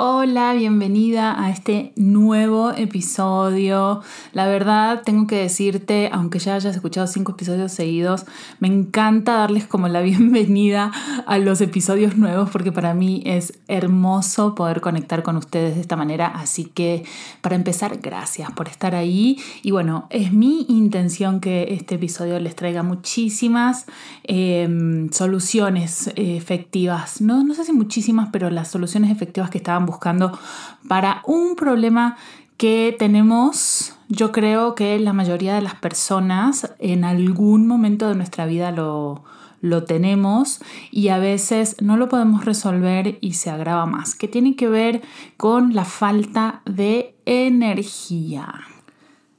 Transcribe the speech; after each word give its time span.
Hola, 0.00 0.52
bienvenida 0.52 1.42
a 1.42 1.50
este 1.50 1.92
nuevo 1.96 2.70
episodio. 2.70 4.00
La 4.32 4.46
verdad, 4.46 5.02
tengo 5.04 5.26
que 5.26 5.34
decirte, 5.34 6.08
aunque 6.12 6.38
ya 6.38 6.54
hayas 6.54 6.76
escuchado 6.76 7.08
cinco 7.08 7.32
episodios 7.32 7.72
seguidos, 7.72 8.24
me 8.60 8.68
encanta 8.68 9.32
darles 9.32 9.66
como 9.66 9.88
la 9.88 10.00
bienvenida 10.02 10.92
a 11.26 11.38
los 11.38 11.60
episodios 11.60 12.16
nuevos 12.16 12.48
porque 12.50 12.70
para 12.70 12.94
mí 12.94 13.24
es 13.26 13.58
hermoso 13.66 14.54
poder 14.54 14.80
conectar 14.80 15.24
con 15.24 15.36
ustedes 15.36 15.74
de 15.74 15.80
esta 15.80 15.96
manera. 15.96 16.28
Así 16.28 16.66
que, 16.66 17.02
para 17.40 17.56
empezar, 17.56 17.98
gracias 18.00 18.52
por 18.52 18.68
estar 18.68 18.94
ahí. 18.94 19.36
Y 19.64 19.72
bueno, 19.72 20.06
es 20.10 20.32
mi 20.32 20.64
intención 20.68 21.40
que 21.40 21.74
este 21.74 21.96
episodio 21.96 22.38
les 22.38 22.54
traiga 22.54 22.84
muchísimas 22.84 23.86
em, 24.22 25.10
soluciones 25.10 26.12
efectivas. 26.14 27.20
No, 27.20 27.42
no 27.42 27.52
sé 27.52 27.64
si 27.64 27.72
muchísimas, 27.72 28.28
pero 28.30 28.48
las 28.48 28.68
soluciones 28.68 29.10
efectivas 29.10 29.50
que 29.50 29.58
estaban 29.58 29.87
buscando 29.88 30.38
para 30.86 31.22
un 31.26 31.56
problema 31.56 32.16
que 32.56 32.94
tenemos, 32.98 33.94
yo 34.08 34.32
creo 34.32 34.74
que 34.74 34.98
la 34.98 35.12
mayoría 35.12 35.54
de 35.54 35.62
las 35.62 35.74
personas 35.76 36.74
en 36.78 37.04
algún 37.04 37.66
momento 37.66 38.08
de 38.08 38.14
nuestra 38.14 38.46
vida 38.46 38.72
lo, 38.72 39.24
lo 39.60 39.84
tenemos 39.84 40.60
y 40.90 41.08
a 41.08 41.18
veces 41.18 41.76
no 41.80 41.96
lo 41.96 42.08
podemos 42.08 42.44
resolver 42.44 43.18
y 43.20 43.34
se 43.34 43.50
agrava 43.50 43.86
más, 43.86 44.14
que 44.14 44.28
tiene 44.28 44.56
que 44.56 44.68
ver 44.68 45.02
con 45.36 45.74
la 45.74 45.84
falta 45.84 46.62
de 46.64 47.16
energía. 47.26 48.54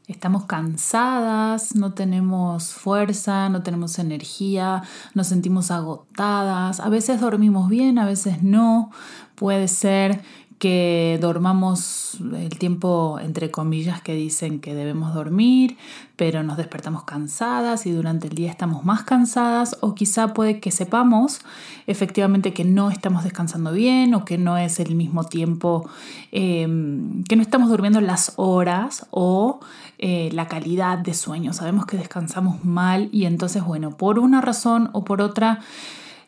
Estamos 0.08 0.46
cansadas, 0.46 1.76
no 1.76 1.94
tenemos 1.94 2.74
fuerza, 2.74 3.48
no 3.50 3.62
tenemos 3.62 4.00
energía, 4.00 4.82
nos 5.14 5.28
sentimos 5.28 5.70
agotadas, 5.70 6.80
a 6.80 6.90
veces 6.90 7.22
dormimos 7.22 7.70
bien, 7.70 8.00
a 8.00 8.08
veces 8.08 8.42
no. 8.42 8.90
Puede 9.36 9.68
ser 9.68 10.24
que 10.60 11.18
dormamos 11.22 12.18
el 12.20 12.60
tiempo 12.60 13.18
entre 13.22 13.50
comillas 13.50 14.02
que 14.02 14.14
dicen 14.14 14.60
que 14.60 14.76
debemos 14.76 15.14
dormir, 15.14 15.78
pero 16.18 16.44
nos 16.44 16.58
despertamos 16.58 17.06
cansadas 17.06 17.86
y 17.86 17.92
durante 17.92 18.28
el 18.28 18.36
día 18.36 18.52
estamos 18.52 18.84
más 18.84 19.04
cansadas 19.04 19.78
o 19.80 19.96
quizá 19.96 20.34
puede 20.34 20.60
que 20.60 20.72
sepamos 20.72 21.40
efectivamente 21.88 22.54
que 22.54 22.66
no 22.66 22.92
estamos 22.92 23.24
descansando 23.24 23.72
bien 23.72 24.14
o 24.14 24.26
que 24.26 24.38
no 24.38 24.58
es 24.58 24.82
el 24.82 24.96
mismo 24.96 25.24
tiempo, 25.24 25.90
em, 26.34 27.24
que 27.24 27.38
no 27.38 27.42
estamos 27.42 27.70
durmiendo 27.70 28.02
las 28.02 28.34
horas 28.36 29.08
o 29.12 29.62
eh, 29.98 30.30
la 30.34 30.50
calidad 30.50 30.98
de 30.98 31.14
sueño. 31.14 31.54
Sabemos 31.54 31.86
que 31.86 31.98
descansamos 31.98 32.66
mal 32.66 33.08
y 33.14 33.26
entonces, 33.26 33.64
bueno, 33.64 33.92
por 33.92 34.20
una 34.20 34.42
razón 34.42 34.90
o 34.92 35.06
por 35.06 35.22
otra, 35.22 35.60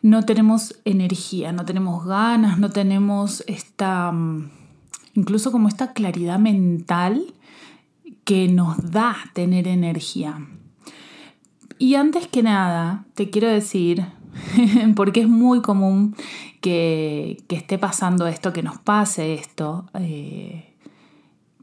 no 0.01 0.23
tenemos 0.23 0.79
energía, 0.85 1.51
no 1.51 1.65
tenemos 1.65 2.05
ganas, 2.05 2.57
no 2.57 2.69
tenemos 2.69 3.43
esta, 3.47 4.11
mm, 4.11 4.49
incluso 5.13 5.51
como 5.51 5.67
esta 5.67 5.93
claridad 5.93 6.39
mental 6.39 7.33
que 8.23 8.47
nos 8.47 8.91
da 8.91 9.15
tener 9.33 9.67
energía. 9.67 10.47
Y 11.77 11.95
antes 11.95 12.27
que 12.27 12.43
nada, 12.43 13.05
te 13.15 13.29
quiero 13.29 13.47
decir, 13.47 14.05
porque 14.95 15.21
es 15.21 15.27
muy 15.27 15.61
común 15.61 16.15
que, 16.61 17.43
esté 17.49 17.77
pasando 17.77 18.27
esto, 18.27 18.53
que 18.53 18.63
nos 18.63 18.77
pase 18.79 19.33
esto, 19.33 19.85
eh, 19.95 20.75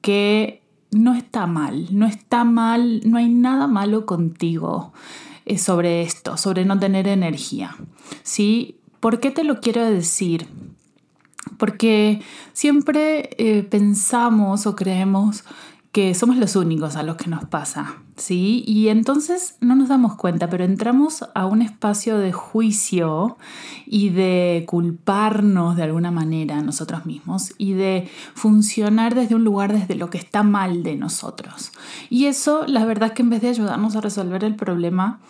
que 0.01 0.63
no 0.91 1.15
está 1.15 1.47
mal, 1.47 1.87
no 1.91 2.07
está 2.07 2.45
mal, 2.45 3.03
no 3.05 3.19
hay 3.19 3.29
nada 3.29 3.67
malo 3.67 4.07
contigo 4.07 4.93
sobre 5.57 6.03
esto, 6.03 6.37
sobre 6.37 6.65
no 6.65 6.79
tener 6.79 7.09
energía. 7.09 7.77
¿Sí? 8.23 8.77
¿Por 9.01 9.21
qué 9.21 9.31
te 9.31 9.45
lo 9.45 9.61
quiero 9.61 9.89
decir? 9.91 10.47
Porque 11.57 12.21
siempre 12.53 13.31
eh, 13.39 13.63
pensamos 13.63 14.67
o 14.67 14.77
creemos 14.77 15.45
que 15.93 16.15
somos 16.15 16.37
los 16.37 16.55
únicos 16.55 16.97
a 16.97 17.03
los 17.03 17.17
que 17.17 17.31
nos 17.31 17.47
pasa, 17.47 17.97
¿sí? 18.17 18.63
Y 18.67 18.89
entonces 18.89 19.57
no 19.61 19.75
nos 19.75 19.89
damos 19.89 20.17
cuenta, 20.17 20.51
pero 20.51 20.65
entramos 20.65 21.25
a 21.35 21.47
un 21.47 21.63
espacio 21.63 22.19
de 22.19 22.31
juicio 22.31 23.39
y 23.87 24.11
de 24.11 24.65
culparnos 24.67 25.77
de 25.77 25.85
alguna 25.85 26.11
manera 26.11 26.59
a 26.59 26.63
nosotros 26.63 27.07
mismos 27.07 27.55
y 27.57 27.73
de 27.73 28.09
funcionar 28.35 29.15
desde 29.15 29.35
un 29.35 29.45
lugar 29.45 29.73
desde 29.73 29.95
lo 29.95 30.11
que 30.11 30.19
está 30.19 30.43
mal 30.43 30.83
de 30.83 30.95
nosotros. 30.95 31.73
Y 32.11 32.27
eso, 32.27 32.67
la 32.67 32.85
verdad 32.85 33.09
es 33.09 33.15
que 33.15 33.23
en 33.23 33.31
vez 33.31 33.41
de 33.41 33.49
ayudarnos 33.49 33.97
a 33.97 34.03
resolver 34.03 34.45
el 34.45 34.57
problema, 34.57 35.21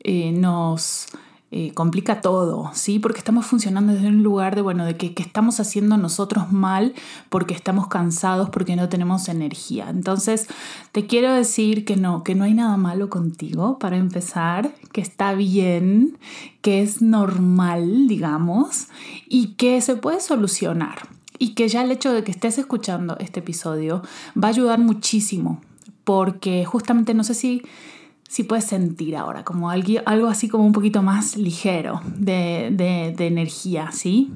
eh, 0.00 0.32
nos 0.32 1.06
eh, 1.52 1.72
complica 1.74 2.20
todo, 2.20 2.70
¿sí? 2.74 3.00
Porque 3.00 3.18
estamos 3.18 3.44
funcionando 3.44 3.92
desde 3.92 4.06
un 4.06 4.22
lugar 4.22 4.54
de, 4.54 4.62
bueno, 4.62 4.84
de 4.84 4.96
que, 4.96 5.12
estamos 5.20 5.58
haciendo 5.58 5.96
nosotros 5.96 6.52
mal 6.52 6.94
porque 7.28 7.54
estamos 7.54 7.88
cansados, 7.88 8.50
porque 8.50 8.76
no 8.76 8.88
tenemos 8.88 9.28
energía. 9.28 9.90
Entonces, 9.90 10.46
te 10.92 11.08
quiero 11.08 11.34
decir 11.34 11.84
que 11.84 11.96
no, 11.96 12.22
que 12.22 12.36
no 12.36 12.44
hay 12.44 12.54
nada 12.54 12.76
malo 12.76 13.10
contigo, 13.10 13.80
para 13.80 13.96
empezar, 13.96 14.72
que 14.92 15.00
está 15.00 15.34
bien, 15.34 16.18
que 16.62 16.82
es 16.82 17.02
normal, 17.02 18.06
digamos, 18.06 18.86
y 19.28 19.54
que 19.54 19.80
se 19.80 19.96
puede 19.96 20.20
solucionar. 20.20 21.08
Y 21.40 21.54
que 21.54 21.66
ya 21.66 21.82
el 21.82 21.90
hecho 21.90 22.12
de 22.12 22.22
que 22.22 22.30
estés 22.30 22.58
escuchando 22.58 23.16
este 23.18 23.40
episodio 23.40 24.02
va 24.40 24.48
a 24.48 24.52
ayudar 24.52 24.78
muchísimo, 24.78 25.60
porque 26.04 26.64
justamente 26.64 27.12
no 27.12 27.24
sé 27.24 27.34
si 27.34 27.62
si 28.30 28.44
puedes 28.44 28.64
sentir 28.64 29.16
ahora, 29.16 29.42
como 29.42 29.70
algo, 29.70 30.28
así 30.28 30.48
como 30.48 30.64
un 30.64 30.70
poquito 30.70 31.02
más 31.02 31.36
ligero 31.36 32.00
de, 32.16 32.68
energía, 33.18 33.90
¿sí? 33.90 34.30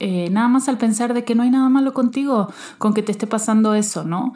Eh, 0.00 0.28
nada 0.30 0.48
más 0.48 0.68
al 0.68 0.76
pensar 0.76 1.14
de 1.14 1.24
que 1.24 1.34
no 1.34 1.44
hay 1.44 1.50
nada 1.50 1.70
malo 1.70 1.94
contigo 1.94 2.52
con 2.76 2.92
que 2.92 3.02
te 3.02 3.10
esté 3.10 3.26
pasando 3.26 3.72
eso, 3.72 4.04
¿no? 4.04 4.34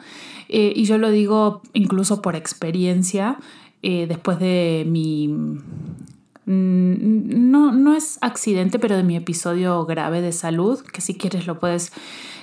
Eh, 0.49 0.73
y 0.75 0.85
yo 0.85 0.97
lo 0.97 1.11
digo 1.11 1.61
incluso 1.73 2.23
por 2.23 2.35
experiencia, 2.35 3.37
eh, 3.83 4.07
después 4.07 4.39
de 4.39 4.83
mi... 4.89 5.27
Mm, 5.27 7.51
no, 7.51 7.71
no 7.71 7.93
es 7.93 8.17
accidente, 8.21 8.79
pero 8.79 8.97
de 8.97 9.03
mi 9.03 9.15
episodio 9.15 9.85
grave 9.85 10.21
de 10.21 10.31
salud, 10.31 10.79
que 10.91 11.01
si 11.01 11.13
quieres 11.13 11.45
lo 11.45 11.59
puedes 11.59 11.93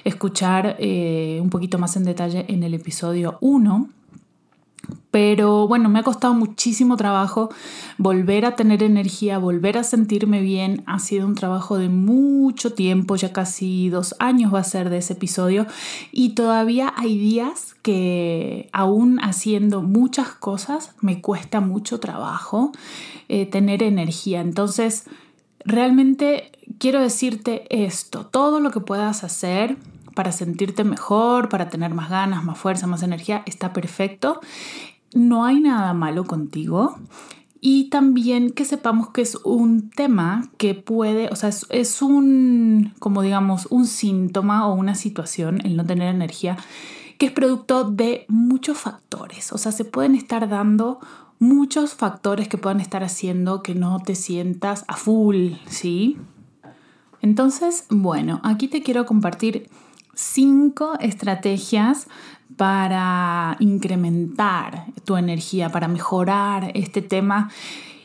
escuchar 0.05 0.77
un 0.79 1.51
poquito 1.51 1.79
más 1.79 1.97
en 1.97 2.05
detalle 2.05 2.45
en 2.49 2.63
el 2.63 2.75
episodio 2.75 3.39
1 3.41 3.89
pero 5.11 5.67
bueno, 5.67 5.89
me 5.89 5.99
ha 5.99 6.03
costado 6.03 6.35
muchísimo 6.35 6.97
trabajo 6.97 7.51
volver 7.99 8.45
a 8.45 8.57
tener 8.57 8.83
energía, 8.83 9.39
volver 9.39 9.79
a 9.79 9.85
sentirme 9.85 10.41
bien. 10.41 10.83
Ha 10.87 10.99
sido 10.99 11.27
un 11.27 11.35
trabajo 11.35 11.79
de 11.79 11.89
mucho 11.89 12.73
tiempo, 12.73 13.17
ya 13.17 13.33
casi 13.33 13.89
dos 13.89 14.15
años 14.19 14.55
va 14.55 14.61
a 14.61 14.65
ser 14.65 14.91
de 14.91 14.99
ese 14.99 15.15
episodio. 15.15 15.67
Y 16.13 16.31
todavía 16.31 16.93
hay 16.97 17.19
días 17.19 17.75
que 17.83 18.69
aún 18.73 19.19
haciendo 19.21 19.83
muchas 19.83 20.29
cosas 20.29 20.95
me 21.01 21.21
cuesta 21.21 21.61
mucho 21.61 22.01
trabajo 22.01 22.73
eh, 23.29 23.47
tener 23.47 23.83
energía. 23.83 24.41
Entonces, 24.41 25.05
realmente 25.65 26.53
quiero 26.79 27.01
decirte 27.01 27.65
esto, 27.71 28.27
todo 28.27 28.61
lo 28.61 28.71
que 28.71 28.81
puedas 28.81 29.25
hacer 29.25 29.77
para 30.15 30.33
sentirte 30.33 30.85
mejor, 30.85 31.49
para 31.49 31.69
tener 31.69 31.95
más 31.95 32.11
ganas, 32.11 32.45
más 32.45 32.59
fuerza, 32.59 32.87
más 32.87 33.03
energía, 33.03 33.43
está 33.47 33.73
perfecto 33.73 34.41
no 35.15 35.45
hay 35.45 35.61
nada 35.61 35.93
malo 35.95 36.25
contigo. 36.25 36.99
Y 37.63 37.91
también 37.91 38.51
que 38.51 38.65
sepamos 38.65 39.11
que 39.11 39.21
es 39.21 39.37
un 39.45 39.91
tema 39.91 40.49
que 40.57 40.75
puede, 40.75 41.29
o 41.29 41.37
sea, 41.37 41.51
es, 41.51 42.03
un, 42.03 42.95
como 42.99 43.21
digamos, 43.21 43.67
un 43.67 43.87
síntoma 43.87 44.67
o 44.67 44.75
una 44.75 44.95
situación, 44.95 45.61
el 45.65 45.77
no 45.77 45.85
tener 45.85 46.09
energía, 46.15 46.57
que 47.19 47.27
es 47.27 47.33
producto 47.33 47.85
de 47.85 48.25
muchos 48.29 48.79
factores. 48.79 49.53
O 49.53 49.59
sea, 49.59 49.73
se 49.73 49.85
pueden 49.85 50.15
estar 50.15 50.49
dando 50.49 51.01
muchos 51.39 51.95
factores 51.95 52.49
que 52.49 52.57
puedan 52.57 52.81
estar 52.81 53.05
haciendo 53.05 53.63
que 53.63 53.75
no 53.75 54.01
te 54.01 54.15
sientas 54.15 54.85
a 54.89 54.97
full, 54.97 55.53
¿sí? 55.67 56.17
Entonces, 57.21 57.85
bueno, 57.91 58.41
aquí 58.43 58.69
te 58.69 58.83
quiero 58.83 59.05
compartir 59.05 59.69
cinco 60.21 60.99
estrategias 61.01 62.07
para 62.57 63.57
incrementar 63.59 64.85
tu 65.05 65.17
energía, 65.17 65.71
para 65.71 65.89
mejorar 65.89 66.73
este 66.75 67.01
tema. 67.01 67.51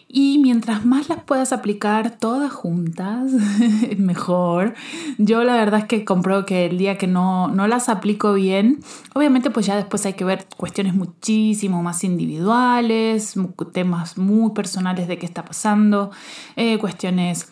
Y 0.08 0.38
mientras 0.38 0.86
más 0.86 1.10
las 1.10 1.24
puedas 1.24 1.52
aplicar 1.52 2.12
todas 2.12 2.54
juntas, 2.54 3.32
mejor. 3.98 4.76
Yo 5.18 5.44
la 5.44 5.56
verdad 5.56 5.82
es 5.82 5.86
que 5.88 6.06
compro 6.06 6.46
que 6.46 6.68
el 6.68 6.78
día 6.78 6.98
que 6.98 7.08
no, 7.08 7.50
no 7.50 7.68
las 7.68 7.90
aplico 7.90 8.34
bien, 8.34 8.80
obviamente 9.14 9.50
pues 9.50 9.66
ya 9.66 9.76
después 9.76 10.06
hay 10.06 10.14
que 10.14 10.24
ver 10.24 10.46
cuestiones 10.56 10.94
muchísimo 10.94 11.84
más 11.84 12.06
individuales, 12.06 13.34
temas 13.74 14.18
muy 14.18 14.52
personales 14.52 15.10
de 15.10 15.18
qué 15.18 15.26
está 15.26 15.44
pasando, 15.44 16.12
eh, 16.56 16.78
cuestiones 16.78 17.50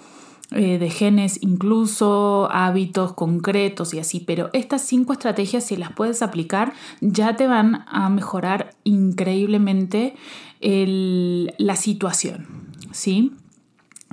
eh, 0.52 0.78
de 0.78 0.90
genes 0.90 1.40
incluso, 1.42 2.48
hábitos 2.52 3.14
concretos 3.14 3.94
y 3.94 4.00
así, 4.00 4.20
pero 4.20 4.50
estas 4.54 4.82
cinco 4.82 5.14
estrategias 5.14 5.64
si 5.64 5.78
las 5.78 5.92
puedes 5.94 6.22
aplicar 6.22 6.74
ya 7.02 7.36
te 7.36 7.48
van 7.48 7.86
a 7.88 8.10
mejorar 8.10 8.76
increíblemente 8.84 10.16
la 10.62 11.76
situación, 11.76 12.48
¿sí? 12.92 13.34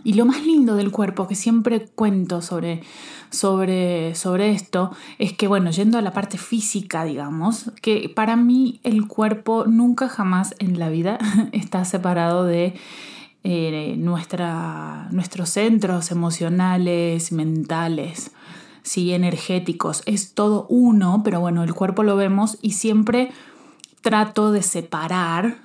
Y 0.02 0.14
lo 0.14 0.24
más 0.24 0.44
lindo 0.44 0.76
del 0.76 0.90
cuerpo, 0.90 1.28
que 1.28 1.34
siempre 1.34 1.86
cuento 1.94 2.40
sobre, 2.40 2.82
sobre, 3.30 4.14
sobre 4.14 4.50
esto, 4.50 4.92
es 5.18 5.32
que, 5.32 5.46
bueno, 5.46 5.70
yendo 5.70 5.98
a 5.98 6.02
la 6.02 6.12
parte 6.12 6.38
física, 6.38 7.04
digamos, 7.04 7.70
que 7.82 8.10
para 8.14 8.36
mí 8.36 8.80
el 8.82 9.06
cuerpo 9.06 9.66
nunca 9.66 10.08
jamás 10.08 10.54
en 10.58 10.78
la 10.78 10.88
vida 10.88 11.18
está 11.52 11.84
separado 11.84 12.44
de 12.44 12.74
eh, 13.42 13.94
nuestra, 13.96 15.08
nuestros 15.12 15.50
centros 15.50 16.10
emocionales, 16.10 17.32
mentales, 17.32 18.32
sí, 18.82 19.12
energéticos. 19.12 20.02
Es 20.06 20.34
todo 20.34 20.66
uno, 20.68 21.22
pero 21.24 21.40
bueno, 21.40 21.62
el 21.62 21.74
cuerpo 21.74 22.02
lo 22.02 22.16
vemos 22.16 22.58
y 22.60 22.72
siempre 22.72 23.30
trato 24.02 24.52
de 24.52 24.62
separar, 24.62 25.56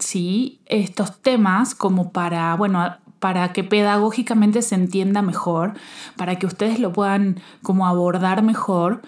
sí, 0.00 0.60
estos 0.66 1.20
temas 1.20 1.74
como 1.74 2.12
para, 2.12 2.54
bueno, 2.56 2.96
para 3.18 3.52
que 3.52 3.64
pedagógicamente 3.64 4.62
se 4.62 4.74
entienda 4.74 5.22
mejor, 5.22 5.74
para 6.16 6.38
que 6.38 6.46
ustedes 6.46 6.80
lo 6.80 6.92
puedan 6.92 7.40
como 7.62 7.86
abordar 7.86 8.42
mejor, 8.42 9.02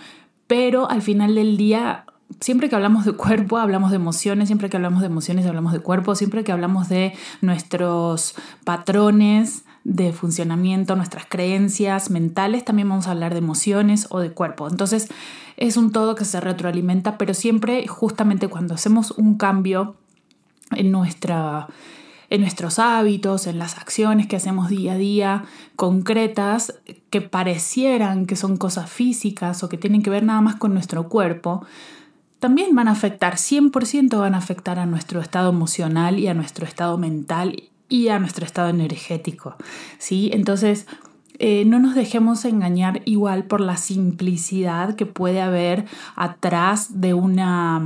pero 0.47 0.91
al 0.91 1.03
final 1.03 1.35
del 1.35 1.57
día 1.57 2.07
siempre 2.41 2.69
que 2.69 2.77
hablamos 2.77 3.05
de 3.05 3.13
cuerpo, 3.13 3.59
hablamos 3.59 3.91
de 3.91 3.97
emociones, 3.97 4.49
siempre 4.49 4.71
que 4.71 4.77
hablamos 4.77 5.01
de 5.01 5.07
emociones, 5.07 5.47
hablamos 5.47 5.73
de 5.73 5.81
cuerpo, 5.81 6.15
siempre 6.15 6.45
que 6.45 6.53
hablamos 6.53 6.89
de 6.89 7.15
nuestros 7.41 8.35
patrones 8.65 9.65
de 9.85 10.13
funcionamiento, 10.13 10.97
nuestras 10.97 11.25
creencias 11.27 12.11
mentales, 12.11 12.65
también 12.65 12.89
vamos 12.89 13.07
a 13.07 13.13
hablar 13.13 13.33
de 13.33 13.39
emociones 13.39 14.07
o 14.11 14.21
de 14.21 14.31
cuerpo. 14.33 14.69
Entonces 14.69 15.09
es 15.57 15.77
un 15.77 15.93
todo 15.93 16.15
que 16.15 16.25
se 16.25 16.41
retroalimenta, 16.41 17.19
pero 17.19 17.35
siempre 17.35 17.87
justamente 17.87 18.49
cuando 18.49 18.75
hacemos 18.75 19.13
un 19.13 19.37
cambio 19.37 19.97
en 20.73 20.91
nuestra 20.91 21.69
en 22.31 22.43
nuestros 22.43 22.79
hábitos, 22.79 23.47
en 23.47 23.59
las 23.59 23.79
acciones 23.79 24.27
que 24.27 24.37
hacemos 24.37 24.69
día 24.69 24.93
a 24.93 24.97
día, 24.97 25.45
concretas, 25.77 26.75
que 27.09 27.23
parecieran 27.23 28.27
que 28.27 28.37
son 28.37 28.59
cosas 28.59 28.91
físicas 28.91 29.63
o 29.63 29.71
que 29.71 29.79
tienen 29.79 30.03
que 30.03 30.11
ver 30.11 30.25
nada 30.25 30.43
más 30.43 30.57
con 30.57 30.75
nuestro 30.75 31.09
cuerpo, 31.09 31.65
también 32.39 32.75
van 32.75 32.89
a 32.89 32.93
afectar, 32.93 33.35
100% 33.35 34.19
van 34.19 34.35
a 34.35 34.39
afectar 34.39 34.79
a 34.79 34.87
nuestro 34.87 35.21
estado 35.21 35.51
emocional 35.51 36.19
y 36.19 36.29
a 36.29 36.35
nuestro 36.35 36.67
estado 36.67 36.97
mental 36.99 37.65
y 37.89 38.09
a 38.09 38.19
nuestro 38.19 38.45
estado 38.45 38.69
energético. 38.69 39.57
¿sí? 39.99 40.31
Entonces, 40.33 40.87
eh, 41.39 41.65
no 41.65 41.79
nos 41.79 41.95
dejemos 41.95 42.45
engañar 42.45 43.03
igual 43.05 43.45
por 43.45 43.61
la 43.61 43.77
simplicidad 43.77 44.95
que 44.95 45.07
puede 45.07 45.41
haber 45.41 45.87
atrás 46.17 47.01
de 47.01 47.15
una, 47.15 47.81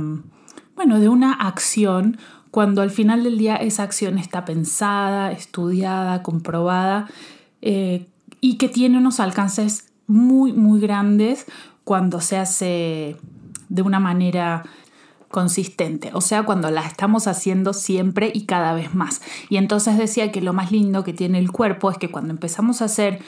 bueno, 0.75 0.99
de 0.99 1.09
una 1.09 1.33
acción 1.33 2.17
cuando 2.49 2.81
al 2.81 2.91
final 2.91 3.23
del 3.23 3.37
día 3.37 3.55
esa 3.55 3.83
acción 3.83 4.17
está 4.17 4.45
pensada, 4.45 5.31
estudiada, 5.31 6.21
comprobada 6.21 7.07
eh, 7.61 8.07
y 8.41 8.57
que 8.57 8.69
tiene 8.69 8.97
unos 8.97 9.19
alcances 9.19 9.91
muy, 10.05 10.53
muy 10.53 10.79
grandes 10.79 11.45
cuando 11.83 12.21
se 12.21 12.37
hace 12.37 13.17
de 13.73 13.81
una 13.81 13.99
manera 13.99 14.63
consistente, 15.29 16.11
o 16.13 16.21
sea, 16.21 16.43
cuando 16.43 16.69
la 16.69 16.85
estamos 16.85 17.25
haciendo 17.25 17.73
siempre 17.73 18.31
y 18.31 18.45
cada 18.45 18.73
vez 18.73 18.93
más. 18.93 19.19
Y 19.49 19.57
entonces 19.57 19.97
decía 19.97 20.31
que 20.31 20.41
lo 20.41 20.53
más 20.53 20.71
lindo 20.71 21.03
que 21.03 21.11
tiene 21.11 21.39
el 21.39 21.51
cuerpo 21.51 21.89
es 21.89 21.97
que 21.97 22.11
cuando 22.11 22.31
empezamos 22.31 22.83
a 22.83 22.85
hacer 22.85 23.19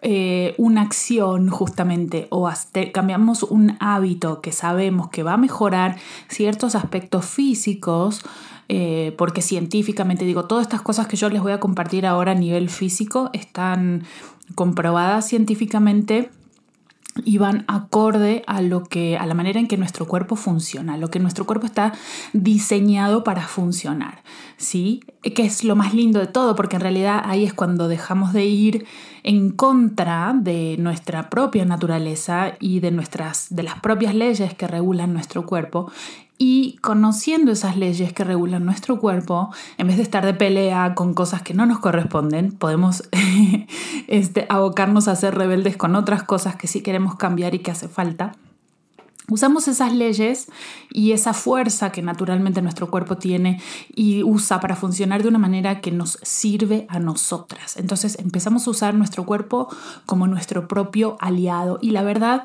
eh, 0.00 0.54
una 0.56 0.80
acción 0.80 1.50
justamente 1.50 2.26
o 2.30 2.50
cambiamos 2.92 3.42
un 3.42 3.76
hábito 3.80 4.40
que 4.40 4.50
sabemos 4.50 5.10
que 5.10 5.22
va 5.22 5.34
a 5.34 5.36
mejorar 5.36 5.96
ciertos 6.26 6.74
aspectos 6.74 7.26
físicos, 7.26 8.22
eh, 8.70 9.14
porque 9.18 9.42
científicamente 9.42 10.24
digo, 10.24 10.46
todas 10.46 10.62
estas 10.62 10.80
cosas 10.80 11.06
que 11.06 11.18
yo 11.18 11.28
les 11.28 11.42
voy 11.42 11.52
a 11.52 11.60
compartir 11.60 12.06
ahora 12.06 12.32
a 12.32 12.34
nivel 12.34 12.70
físico 12.70 13.28
están 13.34 14.04
comprobadas 14.54 15.28
científicamente 15.28 16.30
y 17.24 17.38
van 17.38 17.64
acorde 17.68 18.42
a 18.46 18.62
lo 18.62 18.84
que 18.84 19.18
a 19.18 19.26
la 19.26 19.34
manera 19.34 19.60
en 19.60 19.68
que 19.68 19.76
nuestro 19.76 20.06
cuerpo 20.06 20.36
funciona, 20.36 20.96
lo 20.96 21.10
que 21.10 21.18
nuestro 21.18 21.46
cuerpo 21.46 21.66
está 21.66 21.92
diseñado 22.32 23.22
para 23.22 23.42
funcionar, 23.42 24.22
¿sí? 24.56 25.02
Que 25.22 25.44
es 25.44 25.64
lo 25.64 25.76
más 25.76 25.94
lindo 25.94 26.20
de 26.20 26.26
todo, 26.26 26.54
porque 26.56 26.76
en 26.76 26.82
realidad 26.82 27.22
ahí 27.24 27.44
es 27.44 27.52
cuando 27.52 27.88
dejamos 27.88 28.32
de 28.32 28.46
ir 28.46 28.86
en 29.24 29.50
contra 29.50 30.34
de 30.34 30.76
nuestra 30.78 31.30
propia 31.30 31.64
naturaleza 31.64 32.54
y 32.58 32.80
de 32.80 32.90
nuestras 32.90 33.54
de 33.54 33.62
las 33.62 33.78
propias 33.80 34.14
leyes 34.14 34.54
que 34.54 34.66
regulan 34.66 35.12
nuestro 35.12 35.46
cuerpo 35.46 35.92
y 36.44 36.76
conociendo 36.80 37.52
esas 37.52 37.76
leyes 37.76 38.12
que 38.12 38.24
regulan 38.24 38.64
nuestro 38.64 38.98
cuerpo, 38.98 39.54
en 39.78 39.86
vez 39.86 39.96
de 39.96 40.02
estar 40.02 40.26
de 40.26 40.34
pelea 40.34 40.92
con 40.96 41.14
cosas 41.14 41.40
que 41.40 41.54
no 41.54 41.66
nos 41.66 41.78
corresponden, 41.78 42.50
podemos 42.50 43.04
este, 44.08 44.46
abocarnos 44.48 45.06
a 45.06 45.14
ser 45.14 45.36
rebeldes 45.36 45.76
con 45.76 45.94
otras 45.94 46.24
cosas 46.24 46.56
que 46.56 46.66
sí 46.66 46.80
queremos 46.80 47.14
cambiar 47.14 47.54
y 47.54 47.60
que 47.60 47.70
hace 47.70 47.86
falta. 47.86 48.32
Usamos 49.28 49.68
esas 49.68 49.94
leyes 49.94 50.48
y 50.90 51.12
esa 51.12 51.32
fuerza 51.32 51.92
que 51.92 52.02
naturalmente 52.02 52.60
nuestro 52.60 52.90
cuerpo 52.90 53.18
tiene 53.18 53.60
y 53.94 54.24
usa 54.24 54.58
para 54.58 54.74
funcionar 54.74 55.22
de 55.22 55.28
una 55.28 55.38
manera 55.38 55.80
que 55.80 55.92
nos 55.92 56.18
sirve 56.22 56.86
a 56.88 56.98
nosotras. 56.98 57.76
Entonces 57.76 58.18
empezamos 58.18 58.66
a 58.66 58.70
usar 58.70 58.94
nuestro 58.94 59.24
cuerpo 59.24 59.68
como 60.06 60.26
nuestro 60.26 60.66
propio 60.66 61.16
aliado 61.20 61.78
y 61.80 61.92
la 61.92 62.02
verdad 62.02 62.42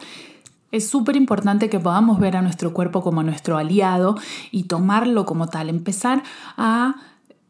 es 0.71 0.89
súper 0.89 1.15
importante 1.15 1.69
que 1.69 1.79
podamos 1.79 2.19
ver 2.19 2.35
a 2.35 2.41
nuestro 2.41 2.73
cuerpo 2.73 3.01
como 3.01 3.23
nuestro 3.23 3.57
aliado 3.57 4.17
y 4.51 4.63
tomarlo 4.63 5.25
como 5.25 5.47
tal, 5.47 5.69
empezar 5.69 6.23
a 6.57 6.95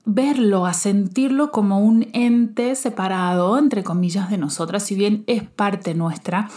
verlo, 0.06 0.66
a 0.66 0.74
sentirlo 0.74 1.52
como 1.52 1.80
un 1.80 2.08
ente 2.14 2.76
separado, 2.76 3.58
entre 3.60 3.84
comillas, 3.84 4.30
de 4.30 4.38
nosotras, 4.38 4.84
si 4.84 4.96
bien 4.96 5.26
es 5.28 5.44
parte 5.44 5.94
nuestra, 5.96 6.48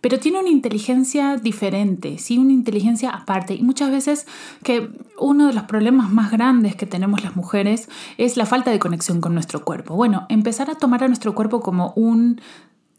pero 0.00 0.18
tiene 0.18 0.38
una 0.38 0.48
inteligencia 0.48 1.36
diferente, 1.36 2.18
¿sí? 2.18 2.38
una 2.38 2.52
inteligencia 2.52 3.10
aparte. 3.10 3.54
Y 3.54 3.62
muchas 3.62 3.90
veces 3.90 4.26
que 4.62 4.90
uno 5.18 5.46
de 5.46 5.54
los 5.54 5.64
problemas 5.64 6.10
más 6.10 6.30
grandes 6.30 6.76
que 6.76 6.86
tenemos 6.86 7.22
las 7.22 7.36
mujeres 7.36 7.88
es 8.18 8.36
la 8.36 8.46
falta 8.46 8.70
de 8.70 8.78
conexión 8.78 9.20
con 9.20 9.34
nuestro 9.34 9.64
cuerpo. 9.64 9.96
Bueno, 9.96 10.26
empezar 10.28 10.70
a 10.70 10.74
tomar 10.74 11.04
a 11.04 11.08
nuestro 11.08 11.34
cuerpo 11.34 11.60
como 11.60 11.92
un 11.96 12.40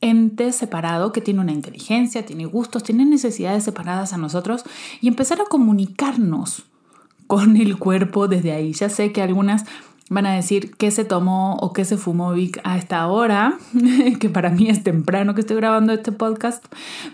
ente 0.02 0.52
separado 0.52 1.12
que 1.12 1.22
tiene 1.22 1.42
una 1.42 1.52
inteligencia, 1.52 2.26
tiene 2.26 2.46
gustos, 2.46 2.84
tiene 2.84 3.06
necesidades 3.06 3.64
separadas 3.64 4.14
a 4.14 4.18
nosotros 4.18 4.64
y 5.02 5.08
empezar 5.08 5.42
a 5.42 5.46
comunicarnos 5.46 6.64
con 7.28 7.58
el 7.58 7.78
cuerpo 7.78 8.28
desde 8.28 8.52
ahí. 8.52 8.74
Ya 8.74 8.90
sé 8.90 9.12
que 9.12 9.22
algunas 9.22 9.66
van 10.10 10.28
a 10.28 10.36
decir 10.36 10.76
qué 10.78 10.92
se 10.92 11.04
tomó 11.04 11.56
o 11.56 11.74
qué 11.74 11.84
se 11.84 11.98
fumó 11.98 12.32
Vic 12.34 12.62
a 12.64 12.78
esta 12.78 13.08
hora, 13.08 13.58
que 14.20 14.30
para 14.30 14.52
mí 14.52 14.70
es 14.70 14.84
temprano 14.84 15.34
que 15.34 15.42
estoy 15.42 15.56
grabando 15.56 15.94
este 15.94 16.12
podcast, 16.12 16.64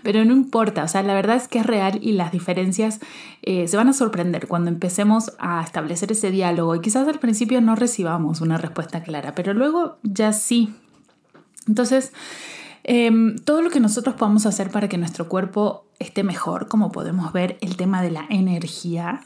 pero 0.02 0.24
no 0.24 0.32
importa, 0.32 0.84
o 0.84 0.88
sea, 0.88 1.02
la 1.02 1.14
verdad 1.14 1.36
es 1.36 1.48
que 1.48 1.60
es 1.60 1.66
real 1.66 1.98
y 2.02 2.12
las 2.12 2.32
diferencias 2.32 3.00
eh, 3.42 3.66
se 3.66 3.76
van 3.78 3.88
a 3.88 3.94
sorprender 3.94 4.46
cuando 4.46 4.70
empecemos 4.70 5.32
a 5.38 5.62
establecer 5.62 6.12
ese 6.12 6.30
diálogo 6.30 6.74
y 6.74 6.80
quizás 6.80 7.08
al 7.08 7.18
principio 7.18 7.60
no 7.62 7.76
recibamos 7.76 8.42
una 8.42 8.58
respuesta 8.58 9.02
clara, 9.02 9.34
pero 9.34 9.54
luego 9.54 9.96
ya 10.02 10.32
sí. 10.34 10.74
Entonces, 11.66 12.12
Em, 12.84 13.36
todo 13.38 13.62
lo 13.62 13.70
que 13.70 13.80
nosotros 13.80 14.16
podamos 14.16 14.46
hacer 14.46 14.70
para 14.70 14.88
que 14.88 14.98
nuestro 14.98 15.28
cuerpo 15.28 15.86
esté 15.98 16.24
mejor, 16.24 16.68
como 16.68 16.90
podemos 16.90 17.32
ver, 17.32 17.58
el 17.60 17.76
tema 17.76 18.02
de 18.02 18.10
la 18.10 18.26
energía 18.28 19.22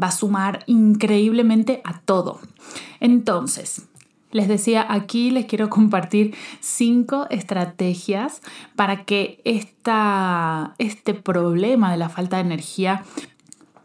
va 0.00 0.08
a 0.08 0.12
sumar 0.12 0.62
increíblemente 0.66 1.80
a 1.84 2.00
todo. 2.00 2.40
Entonces, 3.00 3.82
les 4.30 4.48
decía, 4.48 4.86
aquí 4.88 5.30
les 5.30 5.46
quiero 5.46 5.68
compartir 5.68 6.34
cinco 6.60 7.26
estrategias 7.30 8.40
para 8.76 9.04
que 9.04 9.40
esta, 9.44 10.74
este 10.78 11.14
problema 11.14 11.90
de 11.90 11.98
la 11.98 12.08
falta 12.08 12.36
de 12.36 12.42
energía 12.42 13.04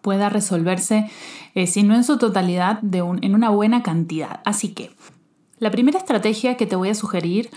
pueda 0.01 0.29
resolverse, 0.29 1.09
eh, 1.53 1.67
si 1.67 1.83
no 1.83 1.95
en 1.95 2.05
su 2.05 2.17
totalidad, 2.17 2.79
de 2.81 2.99
en 2.99 3.35
una 3.35 3.49
buena 3.49 3.83
cantidad. 3.83 4.39
Así 4.45 4.69
que, 4.69 4.91
la 5.59 5.71
primera 5.71 5.97
estrategia 5.97 6.55
que 6.55 6.67
te 6.67 6.75
voy 6.75 6.89
a 6.89 6.95
sugerir 6.95 7.49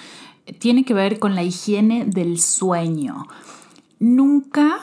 tiene 0.59 0.85
que 0.85 0.95
ver 0.95 1.19
con 1.19 1.35
la 1.35 1.43
higiene 1.43 2.05
del 2.05 2.41
sueño. 2.41 3.27
Nunca 3.99 4.81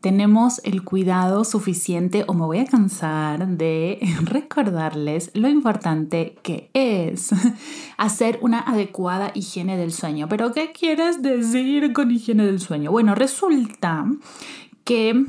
tenemos 0.00 0.60
el 0.64 0.84
cuidado 0.84 1.44
suficiente 1.44 2.24
o 2.28 2.34
me 2.34 2.44
voy 2.44 2.58
a 2.58 2.66
cansar 2.66 3.46
de 3.48 3.98
recordarles 4.22 5.30
lo 5.34 5.48
importante 5.48 6.36
que 6.42 6.70
es 6.72 7.30
hacer 7.96 8.38
una 8.42 8.60
adecuada 8.60 9.32
higiene 9.34 9.76
del 9.76 9.92
sueño. 9.92 10.28
Pero 10.28 10.52
¿qué 10.52 10.72
quieres 10.72 11.22
decir 11.22 11.92
con 11.92 12.10
higiene 12.10 12.46
del 12.46 12.60
sueño? 12.60 12.90
Bueno, 12.90 13.14
resulta 13.14 14.06
que 14.84 15.24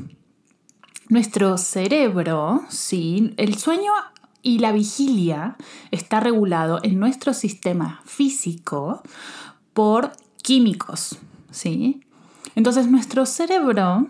nuestro 1.08 1.58
cerebro, 1.58 2.62
sí, 2.68 3.34
el 3.36 3.56
sueño 3.58 3.92
y 4.42 4.58
la 4.58 4.72
vigilia 4.72 5.56
está 5.90 6.20
regulado 6.20 6.80
en 6.82 6.98
nuestro 6.98 7.34
sistema 7.34 8.00
físico 8.04 9.02
por 9.72 10.12
químicos, 10.42 11.18
¿sí? 11.50 12.00
Entonces 12.54 12.90
nuestro 12.90 13.26
cerebro 13.26 14.06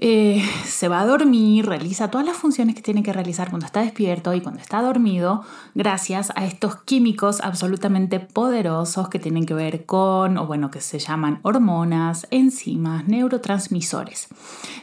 eh, 0.00 0.48
se 0.64 0.86
va 0.86 1.00
a 1.00 1.06
dormir, 1.06 1.66
realiza 1.66 2.08
todas 2.08 2.24
las 2.24 2.36
funciones 2.36 2.76
que 2.76 2.82
tiene 2.82 3.02
que 3.02 3.12
realizar 3.12 3.50
cuando 3.50 3.66
está 3.66 3.80
despierto 3.80 4.32
y 4.32 4.40
cuando 4.40 4.60
está 4.60 4.80
dormido, 4.80 5.42
gracias 5.74 6.30
a 6.36 6.46
estos 6.46 6.76
químicos 6.84 7.40
absolutamente 7.40 8.20
poderosos 8.20 9.08
que 9.08 9.18
tienen 9.18 9.44
que 9.44 9.54
ver 9.54 9.86
con, 9.86 10.38
o 10.38 10.46
bueno, 10.46 10.70
que 10.70 10.80
se 10.80 11.00
llaman 11.00 11.40
hormonas, 11.42 12.28
enzimas, 12.30 13.08
neurotransmisores. 13.08 14.28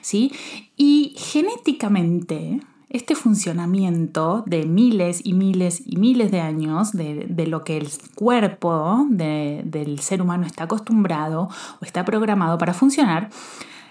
¿sí? 0.01 0.33
Y 0.75 1.15
genéticamente, 1.17 2.59
este 2.95 3.15
funcionamiento 3.15 4.43
de 4.45 4.65
miles 4.65 5.21
y 5.23 5.33
miles 5.33 5.83
y 5.85 5.97
miles 5.97 6.31
de 6.31 6.41
años 6.41 6.91
de, 6.93 7.45
lo 7.47 7.63
que 7.63 7.77
el 7.77 7.89
cuerpo 8.15 9.05
del 9.09 9.99
ser 9.99 10.21
humano 10.21 10.45
está 10.45 10.63
acostumbrado 10.63 11.49
o 11.81 11.85
está 11.85 12.05
programado 12.05 12.57
para 12.57 12.73
funcionar, 12.73 13.29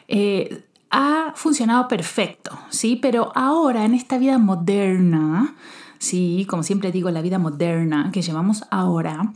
eh, 0.09 0.65
ha 0.91 1.33
funcionado 1.35 1.89
perfecto, 1.89 2.59
¿sí? 2.71 2.97
Pero 2.97 3.33
ahora 3.35 3.85
en 3.85 3.95
esta 3.95 4.17
vida 4.17 4.39
moderna, 4.39 5.55
¿sí? 5.99 6.47
Como 6.49 6.63
siempre 6.63 6.93
digo, 6.93 7.11
la 7.11 7.23
vida 7.23 7.39
moderna 7.39 8.11
que 8.13 8.23
llevamos 8.23 8.65
ahora, 8.71 9.33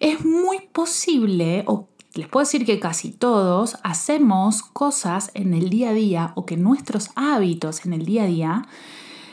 es 0.00 0.24
muy 0.24 0.60
posible, 0.72 1.64
o 1.66 1.88
les 2.18 2.28
puedo 2.28 2.44
decir 2.44 2.66
que 2.66 2.80
casi 2.80 3.12
todos, 3.12 3.76
hacemos 3.84 4.62
cosas 4.62 5.30
en 5.34 5.54
el 5.54 5.70
día 5.70 5.90
a 5.90 5.94
día 5.94 6.32
o 6.34 6.44
que 6.44 6.56
nuestros 6.56 7.10
hábitos 7.14 7.86
en 7.86 7.92
el 7.92 8.04
día 8.04 8.24
a 8.24 8.26
día 8.26 8.62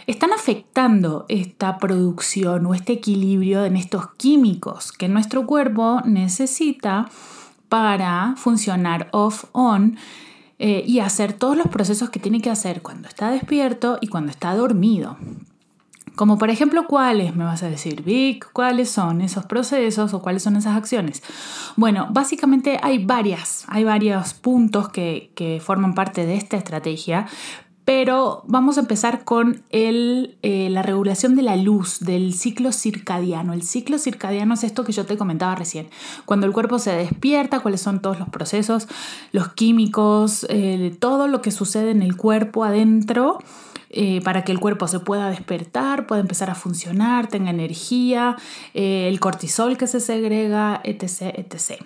están 0.07 0.31
afectando 0.31 1.25
esta 1.27 1.79
producción 1.79 2.65
o 2.67 2.75
este 2.75 2.93
equilibrio 2.93 3.65
en 3.65 3.75
estos 3.75 4.11
químicos 4.17 4.91
que 4.91 5.09
nuestro 5.09 5.47
cuerpo 5.47 6.01
necesita 6.05 7.09
para 7.69 8.35
funcionar 8.37 9.09
off-on 9.11 9.97
eh, 10.59 10.83
y 10.85 10.99
hacer 10.99 11.33
todos 11.33 11.57
los 11.57 11.67
procesos 11.67 12.11
que 12.11 12.19
tiene 12.19 12.39
que 12.39 12.51
hacer 12.51 12.83
cuando 12.83 13.07
está 13.07 13.31
despierto 13.31 13.97
y 13.99 14.07
cuando 14.07 14.31
está 14.31 14.55
dormido. 14.55 15.17
Como 16.15 16.37
por 16.37 16.49
ejemplo, 16.49 16.87
¿cuáles? 16.87 17.35
Me 17.35 17.43
vas 17.43 17.61
a 17.63 17.69
decir, 17.69 18.03
Vic, 18.03 18.49
¿cuáles 18.53 18.89
son 18.89 19.21
esos 19.21 19.45
procesos 19.45 20.13
o 20.13 20.21
cuáles 20.21 20.43
son 20.43 20.55
esas 20.55 20.77
acciones? 20.77 21.21
Bueno, 21.75 22.07
básicamente 22.11 22.79
hay 22.81 23.03
varias, 23.03 23.65
hay 23.67 23.83
varios 23.83 24.33
puntos 24.33 24.89
que, 24.89 25.61
forman 25.63 25.93
parte 25.93 26.25
de 26.25 26.35
esta 26.35 26.57
estrategia, 26.57 27.27
pero 27.83 28.43
vamos 28.47 28.77
a 28.77 28.81
empezar 28.81 29.23
con 29.25 29.63
el, 29.69 30.37
eh, 30.41 30.69
la 30.71 30.81
regulación 30.81 31.35
de 31.35 31.43
la 31.43 31.55
luz, 31.55 31.99
del 31.99 32.33
ciclo 32.33 32.71
circadiano. 32.71 33.53
El 33.53 33.61
ciclo 33.61 33.99
circadiano 33.99 34.55
es 34.55 34.63
esto 34.63 34.83
que 34.83 34.91
yo 34.91 35.05
te 35.05 35.17
comentaba 35.17 35.53
recién. 35.55 35.87
Cuando 36.25 36.47
el 36.47 36.53
cuerpo 36.53 36.79
se 36.79 36.91
despierta, 36.95 37.59
cuáles 37.59 37.81
son 37.81 38.01
todos 38.01 38.17
los 38.17 38.29
procesos, 38.29 38.87
los 39.31 39.49
químicos, 39.49 40.47
eh, 40.49 40.95
todo 40.99 41.27
lo 41.27 41.41
que 41.41 41.51
sucede 41.51 41.91
en 41.91 42.01
el 42.01 42.15
cuerpo 42.15 42.63
adentro. 42.63 43.39
Eh, 43.97 44.19
para 44.25 44.43
que 44.43 44.51
el 44.51 44.59
cuerpo 44.59 44.89
se 44.89 44.99
pueda 44.99 45.29
despertar, 45.29 46.05
pueda 46.05 46.19
empezar 46.19 46.49
a 46.49 46.55
funcionar, 46.55 47.27
tenga 47.27 47.49
energía, 47.49 48.35
el 48.73 49.17
cortisol 49.21 49.77
que 49.77 49.87
se 49.87 50.01
segrega, 50.01 50.81
etc, 50.83 51.33
etc. 51.37 51.81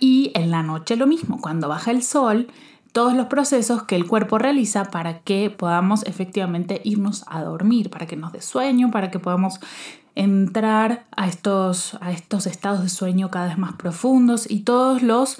Y 0.00 0.32
en 0.34 0.50
la 0.50 0.62
noche 0.62 0.96
lo 0.96 1.06
mismo, 1.06 1.38
cuando 1.40 1.68
baja 1.68 1.90
el 1.90 2.02
sol, 2.02 2.48
todos 2.92 3.14
los 3.14 3.26
procesos 3.26 3.82
que 3.82 3.96
el 3.96 4.06
cuerpo 4.06 4.38
realiza 4.38 4.86
para 4.86 5.20
que 5.20 5.50
podamos 5.50 6.04
efectivamente 6.04 6.80
irnos 6.84 7.24
a 7.26 7.42
dormir, 7.42 7.90
para 7.90 8.06
que 8.06 8.16
nos 8.16 8.32
dé 8.32 8.42
sueño, 8.42 8.90
para 8.90 9.10
que 9.10 9.18
podamos 9.18 9.60
entrar 10.14 11.06
a 11.16 11.28
estos, 11.28 11.96
a 12.00 12.10
estos 12.10 12.46
estados 12.46 12.82
de 12.82 12.88
sueño 12.88 13.30
cada 13.30 13.46
vez 13.46 13.58
más 13.58 13.74
profundos 13.74 14.50
y 14.50 14.60
todos 14.60 15.02
los, 15.02 15.38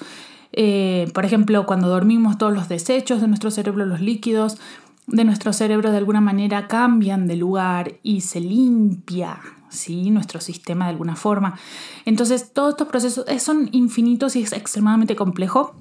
eh, 0.53 1.11
por 1.15 1.25
ejemplo, 1.25 1.67
cuando 1.67 1.89
dormimos 1.89 2.39
todos 2.39 2.53
los 2.53 2.69
desechos 2.69 3.21
de 3.21 3.29
nuestro 3.29 3.51
cerebro, 3.51 3.87
los 3.87 4.01
líquidos 4.01 4.59
de 5.09 5.25
nuestro 5.25 5.53
cerebro 5.53 5.91
de 5.91 5.99
alguna 5.99 6.21
manera 6.21 6.69
cambian 6.69 7.27
de 7.27 7.37
lugar 7.37 7.95
y 8.03 8.21
se 8.21 8.41
limpia 8.41 9.41
¿sí? 9.69 10.11
nuestro 10.11 10.41
sistema 10.41 10.85
de 10.85 10.93
alguna 10.93 11.17
forma. 11.17 11.59
Entonces 12.05 12.53
todos 12.53 12.71
estos 12.71 12.89
procesos 12.89 13.27
son 13.43 13.69
infinitos 13.73 14.37
y 14.37 14.43
es 14.43 14.53
extremadamente 14.53 15.17
complejo 15.17 15.75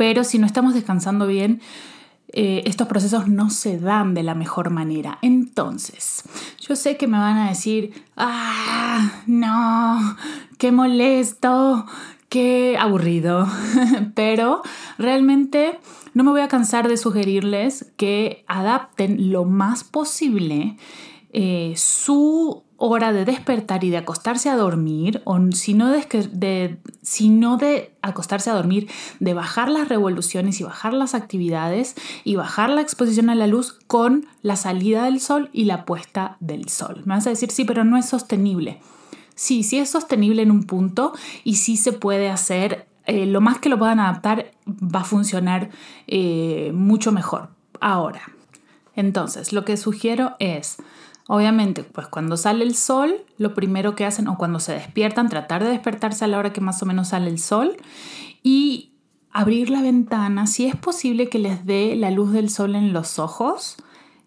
pero 0.00 0.24
si 0.24 0.38
no 0.38 0.46
estamos 0.46 0.72
descansando 0.72 1.26
bien, 1.26 1.60
eh, 2.32 2.62
estos 2.64 2.88
procesos 2.88 3.28
no 3.28 3.50
se 3.50 3.78
dan 3.78 4.14
de 4.14 4.22
la 4.22 4.34
mejor 4.34 4.70
manera. 4.70 5.18
Entonces, 5.20 6.22
yo 6.58 6.74
sé 6.74 6.96
que 6.96 7.06
me 7.06 7.18
van 7.18 7.36
a 7.36 7.50
decir, 7.50 7.92
ah, 8.16 9.10
no, 9.26 10.16
qué 10.56 10.72
molesto, 10.72 11.84
qué 12.30 12.78
aburrido, 12.80 13.46
pero 14.14 14.62
realmente 14.96 15.78
no 16.14 16.24
me 16.24 16.30
voy 16.30 16.40
a 16.40 16.48
cansar 16.48 16.88
de 16.88 16.96
sugerirles 16.96 17.92
que 17.96 18.44
adapten 18.48 19.30
lo 19.30 19.44
más 19.44 19.84
posible 19.84 20.76
eh, 21.32 21.74
su 21.76 22.64
hora 22.76 23.12
de 23.12 23.24
despertar 23.24 23.84
y 23.84 23.90
de 23.90 23.98
acostarse 23.98 24.48
a 24.48 24.56
dormir, 24.56 25.22
o 25.24 25.38
si 25.52 25.74
no 25.74 25.90
de, 25.90 26.78
de 27.52 27.94
acostarse 28.02 28.50
a 28.50 28.54
dormir, 28.54 28.88
de 29.20 29.34
bajar 29.34 29.70
las 29.70 29.88
revoluciones 29.88 30.60
y 30.60 30.64
bajar 30.64 30.94
las 30.94 31.14
actividades 31.14 31.94
y 32.24 32.36
bajar 32.36 32.70
la 32.70 32.80
exposición 32.80 33.28
a 33.28 33.34
la 33.34 33.46
luz 33.46 33.78
con 33.86 34.26
la 34.42 34.56
salida 34.56 35.04
del 35.04 35.20
sol 35.20 35.50
y 35.52 35.66
la 35.66 35.84
puesta 35.84 36.36
del 36.40 36.68
sol. 36.68 37.02
Me 37.04 37.14
vas 37.14 37.26
a 37.26 37.30
decir, 37.30 37.50
sí, 37.50 37.64
pero 37.64 37.84
no 37.84 37.98
es 37.98 38.06
sostenible. 38.06 38.80
Sí, 39.36 39.62
sí 39.62 39.78
es 39.78 39.90
sostenible 39.90 40.42
en 40.42 40.50
un 40.50 40.64
punto 40.64 41.12
y 41.44 41.56
sí 41.56 41.76
se 41.76 41.92
puede 41.92 42.28
hacer, 42.28 42.88
eh, 43.10 43.26
lo 43.26 43.40
más 43.40 43.58
que 43.58 43.68
lo 43.68 43.78
puedan 43.78 44.00
adaptar 44.00 44.52
va 44.66 45.00
a 45.00 45.04
funcionar 45.04 45.70
eh, 46.06 46.70
mucho 46.74 47.12
mejor. 47.12 47.50
Ahora, 47.80 48.22
entonces, 48.94 49.52
lo 49.52 49.64
que 49.64 49.76
sugiero 49.76 50.36
es 50.38 50.78
Obviamente, 51.32 51.84
pues 51.84 52.08
cuando 52.08 52.36
sale 52.36 52.64
el 52.64 52.74
sol, 52.74 53.24
lo 53.38 53.54
primero 53.54 53.94
que 53.94 54.04
hacen, 54.04 54.26
o 54.26 54.36
cuando 54.36 54.58
se 54.58 54.72
despiertan, 54.72 55.28
tratar 55.28 55.62
de 55.62 55.70
despertarse 55.70 56.24
a 56.24 56.26
la 56.26 56.36
hora 56.38 56.52
que 56.52 56.60
más 56.60 56.82
o 56.82 56.86
menos 56.86 57.10
sale 57.10 57.30
el 57.30 57.38
sol 57.38 57.76
y 58.42 58.94
abrir 59.30 59.70
la 59.70 59.80
ventana, 59.80 60.48
si 60.48 60.66
es 60.66 60.74
posible 60.74 61.28
que 61.28 61.38
les 61.38 61.64
dé 61.64 61.94
la 61.94 62.10
luz 62.10 62.32
del 62.32 62.50
sol 62.50 62.74
en 62.74 62.92
los 62.92 63.20
ojos, 63.20 63.76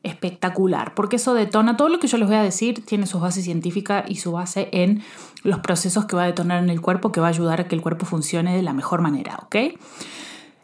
espectacular, 0.04 0.96
porque 0.96 1.18
eso 1.18 1.34
detona 1.34 1.76
todo 1.76 1.90
lo 1.90 2.00
que 2.00 2.08
yo 2.08 2.18
les 2.18 2.30
voy 2.30 2.38
a 2.38 2.42
decir, 2.42 2.86
tiene 2.86 3.06
su 3.06 3.20
base 3.20 3.42
científica 3.42 4.06
y 4.08 4.16
su 4.16 4.32
base 4.32 4.70
en 4.72 5.04
los 5.44 5.60
procesos 5.60 6.06
que 6.06 6.16
va 6.16 6.24
a 6.24 6.28
detonar 6.28 6.64
en 6.64 6.70
el 6.70 6.82
cuerpo, 6.82 7.12
que 7.12 7.20
va 7.20 7.28
a 7.28 7.30
ayudar 7.30 7.62
a 7.62 7.68
que 7.68 7.76
el 7.76 7.82
cuerpo 7.82 8.06
funcione 8.06 8.56
de 8.56 8.62
la 8.62 8.74
mejor 8.74 9.02
manera, 9.02 9.40
¿ok? 9.44 9.56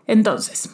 Entonces, 0.07 0.71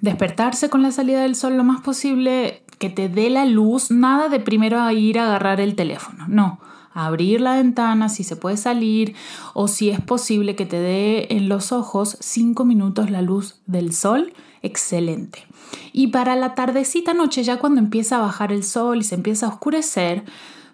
despertarse 0.00 0.68
con 0.68 0.82
la 0.82 0.92
salida 0.92 1.22
del 1.22 1.34
sol 1.34 1.56
lo 1.56 1.64
más 1.64 1.80
posible, 1.80 2.62
que 2.78 2.90
te 2.90 3.08
dé 3.08 3.30
la 3.30 3.44
luz, 3.44 3.90
nada 3.90 4.28
de 4.28 4.40
primero 4.40 4.80
a 4.80 4.92
ir 4.92 5.18
a 5.18 5.26
agarrar 5.26 5.60
el 5.60 5.74
teléfono, 5.74 6.26
no. 6.28 6.60
Abrir 6.92 7.40
la 7.40 7.56
ventana 7.56 8.08
si 8.08 8.24
se 8.24 8.34
puede 8.34 8.56
salir 8.56 9.14
o 9.54 9.68
si 9.68 9.90
es 9.90 10.00
posible 10.00 10.56
que 10.56 10.66
te 10.66 10.80
dé 10.80 11.28
en 11.30 11.48
los 11.48 11.70
ojos 11.70 12.16
cinco 12.20 12.64
minutos 12.64 13.10
la 13.10 13.22
luz 13.22 13.60
del 13.66 13.94
sol, 13.94 14.32
excelente. 14.62 15.46
Y 15.92 16.08
para 16.08 16.34
la 16.34 16.54
tardecita 16.54 17.14
noche, 17.14 17.44
ya 17.44 17.58
cuando 17.58 17.80
empieza 17.80 18.16
a 18.16 18.20
bajar 18.20 18.52
el 18.52 18.64
sol 18.64 18.98
y 18.98 19.04
se 19.04 19.14
empieza 19.14 19.46
a 19.46 19.50
oscurecer, 19.50 20.24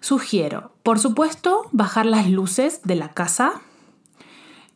sugiero, 0.05 0.71
por 0.83 0.99
supuesto, 0.99 1.63
bajar 1.71 2.05
las 2.05 2.29
luces 2.29 2.81
de 2.83 2.93
la 2.93 3.09
casa, 3.13 3.61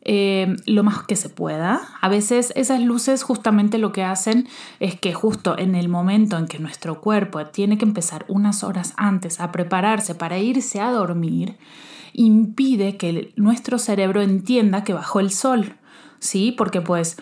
eh, 0.02 0.56
lo 0.66 0.82
más 0.82 1.04
que 1.04 1.14
se 1.14 1.28
pueda. 1.28 1.82
A 2.00 2.08
veces 2.08 2.52
esas 2.56 2.80
luces 2.80 3.22
justamente 3.22 3.78
lo 3.78 3.92
que 3.92 4.02
hacen 4.02 4.48
es 4.80 4.98
que 4.98 5.14
justo 5.14 5.56
en 5.56 5.76
el 5.76 5.88
momento 5.88 6.36
en 6.36 6.48
que 6.48 6.58
nuestro 6.58 7.00
cuerpo 7.00 7.46
tiene 7.46 7.78
que 7.78 7.84
empezar 7.84 8.24
unas 8.26 8.64
horas 8.64 8.92
antes 8.96 9.38
a 9.38 9.52
prepararse 9.52 10.16
para 10.16 10.38
irse 10.38 10.80
a 10.80 10.90
dormir, 10.90 11.58
impide 12.12 12.96
que 12.96 13.32
nuestro 13.36 13.78
cerebro 13.78 14.22
entienda 14.22 14.82
que 14.82 14.94
bajó 14.94 15.20
el 15.20 15.30
sol, 15.30 15.76
¿sí? 16.18 16.50
Porque 16.50 16.80
pues 16.80 17.18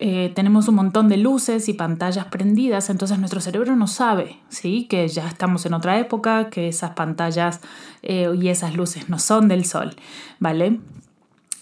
eh, 0.00 0.30
tenemos 0.34 0.68
un 0.68 0.76
montón 0.76 1.08
de 1.08 1.16
luces 1.16 1.68
y 1.68 1.74
pantallas 1.74 2.26
prendidas, 2.26 2.88
entonces 2.88 3.18
nuestro 3.18 3.40
cerebro 3.40 3.74
no 3.74 3.88
sabe, 3.88 4.38
¿sí? 4.48 4.86
Que 4.88 5.08
ya 5.08 5.26
estamos 5.26 5.66
en 5.66 5.74
otra 5.74 5.98
época, 5.98 6.50
que 6.50 6.68
esas 6.68 6.92
pantallas 6.92 7.60
eh, 8.02 8.32
y 8.40 8.48
esas 8.48 8.76
luces 8.76 9.08
no 9.08 9.18
son 9.18 9.48
del 9.48 9.64
sol, 9.64 9.96
¿vale? 10.38 10.78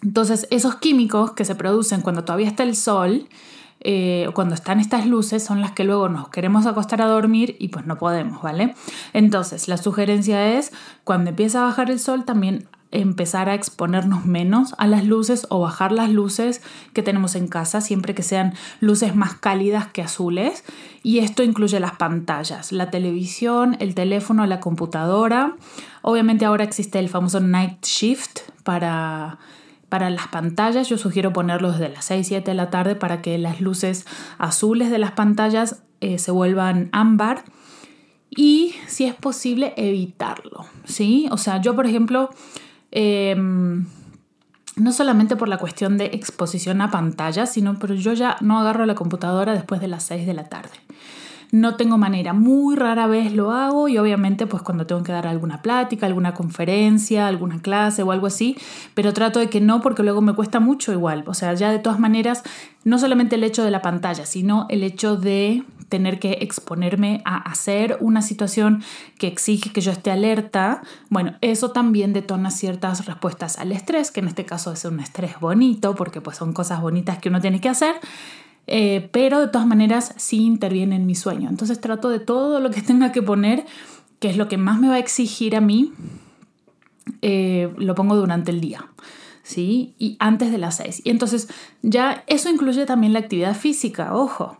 Entonces, 0.02 0.46
esos 0.50 0.76
químicos 0.76 1.32
que 1.32 1.46
se 1.46 1.54
producen 1.54 2.02
cuando 2.02 2.24
todavía 2.24 2.48
está 2.48 2.62
el 2.62 2.76
sol, 2.76 3.26
eh, 3.80 4.28
cuando 4.34 4.54
están 4.54 4.80
estas 4.80 5.06
luces 5.06 5.42
son 5.42 5.60
las 5.62 5.72
que 5.72 5.84
luego 5.84 6.08
nos 6.08 6.28
queremos 6.28 6.66
acostar 6.66 7.00
a 7.00 7.06
dormir 7.06 7.56
y 7.58 7.68
pues 7.68 7.86
no 7.86 7.96
podemos, 7.96 8.42
¿vale? 8.42 8.74
Entonces, 9.14 9.66
la 9.66 9.78
sugerencia 9.78 10.58
es 10.58 10.72
cuando 11.04 11.30
empieza 11.30 11.62
a 11.62 11.64
bajar 11.64 11.90
el 11.90 12.00
sol 12.00 12.24
también 12.26 12.68
empezar 12.90 13.48
a 13.48 13.54
exponernos 13.54 14.24
menos 14.24 14.74
a 14.78 14.86
las 14.86 15.04
luces 15.04 15.46
o 15.50 15.60
bajar 15.60 15.92
las 15.92 16.10
luces 16.10 16.62
que 16.92 17.02
tenemos 17.02 17.34
en 17.34 17.48
casa, 17.48 17.80
siempre 17.80 18.14
que 18.14 18.22
sean 18.22 18.54
luces 18.80 19.14
más 19.14 19.34
cálidas 19.34 19.86
que 19.88 20.02
azules. 20.02 20.64
Y 21.02 21.18
esto 21.18 21.42
incluye 21.42 21.80
las 21.80 21.96
pantallas, 21.96 22.72
la 22.72 22.90
televisión, 22.90 23.76
el 23.80 23.94
teléfono, 23.94 24.46
la 24.46 24.60
computadora. 24.60 25.56
Obviamente 26.02 26.44
ahora 26.44 26.64
existe 26.64 26.98
el 26.98 27.08
famoso 27.08 27.40
night 27.40 27.84
shift 27.84 28.40
para 28.62 29.38
para 29.88 30.10
las 30.10 30.26
pantallas 30.26 30.88
yo 30.88 30.98
sugiero 30.98 31.32
ponerlo 31.32 31.70
desde 31.70 31.88
las 31.88 32.04
6, 32.06 32.26
7 32.26 32.50
de 32.50 32.54
la 32.56 32.70
tarde 32.70 32.96
para 32.96 33.22
que 33.22 33.38
las 33.38 33.60
luces 33.60 34.04
azules 34.36 34.90
de 34.90 34.98
las 34.98 35.12
pantallas 35.12 35.84
eh, 36.00 36.18
se 36.18 36.32
vuelvan 36.32 36.88
ámbar 36.92 37.44
y 38.30 38.74
si 38.86 39.04
es 39.06 39.14
posible 39.14 39.72
evitarlo, 39.76 40.66
¿sí? 40.84 41.28
O 41.30 41.38
sea, 41.38 41.60
yo 41.60 41.74
por 41.74 41.86
ejemplo, 41.86 42.30
em, 42.98 43.84
no 44.74 44.90
solamente 44.90 45.36
por 45.36 45.48
la 45.48 45.58
cuestión 45.58 45.98
de 45.98 46.06
exposición 46.06 46.80
a 46.80 46.90
pantallas, 46.90 47.52
sino 47.52 47.78
pero 47.78 47.94
yo 47.94 48.14
ya 48.14 48.38
no 48.40 48.58
agarro 48.58 48.86
la 48.86 48.94
computadora 48.94 49.52
después 49.52 49.82
de 49.82 49.88
las 49.88 50.02
6 50.04 50.26
de 50.26 50.32
la 50.32 50.44
tarde. 50.44 50.72
No 51.52 51.76
tengo 51.76 51.98
manera, 51.98 52.32
muy 52.32 52.74
rara 52.74 53.06
vez 53.06 53.34
lo 53.34 53.52
hago 53.52 53.88
y 53.88 53.98
obviamente 53.98 54.46
pues 54.46 54.62
cuando 54.62 54.86
tengo 54.86 55.02
que 55.02 55.12
dar 55.12 55.26
alguna 55.26 55.60
plática, 55.60 56.06
alguna 56.06 56.32
conferencia, 56.32 57.28
alguna 57.28 57.60
clase 57.60 58.02
o 58.02 58.12
algo 58.12 58.26
así, 58.26 58.56
pero 58.94 59.12
trato 59.12 59.40
de 59.40 59.50
que 59.50 59.60
no 59.60 59.82
porque 59.82 60.02
luego 60.02 60.22
me 60.22 60.34
cuesta 60.34 60.58
mucho 60.58 60.90
igual, 60.92 61.22
o 61.26 61.34
sea, 61.34 61.52
ya 61.52 61.70
de 61.70 61.78
todas 61.78 62.00
maneras, 62.00 62.42
no 62.84 62.98
solamente 62.98 63.36
el 63.36 63.44
hecho 63.44 63.62
de 63.62 63.70
la 63.70 63.82
pantalla, 63.82 64.24
sino 64.24 64.64
el 64.70 64.82
hecho 64.82 65.16
de 65.16 65.64
tener 65.88 66.18
que 66.18 66.38
exponerme 66.40 67.22
a 67.24 67.36
hacer 67.36 67.98
una 68.00 68.22
situación 68.22 68.82
que 69.18 69.26
exige 69.26 69.70
que 69.72 69.80
yo 69.80 69.92
esté 69.92 70.10
alerta, 70.10 70.82
bueno, 71.08 71.36
eso 71.40 71.70
también 71.70 72.12
detona 72.12 72.50
ciertas 72.50 73.06
respuestas 73.06 73.58
al 73.58 73.72
estrés, 73.72 74.10
que 74.10 74.20
en 74.20 74.28
este 74.28 74.44
caso 74.44 74.72
es 74.72 74.84
un 74.84 75.00
estrés 75.00 75.38
bonito, 75.40 75.94
porque 75.94 76.20
pues 76.20 76.36
son 76.36 76.52
cosas 76.52 76.80
bonitas 76.80 77.18
que 77.18 77.28
uno 77.28 77.40
tiene 77.40 77.60
que 77.60 77.68
hacer, 77.68 77.94
eh, 78.66 79.08
pero 79.12 79.40
de 79.40 79.48
todas 79.48 79.66
maneras 79.66 80.14
sí 80.16 80.38
interviene 80.44 80.96
en 80.96 81.06
mi 81.06 81.14
sueño. 81.14 81.48
Entonces 81.48 81.80
trato 81.80 82.08
de 82.08 82.18
todo 82.18 82.60
lo 82.60 82.70
que 82.70 82.82
tenga 82.82 83.12
que 83.12 83.22
poner, 83.22 83.64
que 84.18 84.30
es 84.30 84.36
lo 84.36 84.48
que 84.48 84.58
más 84.58 84.80
me 84.80 84.88
va 84.88 84.94
a 84.94 84.98
exigir 84.98 85.56
a 85.56 85.60
mí, 85.60 85.92
eh, 87.22 87.72
lo 87.76 87.94
pongo 87.94 88.16
durante 88.16 88.50
el 88.50 88.60
día. 88.60 88.86
¿Sí? 89.42 89.94
Y 89.96 90.16
antes 90.18 90.50
de 90.50 90.58
las 90.58 90.78
6. 90.78 91.02
Y 91.04 91.10
entonces 91.10 91.46
ya 91.82 92.24
eso 92.26 92.50
incluye 92.50 92.84
también 92.84 93.12
la 93.12 93.20
actividad 93.20 93.54
física, 93.54 94.12
ojo. 94.12 94.58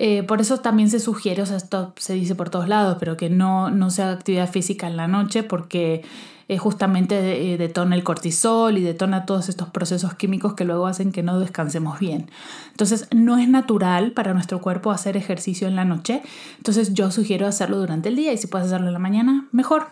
Eh, 0.00 0.22
por 0.22 0.40
eso 0.40 0.58
también 0.58 0.88
se 0.88 1.00
sugiere, 1.00 1.42
o 1.42 1.46
sea, 1.46 1.56
esto 1.56 1.92
se 1.96 2.14
dice 2.14 2.36
por 2.36 2.50
todos 2.50 2.68
lados, 2.68 2.98
pero 3.00 3.16
que 3.16 3.30
no, 3.30 3.70
no 3.70 3.90
se 3.90 4.02
haga 4.02 4.12
actividad 4.12 4.48
física 4.48 4.86
en 4.86 4.96
la 4.96 5.08
noche 5.08 5.42
porque 5.42 6.04
eh, 6.46 6.56
justamente 6.56 7.52
eh, 7.52 7.58
detona 7.58 7.96
el 7.96 8.04
cortisol 8.04 8.78
y 8.78 8.82
detona 8.82 9.26
todos 9.26 9.48
estos 9.48 9.70
procesos 9.70 10.14
químicos 10.14 10.54
que 10.54 10.64
luego 10.64 10.86
hacen 10.86 11.10
que 11.10 11.24
no 11.24 11.40
descansemos 11.40 11.98
bien. 11.98 12.30
Entonces 12.70 13.08
no 13.12 13.38
es 13.38 13.48
natural 13.48 14.12
para 14.12 14.34
nuestro 14.34 14.60
cuerpo 14.60 14.92
hacer 14.92 15.16
ejercicio 15.16 15.66
en 15.66 15.74
la 15.74 15.84
noche, 15.84 16.22
entonces 16.58 16.94
yo 16.94 17.10
sugiero 17.10 17.48
hacerlo 17.48 17.78
durante 17.78 18.08
el 18.08 18.14
día 18.14 18.32
y 18.32 18.38
si 18.38 18.46
puedes 18.46 18.68
hacerlo 18.68 18.86
en 18.86 18.92
la 18.92 19.00
mañana, 19.00 19.48
mejor. 19.50 19.88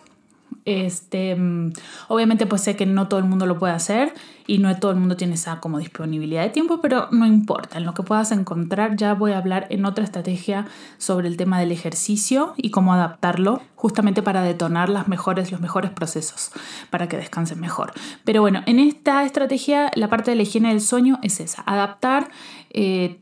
Este, 0.65 1.33
mm, 1.33 1.71
obviamente 2.09 2.45
pues 2.45 2.61
sé 2.61 2.75
que 2.75 2.85
no 2.85 3.07
todo 3.07 3.21
el 3.21 3.25
mundo 3.25 3.45
lo 3.45 3.57
puede 3.57 3.71
hacer 3.73 4.13
y 4.47 4.57
no 4.57 4.75
todo 4.77 4.91
el 4.91 4.97
mundo 4.97 5.15
tiene 5.15 5.35
esa 5.35 5.61
como 5.61 5.79
disponibilidad 5.79 6.43
de 6.43 6.49
tiempo, 6.49 6.81
pero 6.81 7.07
no 7.11 7.25
importa, 7.25 7.77
en 7.77 7.85
lo 7.85 7.93
que 7.93 8.03
puedas 8.03 8.33
encontrar 8.33 8.97
ya 8.97 9.13
voy 9.13 9.31
a 9.31 9.37
hablar 9.37 9.67
en 9.69 9.85
otra 9.85 10.03
estrategia 10.03 10.65
sobre 10.97 11.29
el 11.29 11.37
tema 11.37 11.59
del 11.59 11.71
ejercicio 11.71 12.53
y 12.57 12.71
cómo 12.71 12.93
adaptarlo 12.93 13.61
justamente 13.75 14.21
para 14.21 14.41
detonar 14.41 14.89
las 14.89 15.07
mejores, 15.07 15.51
los 15.51 15.61
mejores 15.61 15.91
procesos 15.91 16.51
para 16.89 17.07
que 17.07 17.15
descansen 17.15 17.61
mejor. 17.61 17.93
Pero 18.25 18.41
bueno, 18.41 18.61
en 18.65 18.79
esta 18.79 19.23
estrategia 19.23 19.91
la 19.95 20.09
parte 20.09 20.31
de 20.31 20.35
la 20.35 20.43
higiene 20.43 20.69
del 20.69 20.81
sueño 20.81 21.19
es 21.23 21.39
esa, 21.39 21.63
adaptar 21.65 22.29
eh, 22.71 23.19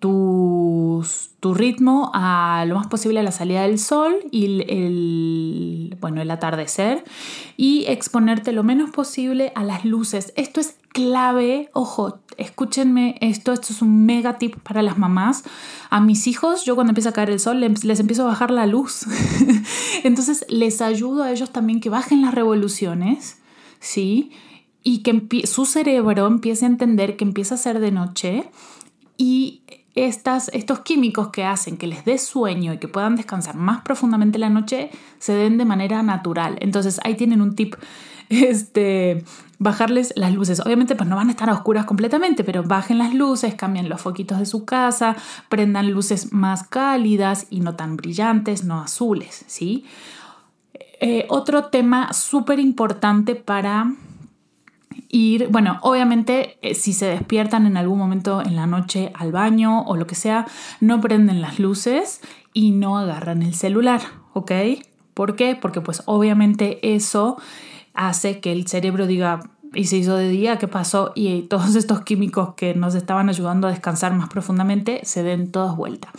tu, 1.45 1.53
ritmo 1.53 2.11
a 2.13 2.65
lo 2.67 2.75
más 2.75 2.87
posible 2.87 3.19
a 3.19 3.23
la 3.23 3.31
salida 3.31 3.61
del 3.61 3.77
sol 3.79 4.15
y 4.31 4.61
el, 4.67 5.97
bueno, 6.01 6.21
el 6.21 6.31
atardecer 6.31 7.03
y 7.57 7.85
exponerte 7.87 8.51
lo 8.51 8.63
menos 8.63 8.89
posible 8.89 9.51
a 9.55 9.63
las 9.63 9.85
luces. 9.85 10.33
Esto 10.35 10.59
es 10.59 10.77
clave, 10.89 11.69
ojo, 11.73 12.19
escúchenme 12.37 13.17
esto, 13.21 13.53
esto 13.53 13.73
es 13.73 13.81
un 13.81 14.05
mega 14.05 14.37
tip 14.37 14.55
para 14.59 14.81
las 14.81 14.97
mamás. 14.97 15.43
A 15.89 16.01
mis 16.01 16.25
hijos, 16.27 16.65
yo 16.65 16.75
cuando 16.75 16.91
empieza 16.91 17.09
a 17.09 17.13
caer 17.13 17.29
el 17.29 17.39
sol, 17.39 17.59
les, 17.59 17.83
les 17.83 17.99
empiezo 17.99 18.23
a 18.23 18.27
bajar 18.27 18.49
la 18.49 18.65
luz. 18.65 19.05
Entonces 20.03 20.45
les 20.49 20.81
ayudo 20.81 21.23
a 21.23 21.31
ellos 21.31 21.51
también 21.51 21.79
que 21.79 21.89
bajen 21.89 22.21
las 22.21 22.33
revoluciones, 22.33 23.39
¿sí? 23.79 24.31
Y 24.83 24.99
que 24.99 25.45
su 25.45 25.65
cerebro 25.65 26.27
empiece 26.27 26.65
a 26.65 26.69
entender 26.69 27.17
que 27.17 27.23
empieza 27.23 27.55
a 27.55 27.57
ser 27.57 27.79
de 27.79 27.91
noche 27.91 28.49
y 29.17 29.61
estas, 29.95 30.49
estos 30.53 30.79
químicos 30.81 31.29
que 31.29 31.45
hacen 31.45 31.77
que 31.77 31.87
les 31.87 32.03
dé 32.03 32.17
sueño 32.17 32.73
y 32.73 32.77
que 32.79 32.89
puedan 32.89 33.15
descansar 33.15 33.55
más 33.55 33.81
profundamente 33.81 34.37
la 34.37 34.49
noche 34.49 34.91
se 35.19 35.33
den 35.33 35.57
de 35.57 35.65
manera 35.65 36.03
natural. 36.03 36.57
Entonces 36.59 36.99
ahí 37.03 37.15
tienen 37.15 37.41
un 37.41 37.55
tip, 37.55 37.75
este, 38.29 39.23
bajarles 39.57 40.13
las 40.17 40.33
luces. 40.33 40.59
Obviamente 40.59 40.95
pues 40.95 41.09
no 41.09 41.15
van 41.15 41.29
a 41.29 41.31
estar 41.31 41.49
a 41.49 41.53
oscuras 41.53 41.85
completamente, 41.85 42.43
pero 42.43 42.63
bajen 42.63 42.97
las 42.97 43.13
luces, 43.13 43.55
cambien 43.55 43.87
los 43.87 44.01
foquitos 44.01 44.39
de 44.39 44.45
su 44.45 44.65
casa, 44.65 45.15
prendan 45.47 45.89
luces 45.89 46.33
más 46.33 46.63
cálidas 46.67 47.47
y 47.49 47.61
no 47.61 47.75
tan 47.75 47.95
brillantes, 47.95 48.65
no 48.65 48.81
azules, 48.81 49.45
¿sí? 49.47 49.85
Eh, 50.99 51.25
otro 51.29 51.65
tema 51.65 52.13
súper 52.13 52.59
importante 52.59 53.35
para 53.35 53.93
ir, 55.09 55.47
bueno, 55.49 55.79
obviamente 55.81 56.57
eh, 56.61 56.75
si 56.75 56.93
se 56.93 57.05
despiertan 57.07 57.65
en 57.65 57.77
algún 57.77 57.97
momento 57.97 58.41
en 58.41 58.55
la 58.55 58.67
noche 58.67 59.11
al 59.15 59.31
baño 59.31 59.81
o 59.83 59.95
lo 59.95 60.07
que 60.07 60.15
sea, 60.15 60.45
no 60.79 61.01
prenden 61.01 61.41
las 61.41 61.59
luces 61.59 62.21
y 62.53 62.71
no 62.71 62.97
agarran 62.97 63.41
el 63.41 63.53
celular, 63.53 64.01
¿ok? 64.33 64.51
¿Por 65.13 65.35
qué? 65.35 65.57
Porque 65.59 65.81
pues 65.81 66.03
obviamente 66.05 66.95
eso 66.95 67.37
hace 67.93 68.39
que 68.39 68.51
el 68.51 68.67
cerebro 68.67 69.07
diga, 69.07 69.39
y 69.75 69.85
se 69.85 69.97
hizo 69.97 70.15
de 70.15 70.29
día, 70.29 70.57
¿qué 70.57 70.67
pasó? 70.67 71.11
Y 71.15 71.41
todos 71.49 71.75
estos 71.75 72.01
químicos 72.01 72.55
que 72.55 72.73
nos 72.73 72.95
estaban 72.95 73.29
ayudando 73.29 73.67
a 73.67 73.71
descansar 73.71 74.13
más 74.13 74.29
profundamente 74.29 75.01
se 75.03 75.23
den 75.23 75.51
todos 75.51 75.75
vuelta. 75.75 76.11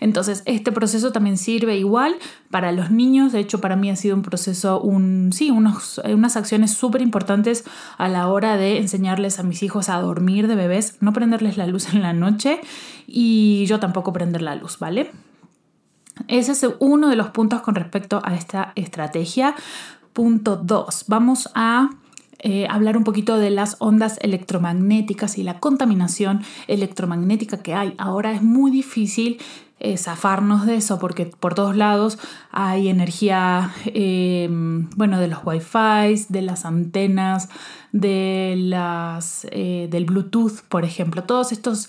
Entonces, 0.00 0.42
este 0.46 0.72
proceso 0.72 1.12
también 1.12 1.38
sirve 1.38 1.76
igual 1.76 2.16
para 2.50 2.72
los 2.72 2.90
niños. 2.90 3.32
De 3.32 3.40
hecho, 3.40 3.60
para 3.60 3.76
mí 3.76 3.90
ha 3.90 3.96
sido 3.96 4.16
un 4.16 4.22
proceso, 4.22 4.80
un, 4.80 5.30
sí, 5.32 5.50
unos, 5.50 6.00
unas 6.04 6.36
acciones 6.36 6.72
súper 6.72 7.02
importantes 7.02 7.64
a 7.98 8.08
la 8.08 8.28
hora 8.28 8.56
de 8.56 8.78
enseñarles 8.78 9.38
a 9.38 9.42
mis 9.42 9.62
hijos 9.62 9.88
a 9.88 10.00
dormir 10.00 10.48
de 10.48 10.56
bebés, 10.56 10.98
no 11.00 11.12
prenderles 11.12 11.56
la 11.56 11.66
luz 11.66 11.92
en 11.92 12.02
la 12.02 12.12
noche 12.12 12.60
y 13.06 13.64
yo 13.66 13.80
tampoco 13.80 14.12
prender 14.12 14.42
la 14.42 14.54
luz, 14.56 14.78
¿vale? 14.78 15.10
Ese 16.28 16.52
es 16.52 16.66
uno 16.78 17.08
de 17.08 17.16
los 17.16 17.28
puntos 17.30 17.60
con 17.62 17.74
respecto 17.74 18.20
a 18.24 18.34
esta 18.34 18.72
estrategia. 18.76 19.54
Punto 20.12 20.56
2. 20.56 21.06
Vamos 21.08 21.50
a 21.54 21.90
eh, 22.46 22.66
hablar 22.68 22.98
un 22.98 23.04
poquito 23.04 23.38
de 23.38 23.48
las 23.48 23.76
ondas 23.78 24.18
electromagnéticas 24.20 25.38
y 25.38 25.42
la 25.44 25.60
contaminación 25.60 26.42
electromagnética 26.68 27.62
que 27.62 27.72
hay. 27.72 27.94
Ahora 27.96 28.32
es 28.32 28.42
muy 28.42 28.70
difícil 28.70 29.40
eh, 29.80 29.96
zafarnos 29.96 30.66
de 30.66 30.76
eso 30.76 30.98
porque 30.98 31.24
por 31.24 31.54
todos 31.54 31.74
lados 31.74 32.18
hay 32.50 32.88
energía, 32.88 33.72
eh, 33.86 34.46
bueno, 34.50 35.18
de 35.18 35.28
los 35.28 35.38
wifi, 35.42 36.26
de 36.28 36.42
las 36.42 36.66
antenas, 36.66 37.48
de 37.92 38.56
las, 38.58 39.46
del 39.50 40.04
Bluetooth, 40.04 40.60
por 40.68 40.84
ejemplo. 40.84 41.22
Todos 41.24 41.50
estos 41.50 41.88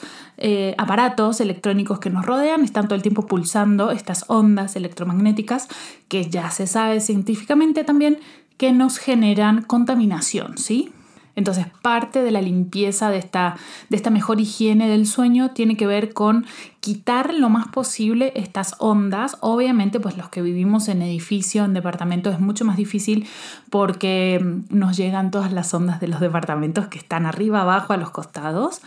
aparatos 0.77 1.41
electrónicos 1.41 1.99
que 1.99 2.09
nos 2.09 2.25
rodean 2.25 2.63
están 2.63 2.85
todo 2.87 2.95
el 2.95 3.01
tiempo 3.01 3.27
pulsando 3.27 3.91
estas 3.91 4.23
ondas 4.29 4.77
electromagnéticas 4.77 5.67
que 6.07 6.29
ya 6.29 6.49
se 6.49 6.65
sabe 6.65 7.01
científicamente 7.01 7.83
también 7.83 8.19
que 8.57 8.71
nos 8.71 8.97
generan 8.97 9.61
contaminación, 9.63 10.57
¿sí? 10.57 10.91
Entonces, 11.35 11.65
parte 11.81 12.23
de 12.23 12.31
la 12.31 12.41
limpieza 12.41 13.09
de 13.09 13.17
esta, 13.17 13.57
de 13.89 13.97
esta 13.97 14.09
mejor 14.09 14.39
higiene 14.39 14.87
del 14.87 15.05
sueño 15.05 15.51
tiene 15.51 15.75
que 15.75 15.85
ver 15.85 16.13
con 16.13 16.45
quitar 16.79 17.33
lo 17.33 17.49
más 17.49 17.67
posible 17.67 18.31
estas 18.35 18.75
ondas. 18.79 19.37
Obviamente, 19.41 19.99
pues 19.99 20.15
los 20.17 20.29
que 20.29 20.41
vivimos 20.41 20.87
en 20.87 21.01
edificio, 21.01 21.65
en 21.65 21.73
departamento, 21.73 22.29
es 22.29 22.39
mucho 22.39 22.63
más 22.63 22.77
difícil 22.77 23.27
porque 23.69 24.61
nos 24.69 24.95
llegan 24.95 25.29
todas 25.29 25.51
las 25.51 25.73
ondas 25.73 25.99
de 25.99 26.07
los 26.07 26.21
departamentos 26.21 26.87
que 26.87 26.99
están 26.99 27.25
arriba, 27.25 27.61
abajo, 27.61 27.91
a 27.91 27.97
los 27.97 28.11
costados 28.11 28.81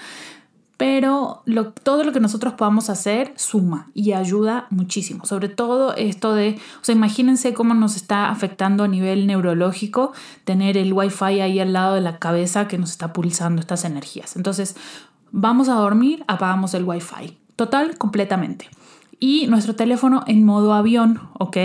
pero 0.79 1.43
todo 1.83 2.05
lo 2.05 2.13
que 2.13 2.21
nosotros 2.21 2.55
podamos 2.55 2.89
hacer 2.89 3.33
suma 3.35 3.91
y 3.95 4.13
ayuda 4.13 4.69
muchísimo. 4.71 5.27
Sobre 5.27 5.49
todo 5.49 5.93
esto 5.97 6.35
de, 6.35 6.59
o 6.81 6.85
sea, 6.85 6.95
imagínense 6.95 7.53
cómo 7.53 7.75
nos 7.75 7.97
está 7.97 8.31
afectando 8.31 8.85
a 8.85 8.89
nivel 8.89 9.27
neurológico 9.27 10.13
tener 10.45 10.79
el 10.79 10.93
wifi 10.93 11.41
ahí 11.41 11.59
al 11.59 11.73
lado 11.73 11.97
de 11.97 12.01
la 12.01 12.21
cabeza 12.21 12.69
que 12.69 12.79
nos 12.79 12.93
está 12.93 13.13
pulsando 13.13 13.61
estas 13.61 13.85
energías. 13.85 14.37
Entonces, 14.37 14.77
vamos 15.33 15.69
a 15.69 15.75
dormir, 15.75 16.25
apagamos 16.29 16.73
el 16.75 16.85
wifi. 16.85 17.37
total, 17.57 17.99
completamente. 17.99 18.71
Y 19.19 19.49
nuestro 19.49 19.75
teléfono 19.75 20.23
en 20.29 20.45
modo 20.45 20.75
avión, 20.75 21.21
¿ok? 21.41 21.57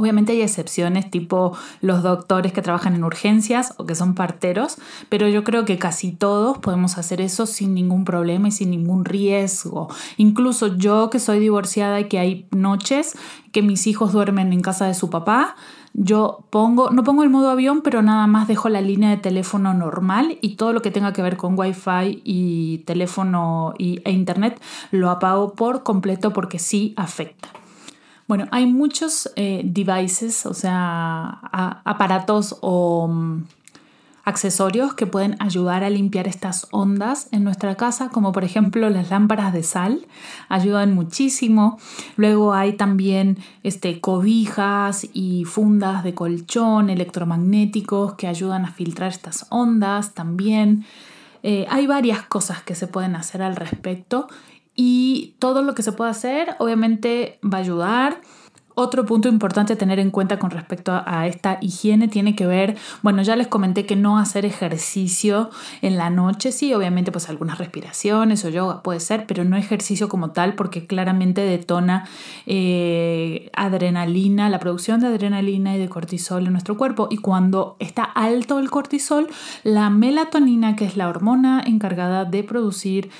Obviamente 0.00 0.32
hay 0.32 0.40
excepciones 0.40 1.10
tipo 1.10 1.54
los 1.82 2.02
doctores 2.02 2.54
que 2.54 2.62
trabajan 2.62 2.94
en 2.94 3.04
urgencias 3.04 3.74
o 3.76 3.84
que 3.84 3.94
son 3.94 4.14
parteros, 4.14 4.78
pero 5.10 5.28
yo 5.28 5.44
creo 5.44 5.66
que 5.66 5.76
casi 5.76 6.10
todos 6.10 6.56
podemos 6.56 6.96
hacer 6.96 7.20
eso 7.20 7.44
sin 7.44 7.74
ningún 7.74 8.06
problema 8.06 8.48
y 8.48 8.50
sin 8.50 8.70
ningún 8.70 9.04
riesgo. 9.04 9.88
Incluso 10.16 10.78
yo 10.78 11.10
que 11.10 11.18
soy 11.18 11.38
divorciada 11.38 12.00
y 12.00 12.08
que 12.08 12.18
hay 12.18 12.46
noches 12.50 13.14
que 13.52 13.60
mis 13.60 13.86
hijos 13.86 14.14
duermen 14.14 14.54
en 14.54 14.62
casa 14.62 14.86
de 14.86 14.94
su 14.94 15.10
papá, 15.10 15.54
yo 15.92 16.46
pongo, 16.48 16.88
no 16.88 17.04
pongo 17.04 17.22
el 17.22 17.28
modo 17.28 17.50
avión, 17.50 17.82
pero 17.82 18.00
nada 18.00 18.26
más 18.26 18.48
dejo 18.48 18.70
la 18.70 18.80
línea 18.80 19.10
de 19.10 19.18
teléfono 19.18 19.74
normal 19.74 20.38
y 20.40 20.56
todo 20.56 20.72
lo 20.72 20.80
que 20.80 20.90
tenga 20.90 21.12
que 21.12 21.20
ver 21.20 21.36
con 21.36 21.58
Wi-Fi 21.58 22.22
y 22.24 22.78
teléfono 22.86 23.74
y, 23.76 24.00
e 24.06 24.12
internet 24.12 24.58
lo 24.92 25.10
apago 25.10 25.52
por 25.52 25.82
completo 25.82 26.32
porque 26.32 26.58
sí 26.58 26.94
afecta. 26.96 27.50
Bueno, 28.30 28.46
hay 28.52 28.66
muchos 28.66 29.28
eh, 29.34 29.62
devices, 29.64 30.46
o 30.46 30.54
sea, 30.54 31.40
aparatos 31.84 32.58
o 32.60 33.08
mm, 33.08 33.42
accesorios 34.22 34.94
que 34.94 35.04
pueden 35.04 35.34
ayudar 35.40 35.82
a 35.82 35.90
limpiar 35.90 36.28
estas 36.28 36.68
ondas 36.70 37.26
en 37.32 37.42
nuestra 37.42 37.74
casa, 37.74 38.08
como 38.10 38.30
por 38.30 38.44
ejemplo 38.44 38.88
las 38.88 39.10
lámparas 39.10 39.52
de 39.52 39.64
sal, 39.64 40.06
ayudan 40.48 40.94
muchísimo. 40.94 41.80
Luego 42.14 42.54
hay 42.54 42.74
también 42.74 43.36
este, 43.64 44.00
cobijas 44.00 45.08
y 45.12 45.44
fundas 45.44 46.04
de 46.04 46.14
colchón 46.14 46.88
electromagnéticos 46.88 48.14
que 48.14 48.28
ayudan 48.28 48.64
a 48.64 48.70
filtrar 48.70 49.10
estas 49.10 49.48
ondas 49.50 50.14
también. 50.14 50.86
Eh, 51.42 51.66
hay 51.68 51.88
varias 51.88 52.22
cosas 52.22 52.62
que 52.62 52.76
se 52.76 52.86
pueden 52.86 53.16
hacer 53.16 53.42
al 53.42 53.56
respecto 53.56 54.28
y 54.82 55.34
todo 55.38 55.62
lo 55.62 55.74
que 55.74 55.82
se 55.82 55.92
pueda 55.92 56.10
hacer 56.10 56.56
obviamente 56.58 57.38
va 57.44 57.58
a 57.58 57.60
ayudar. 57.60 58.20
Otro 58.74 59.04
punto 59.04 59.28
importante 59.28 59.74
a 59.74 59.76
tener 59.76 59.98
en 59.98 60.10
cuenta 60.10 60.38
con 60.38 60.50
respecto 60.50 61.02
a 61.04 61.26
esta 61.26 61.58
higiene 61.60 62.08
tiene 62.08 62.34
que 62.34 62.46
ver, 62.46 62.78
bueno, 63.02 63.20
ya 63.20 63.36
les 63.36 63.46
comenté 63.46 63.84
que 63.84 63.94
no 63.94 64.16
hacer 64.16 64.46
ejercicio 64.46 65.50
en 65.82 65.98
la 65.98 66.08
noche, 66.08 66.50
sí, 66.50 66.72
obviamente 66.72 67.12
pues 67.12 67.28
algunas 67.28 67.58
respiraciones 67.58 68.42
o 68.46 68.48
yoga 68.48 68.82
puede 68.82 69.00
ser, 69.00 69.26
pero 69.26 69.44
no 69.44 69.58
ejercicio 69.58 70.08
como 70.08 70.30
tal 70.30 70.54
porque 70.54 70.86
claramente 70.86 71.42
detona 71.42 72.08
eh, 72.46 73.50
adrenalina, 73.54 74.48
la 74.48 74.60
producción 74.60 75.00
de 75.00 75.08
adrenalina 75.08 75.76
y 75.76 75.78
de 75.78 75.90
cortisol 75.90 76.46
en 76.46 76.52
nuestro 76.52 76.78
cuerpo 76.78 77.08
y 77.10 77.18
cuando 77.18 77.76
está 77.80 78.04
alto 78.04 78.58
el 78.58 78.70
cortisol, 78.70 79.28
la 79.62 79.90
melatonina, 79.90 80.74
que 80.74 80.86
es 80.86 80.96
la 80.96 81.08
hormona 81.10 81.62
encargada 81.66 82.24
de 82.24 82.44
producir 82.44 83.10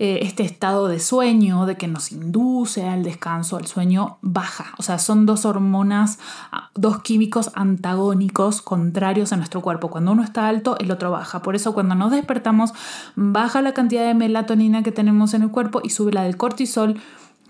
eh, 0.00 0.20
este 0.22 0.42
estado 0.42 0.88
de 0.88 0.98
sueño, 0.98 1.66
de 1.66 1.76
que 1.76 1.86
nos 1.86 2.10
induce 2.10 2.84
al 2.84 3.04
descanso, 3.04 3.56
al 3.56 3.66
sueño, 3.66 4.18
baja. 4.22 4.74
O 4.76 4.82
sea, 4.82 4.98
son 4.98 5.24
dos 5.24 5.44
hormonas, 5.44 6.18
ah, 6.50 6.70
dos 6.74 7.00
químicos 7.02 7.52
antagónicos, 7.54 8.60
contrarios 8.60 9.32
a 9.32 9.36
nuestro 9.36 9.60
cuerpo. 9.60 9.90
Cuando 9.90 10.10
uno 10.10 10.24
está 10.24 10.48
alto, 10.48 10.76
el 10.80 10.90
otro 10.90 11.12
baja. 11.12 11.42
Por 11.42 11.54
eso 11.54 11.74
cuando 11.74 11.94
nos 11.94 12.10
despertamos, 12.10 12.72
baja 13.14 13.62
la 13.62 13.72
cantidad 13.72 14.04
de 14.04 14.14
melatonina 14.14 14.82
que 14.82 14.90
tenemos 14.90 15.32
en 15.32 15.42
el 15.42 15.50
cuerpo 15.50 15.80
y 15.84 15.90
sube 15.90 16.12
la 16.12 16.24
del 16.24 16.36
cortisol 16.36 17.00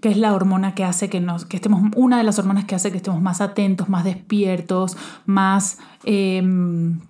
que 0.02 0.10
es 0.10 0.18
la 0.18 0.34
hormona 0.34 0.74
que 0.74 0.84
hace 0.84 1.08
que 1.08 1.18
nos, 1.18 1.46
que 1.46 1.56
estemos, 1.56 1.80
una 1.96 2.18
de 2.18 2.24
las 2.24 2.38
hormonas 2.38 2.66
que 2.66 2.74
hace 2.74 2.90
que 2.90 2.98
estemos 2.98 3.22
más 3.22 3.40
atentos, 3.40 3.88
más 3.88 4.04
despiertos, 4.04 4.98
más, 5.24 5.78
em, 6.02 7.00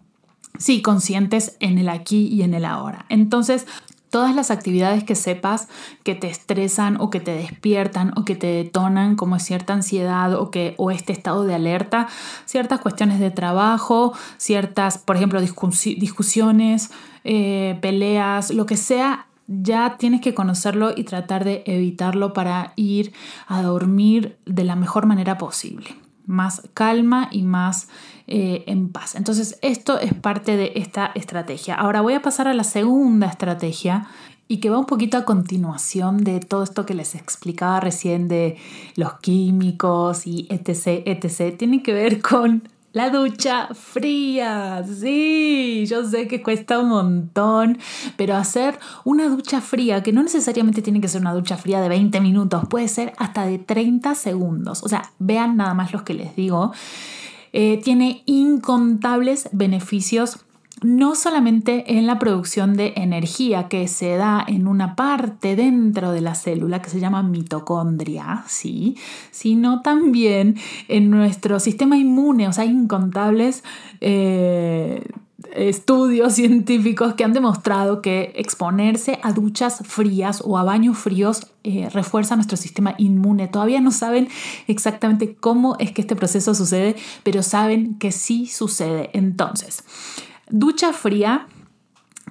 sí, 0.59 0.81
conscientes 0.81 1.57
en 1.59 1.79
el 1.79 1.89
aquí 1.89 2.29
y 2.29 2.43
en 2.43 2.55
el 2.55 2.65
ahora. 2.65 3.05
Entonces, 3.09 3.67
todas 4.15 4.37
las 4.37 4.53
actividades 4.53 5.03
que 5.03 5.17
sepas 5.17 5.67
que 6.05 6.15
te 6.15 6.29
estresan 6.29 7.01
o 7.01 7.11
que 7.11 7.19
te 7.19 7.35
despiertan 7.35 8.13
o 8.17 8.25
que 8.25 8.37
te 8.37 8.47
detonan 8.47 9.17
como 9.17 9.41
cierta 9.41 9.73
ansiedad 9.73 10.35
o 10.35 10.53
que 10.53 10.77
o 10.79 10.93
este 10.93 11.13
estado 11.13 11.43
de 11.43 11.53
alerta, 11.53 12.07
ciertas 12.45 12.79
cuestiones 12.79 13.19
de 13.19 13.33
trabajo, 13.33 14.13
ciertas, 14.37 14.99
por 14.99 15.17
ejemplo, 15.17 15.41
discusiones, 15.41 16.93
eh, 17.25 17.77
peleas, 17.83 18.53
lo 18.53 18.67
que 18.67 18.77
sea, 18.77 19.27
ya 19.49 19.97
tienes 19.99 20.21
que 20.21 20.33
conocerlo 20.33 20.93
y 20.95 21.03
tratar 21.03 21.43
de 21.43 21.65
evitarlo 21.67 22.33
para 22.33 22.73
ir 22.77 23.13
a 23.49 23.63
dormir 23.63 24.37
de 24.47 24.63
la 24.63 24.77
mejor 24.77 25.07
manera 25.07 25.39
posible 25.39 26.04
más 26.27 26.63
calma 26.75 27.29
y 27.31 27.43
más 27.43 27.89
eh, 28.27 28.65
en 28.67 28.91
paz. 28.91 29.15
Entonces 29.15 29.59
esto 29.63 29.99
es 29.99 30.15
parte 30.15 30.57
de 30.57 30.73
esta 30.77 31.11
estrategia. 31.15 31.75
Ahora 31.75 32.01
voy 32.01 32.15
a 32.15 32.23
pasar 32.23 32.49
a 32.49 32.55
la 32.55 32.65
segunda 32.65 33.27
estrategia 33.27 34.09
y 34.49 34.59
que 34.59 34.71
va 34.71 34.79
un 34.79 34.87
poquito 34.87 35.17
a 35.17 35.25
continuación 35.25 36.19
de 36.19 36.41
todo 36.41 36.63
esto 36.63 36.85
que 36.85 36.95
les 36.95 37.15
explicaba 37.15 37.81
recién 37.81 38.29
de 38.29 38.57
los 38.97 39.15
químicos 39.21 40.27
y 40.27 40.47
etc, 40.51 41.03
etc. 41.07 41.57
Tiene 41.57 41.83
que 41.83 41.93
ver 41.93 42.21
con 42.21 42.69
la 42.95 43.11
ducha 43.11 43.71
fría, 43.75 44.85
sí, 44.85 45.85
yo 45.87 46.09
sé 46.09 46.29
que 46.29 46.45
cuesta 46.45 46.79
un 46.79 46.91
montón, 46.91 47.79
pero 48.17 48.37
hacer 48.37 48.79
una 49.05 49.29
ducha 49.29 49.61
fría, 49.61 50.05
que 50.05 50.13
no 50.13 50.23
necesariamente 50.23 50.81
tiene 50.81 51.01
que 51.01 51.09
ser 51.09 51.21
una 51.21 51.35
ducha 51.35 51.57
fría 51.57 51.81
de 51.81 51.89
20 51.89 52.21
minutos, 52.21 52.69
puede 52.71 52.87
ser 52.87 53.13
hasta 53.19 53.47
de 53.47 53.59
30 53.59 54.15
segundos. 54.15 54.85
O 54.85 54.89
sea, 54.89 55.11
vean 55.19 55.57
nada 55.57 55.75
más 55.75 55.93
los 55.93 56.03
que 56.03 56.15
les 56.15 56.37
digo. 56.37 56.73
Eh, 57.53 57.81
tiene 57.83 58.23
incontables 58.27 59.49
beneficios 59.51 60.44
no 60.85 61.15
solamente 61.15 61.97
en 61.97 62.07
la 62.07 62.19
producción 62.19 62.75
de 62.75 62.93
energía 62.97 63.69
que 63.69 63.89
se 63.89 64.17
da 64.17 64.45
en 64.47 64.69
una 64.69 64.97
parte 64.97 65.57
dentro 65.57 66.13
de 66.13 66.21
la 66.21 66.35
célula 66.35 66.83
que 66.83 66.91
se 66.91 67.01
llama 67.01 67.23
mitocondria, 67.23 68.45
¿sí? 68.47 68.99
sino 69.31 69.81
también 69.81 70.57
en 70.89 71.09
nuestro 71.09 71.59
sistema 71.59 71.97
inmune, 71.97 72.49
o 72.49 72.53
sea, 72.53 72.65
hay 72.65 72.71
incontables 72.71 73.65
eh, 74.03 75.03
estudios 75.55 76.33
científicos 76.35 77.15
que 77.15 77.25
han 77.25 77.33
demostrado 77.33 78.03
que 78.03 78.35
exponerse 78.37 79.19
a 79.23 79.33
duchas 79.33 79.79
frías 79.87 80.43
o 80.45 80.59
a 80.59 80.65
baños 80.65 80.99
fríos 80.99 81.47
eh, 81.63 81.89
refuerza 81.91 82.37
nuestro 82.37 82.59
sistema 82.59 82.95
inmune. 82.99 83.49
Todavía 83.49 83.81
no 83.81 83.91
saben 83.91 84.29
exactamente 84.67 85.35
cómo 85.35 85.77
es 85.79 85.93
que 85.93 86.03
este 86.03 86.15
proceso 86.15 86.55
sucede, 86.55 86.95
pero 87.23 87.43
saben 87.43 87.95
que 87.95 88.13
sí 88.13 88.47
sucede. 88.47 89.09
Entonces, 89.15 89.83
ducha 90.49 90.93
fría, 90.93 91.47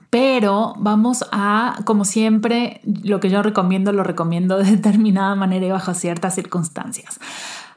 pero 0.10 0.74
vamos 0.78 1.26
a, 1.32 1.80
como 1.86 2.06
siempre, 2.06 2.82
lo 2.84 3.20
que 3.20 3.30
yo 3.30 3.42
recomiendo, 3.42 3.92
lo 3.94 4.04
recomiendo 4.04 4.58
de 4.58 4.66
determinada 4.72 5.36
manera 5.36 5.66
y 5.66 5.72
bajo 5.72 5.94
ciertas 5.94 6.36
circunstancias. 6.36 7.20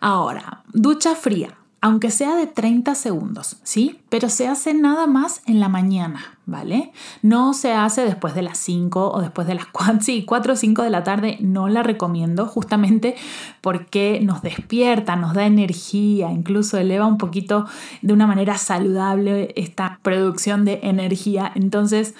Ahora, 0.01 0.63
ducha 0.73 1.15
fría 1.15 1.57
aunque 1.87 2.11
sea 2.11 2.35
de 2.35 2.49
30 2.49 2.97
segundos, 2.97 3.59
¿sí? 3.63 4.01
Pero 4.09 4.29
se 4.29 4.49
hace 4.49 4.75
nada 4.75 5.07
más 5.07 5.41
en 5.47 5.61
la 5.61 5.69
mañana, 5.69 6.37
¿vale? 6.45 6.91
No 7.23 7.55
se 7.55 7.75
hace 7.75 8.05
después 8.05 8.35
de 8.35 8.43
las 8.43 8.59
5 8.59 9.13
o 9.13 9.21
después 9.21 9.47
de 9.47 9.55
las 9.55 9.67
4, 9.67 9.99
sí, 10.01 10.25
4 10.25 10.55
o 10.55 10.57
5 10.57 10.83
de 10.83 10.91
la 10.91 11.05
tarde, 11.05 11.39
no 11.39 11.69
la 11.69 11.85
recomiendo 11.85 12.47
justamente 12.47 13.15
porque 13.61 14.19
nos 14.21 14.43
despierta, 14.43 15.15
nos 15.15 15.33
da 15.33 15.47
energía, 15.47 16.33
incluso 16.33 16.77
eleva 16.77 17.07
un 17.07 17.19
poquito 17.19 17.67
de 18.03 18.13
una 18.13 18.27
manera 18.27 18.59
saludable 18.59 19.53
esta 19.55 20.01
producción 20.03 20.65
de 20.65 20.81
energía. 20.83 21.53
Entonces, 21.55 22.17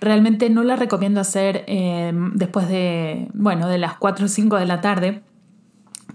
realmente 0.00 0.48
no 0.48 0.64
la 0.64 0.76
recomiendo 0.76 1.20
hacer 1.20 1.64
eh, 1.66 2.10
después 2.32 2.70
de, 2.70 3.28
bueno, 3.34 3.68
de 3.68 3.76
las 3.76 3.98
4 3.98 4.24
o 4.24 4.28
5 4.28 4.56
de 4.56 4.64
la 4.64 4.80
tarde 4.80 5.20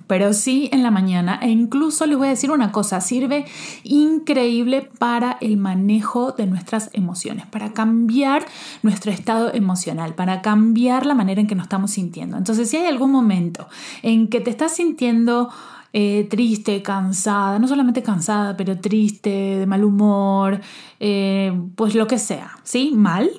pero 0.07 0.33
sí 0.33 0.69
en 0.71 0.83
la 0.83 0.91
mañana 0.91 1.39
e 1.41 1.49
incluso 1.49 2.05
les 2.05 2.17
voy 2.17 2.27
a 2.27 2.31
decir 2.31 2.51
una 2.51 2.71
cosa, 2.71 3.01
sirve 3.01 3.45
increíble 3.83 4.89
para 4.99 5.37
el 5.41 5.57
manejo 5.57 6.31
de 6.31 6.45
nuestras 6.47 6.89
emociones, 6.93 7.45
para 7.45 7.73
cambiar 7.73 8.45
nuestro 8.83 9.11
estado 9.11 9.53
emocional, 9.53 10.15
para 10.15 10.41
cambiar 10.41 11.05
la 11.05 11.15
manera 11.15 11.41
en 11.41 11.47
que 11.47 11.55
nos 11.55 11.65
estamos 11.65 11.91
sintiendo. 11.91 12.37
Entonces, 12.37 12.69
si 12.69 12.77
hay 12.77 12.85
algún 12.85 13.11
momento 13.11 13.67
en 14.01 14.27
que 14.27 14.41
te 14.41 14.49
estás 14.49 14.75
sintiendo 14.75 15.49
eh, 15.93 16.27
triste, 16.29 16.81
cansada, 16.81 17.57
no 17.57 17.69
solamente 17.69 18.03
cansada, 18.03 18.57
pero 18.57 18.77
triste, 18.77 19.29
de 19.29 19.65
mal 19.65 19.83
humor, 19.83 20.59
eh, 20.99 21.57
pues 21.75 21.95
lo 21.95 22.05
que 22.05 22.19
sea, 22.19 22.51
¿sí? 22.63 22.91
Mal, 22.93 23.29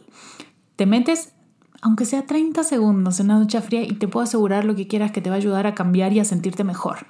te 0.77 0.87
metes 0.87 1.35
aunque 1.87 2.05
sea 2.05 2.27
30 2.27 2.65
segundos 2.65 3.21
en 3.21 3.27
una 3.27 3.39
ducha 3.39 3.63
fría 3.63 3.83
y 3.83 3.93
te 3.93 4.09
puedo 4.09 4.25
asegurar 4.25 4.65
lo 4.65 4.75
que 4.75 4.89
quieras 4.89 5.13
que 5.13 5.21
te 5.21 5.31
va 5.31 5.37
a 5.37 5.39
ayudar 5.39 5.69
a 5.69 5.75
cambiar 5.77 6.13
y 6.13 6.19
a 6.19 6.25
sentirte 6.25 6.65
mejor. 6.65 7.07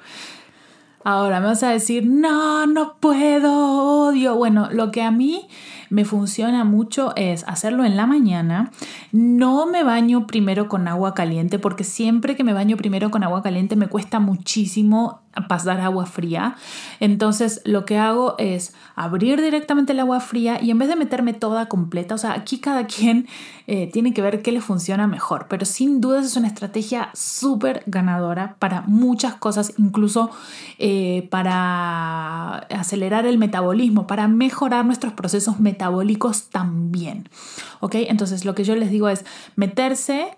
Ahora 1.02 1.40
me 1.40 1.46
vas 1.46 1.62
a 1.62 1.70
decir, 1.70 2.04
no, 2.06 2.66
no 2.66 2.96
puedo, 3.00 4.08
odio. 4.08 4.36
Bueno, 4.36 4.68
lo 4.70 4.90
que 4.90 5.00
a 5.00 5.10
mí 5.10 5.48
me 5.88 6.04
funciona 6.04 6.64
mucho 6.64 7.16
es 7.16 7.44
hacerlo 7.48 7.86
en 7.86 7.96
la 7.96 8.06
mañana. 8.06 8.70
No 9.12 9.64
me 9.64 9.82
baño 9.82 10.26
primero 10.26 10.68
con 10.68 10.88
agua 10.88 11.14
caliente 11.14 11.58
porque 11.58 11.84
siempre 11.84 12.36
que 12.36 12.44
me 12.44 12.52
baño 12.52 12.76
primero 12.76 13.10
con 13.10 13.22
agua 13.22 13.42
caliente 13.42 13.76
me 13.76 13.88
cuesta 13.88 14.20
muchísimo 14.20 15.22
pasar 15.48 15.80
agua 15.80 16.06
fría. 16.06 16.56
Entonces 17.00 17.60
lo 17.64 17.84
que 17.84 17.98
hago 17.98 18.34
es 18.38 18.74
abrir 18.94 19.40
directamente 19.40 19.92
el 19.92 20.00
agua 20.00 20.20
fría 20.20 20.62
y 20.62 20.70
en 20.70 20.78
vez 20.78 20.88
de 20.88 20.96
meterme 20.96 21.34
toda 21.34 21.68
completa, 21.68 22.14
o 22.14 22.18
sea, 22.18 22.32
aquí 22.32 22.58
cada 22.58 22.86
quien 22.86 23.26
eh, 23.66 23.90
tiene 23.92 24.14
que 24.14 24.22
ver 24.22 24.42
qué 24.42 24.52
le 24.52 24.60
funciona 24.60 25.06
mejor, 25.06 25.46
pero 25.48 25.66
sin 25.66 26.00
duda 26.00 26.20
es 26.20 26.36
una 26.36 26.48
estrategia 26.48 27.10
súper 27.14 27.82
ganadora 27.86 28.56
para 28.58 28.82
muchas 28.82 29.34
cosas, 29.34 29.72
incluso 29.76 30.30
eh, 30.78 31.28
para 31.30 32.58
acelerar 32.70 33.26
el 33.26 33.38
metabolismo, 33.38 34.06
para 34.06 34.28
mejorar 34.28 34.84
nuestros 34.84 35.12
procesos 35.12 35.60
metabólicos 35.60 36.48
también. 36.50 37.28
¿Ok? 37.80 37.96
Entonces 37.96 38.44
lo 38.44 38.54
que 38.54 38.64
yo 38.64 38.76
les 38.76 38.90
digo 38.90 39.08
es 39.08 39.24
meterse... 39.56 40.36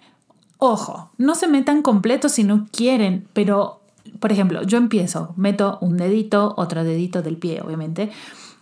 Ojo, 0.60 1.12
no 1.18 1.36
se 1.36 1.46
metan 1.46 1.82
completo 1.82 2.28
si 2.28 2.42
no 2.42 2.66
quieren, 2.72 3.28
pero 3.32 3.80
por 4.20 4.32
ejemplo, 4.32 4.62
yo 4.62 4.78
empiezo, 4.78 5.34
meto 5.36 5.78
un 5.80 5.96
dedito, 5.96 6.54
otro 6.56 6.84
dedito 6.84 7.22
del 7.22 7.36
pie, 7.36 7.60
obviamente. 7.62 8.10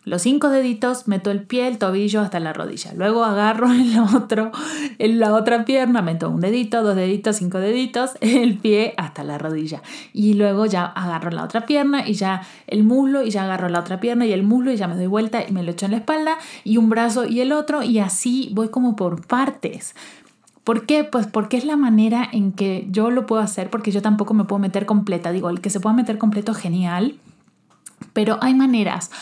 Los 0.06 0.22
cinco 0.22 0.50
deditos, 0.50 1.08
meto 1.08 1.32
el 1.32 1.42
pie, 1.42 1.66
el 1.66 1.78
tobillo 1.78 2.20
hasta 2.20 2.38
la 2.38 2.52
rodilla. 2.52 2.92
Luego 2.94 3.24
agarro 3.24 3.72
el 3.72 3.98
otro, 3.98 4.52
en 5.00 5.18
la 5.18 5.34
otra 5.34 5.64
pierna, 5.64 6.00
meto 6.00 6.30
un 6.30 6.40
dedito, 6.40 6.84
dos 6.84 6.94
deditos, 6.94 7.34
cinco 7.34 7.58
deditos, 7.58 8.12
el 8.20 8.56
pie 8.56 8.94
hasta 8.98 9.24
la 9.24 9.36
rodilla. 9.36 9.82
Y 10.12 10.34
luego 10.34 10.64
ya 10.66 10.84
agarro 10.84 11.32
la 11.32 11.42
otra 11.42 11.66
pierna 11.66 12.06
y 12.06 12.12
ya 12.12 12.42
el 12.68 12.84
muslo 12.84 13.22
y 13.24 13.30
ya 13.30 13.42
agarro 13.42 13.68
la 13.68 13.80
otra 13.80 13.98
pierna 13.98 14.26
y 14.26 14.32
el 14.32 14.44
muslo 14.44 14.70
y 14.70 14.76
ya 14.76 14.86
me 14.86 14.94
doy 14.94 15.08
vuelta 15.08 15.42
y 15.44 15.50
me 15.50 15.64
lo 15.64 15.72
echo 15.72 15.86
en 15.86 15.92
la 15.92 15.98
espalda 15.98 16.38
y 16.62 16.76
un 16.76 16.88
brazo 16.88 17.26
y 17.26 17.40
el 17.40 17.50
otro 17.50 17.82
y 17.82 17.98
así 17.98 18.50
voy 18.52 18.68
como 18.68 18.94
por 18.94 19.26
partes. 19.26 19.96
¿Por 20.66 20.84
qué? 20.84 21.04
Pues 21.04 21.28
porque 21.28 21.56
es 21.56 21.64
la 21.64 21.76
manera 21.76 22.28
en 22.32 22.50
que 22.50 22.88
yo 22.90 23.12
lo 23.12 23.24
puedo 23.24 23.40
hacer, 23.40 23.70
porque 23.70 23.92
yo 23.92 24.02
tampoco 24.02 24.34
me 24.34 24.42
puedo 24.42 24.58
meter 24.58 24.84
completa. 24.84 25.30
Digo, 25.30 25.48
el 25.48 25.60
que 25.60 25.70
se 25.70 25.78
pueda 25.78 25.94
meter 25.94 26.18
completo, 26.18 26.54
genial, 26.54 27.20
pero 28.12 28.38
hay 28.40 28.52
maneras 28.52 29.12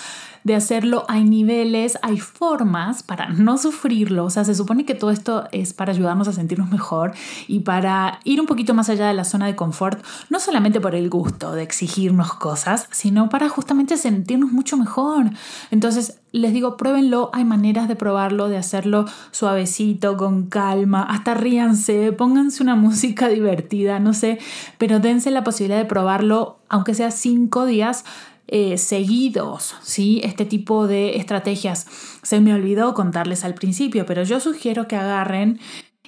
de 0.44 0.54
hacerlo, 0.54 1.04
hay 1.08 1.24
niveles, 1.24 1.98
hay 2.02 2.18
formas 2.18 3.02
para 3.02 3.28
no 3.30 3.56
sufrirlo. 3.56 4.26
O 4.26 4.30
sea, 4.30 4.44
se 4.44 4.54
supone 4.54 4.84
que 4.84 4.94
todo 4.94 5.10
esto 5.10 5.48
es 5.52 5.72
para 5.72 5.92
ayudarnos 5.92 6.28
a 6.28 6.32
sentirnos 6.32 6.70
mejor 6.70 7.12
y 7.48 7.60
para 7.60 8.20
ir 8.24 8.40
un 8.40 8.46
poquito 8.46 8.74
más 8.74 8.90
allá 8.90 9.08
de 9.08 9.14
la 9.14 9.24
zona 9.24 9.46
de 9.46 9.56
confort, 9.56 10.04
no 10.28 10.38
solamente 10.38 10.80
por 10.80 10.94
el 10.94 11.08
gusto 11.08 11.52
de 11.52 11.62
exigirnos 11.62 12.34
cosas, 12.34 12.88
sino 12.90 13.30
para 13.30 13.48
justamente 13.48 13.96
sentirnos 13.96 14.52
mucho 14.52 14.76
mejor. 14.76 15.30
Entonces, 15.70 16.20
les 16.30 16.52
digo, 16.52 16.76
pruébenlo, 16.76 17.30
hay 17.32 17.44
maneras 17.44 17.88
de 17.88 17.96
probarlo, 17.96 18.48
de 18.48 18.58
hacerlo 18.58 19.06
suavecito, 19.30 20.16
con 20.18 20.46
calma, 20.46 21.04
hasta 21.04 21.32
ríanse, 21.32 22.12
pónganse 22.12 22.62
una 22.62 22.74
música 22.74 23.28
divertida, 23.28 23.98
no 23.98 24.12
sé, 24.12 24.38
pero 24.76 25.00
dense 25.00 25.30
la 25.30 25.44
posibilidad 25.44 25.78
de 25.78 25.86
probarlo, 25.86 26.58
aunque 26.68 26.94
sea 26.94 27.10
cinco 27.10 27.64
días 27.64 28.04
eh, 28.46 28.78
seguidos, 28.78 29.74
¿sí? 29.82 30.20
Este 30.24 30.44
tipo 30.44 30.86
de 30.86 31.16
estrategias. 31.16 31.86
Se 32.22 32.40
me 32.40 32.54
olvidó 32.54 32.94
contarles 32.94 33.44
al 33.44 33.54
principio, 33.54 34.06
pero 34.06 34.22
yo 34.22 34.40
sugiero 34.40 34.86
que 34.88 34.96
agarren 34.96 35.60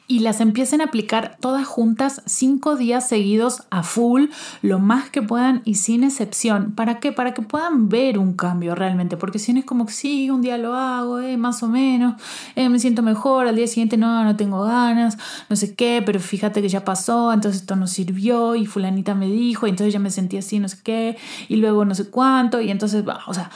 y 0.09 0.21
las 0.21 0.41
empiecen 0.41 0.81
a 0.81 0.85
aplicar 0.85 1.37
todas 1.41 1.67
juntas 1.67 2.23
cinco 2.27 2.77
días 2.77 3.09
seguidos 3.09 3.65
a 3.71 3.83
full, 3.83 4.27
lo 4.63 4.79
más 4.79 5.11
que 5.11 5.23
puedan 5.23 5.63
y 5.65 5.75
sin 5.75 6.05
excepción. 6.05 6.73
¿Para 6.73 7.01
qué? 7.01 7.13
Para 7.13 7.35
que 7.35 7.43
puedan 7.43 7.89
ver 7.89 8.19
un 8.19 8.35
cambio 8.35 8.75
realmente, 8.75 9.17
porque 9.17 9.39
si 9.39 9.53
no 9.53 9.61
es 9.61 9.65
como 9.65 9.87
que 9.87 9.93
sí, 9.93 10.31
un 10.31 10.43
día 10.43 10.59
lo 10.59 10.75
hago, 10.75 11.21
eh, 11.21 11.37
más 11.37 11.63
o 11.63 11.69
menos, 11.69 12.15
eh, 12.55 12.69
me 12.69 12.79
siento 12.79 13.03
mejor, 13.03 13.49
al 13.49 13.57
día 13.57 13.67
siguiente 13.67 13.97
no, 13.97 14.25
no 14.25 14.37
tengo 14.37 14.63
ganas, 14.63 15.19
no 15.49 15.57
sé 15.57 15.75
qué, 15.75 16.03
pero 16.05 16.21
fíjate 16.21 16.63
que 16.63 16.69
ya 16.69 16.85
pasó, 16.85 17.33
entonces 17.33 17.63
esto 17.63 17.77
no 17.77 17.87
sirvió 17.87 18.55
y 18.55 18.67
fulanita 18.67 19.15
me 19.15 19.27
dijo, 19.27 19.67
y 19.67 19.71
entonces 19.71 19.93
ya 19.93 20.01
me 20.01 20.11
sentí 20.11 20.37
así, 20.37 20.59
no 20.59 20.69
sé 20.69 20.79
qué, 20.83 21.17
y 21.49 21.57
luego 21.57 21.85
no 21.85 21.95
sé 21.95 22.09
cuánto, 22.11 22.61
y 22.61 22.71
entonces, 22.71 23.05
o 23.27 23.35
sea, 23.35 23.51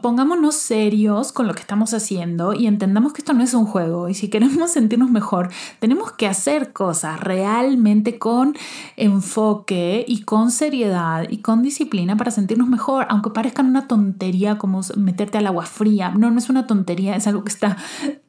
pongámonos 0.00 0.54
serios 0.54 1.32
con 1.32 1.46
lo 1.46 1.54
que 1.54 1.60
estamos 1.60 1.94
haciendo 1.94 2.52
y 2.52 2.66
entendamos 2.66 3.12
que 3.12 3.22
esto 3.22 3.32
no 3.32 3.42
es 3.42 3.54
un 3.54 3.66
juego 3.66 4.08
y 4.08 4.14
si 4.14 4.28
queremos 4.28 4.70
sentirnos 4.72 5.10
mejor, 5.10 5.50
tenemos 5.78 6.12
que 6.12 6.26
hacer 6.26 6.72
cosas 6.72 7.20
realmente 7.20 8.18
con 8.18 8.56
enfoque 8.96 10.04
y 10.06 10.22
con 10.22 10.50
seriedad 10.50 11.26
y 11.28 11.38
con 11.38 11.62
disciplina 11.62 12.16
para 12.16 12.30
sentirnos 12.30 12.68
mejor, 12.68 13.06
aunque 13.08 13.30
parezcan 13.30 13.66
una 13.66 13.88
tontería 13.88 14.58
como 14.58 14.80
meterte 14.96 15.38
al 15.38 15.46
agua 15.46 15.66
fría. 15.66 16.10
No, 16.10 16.30
no 16.30 16.38
es 16.38 16.48
una 16.48 16.66
tontería, 16.66 17.16
es 17.16 17.26
algo 17.26 17.44
que 17.44 17.52
está 17.52 17.76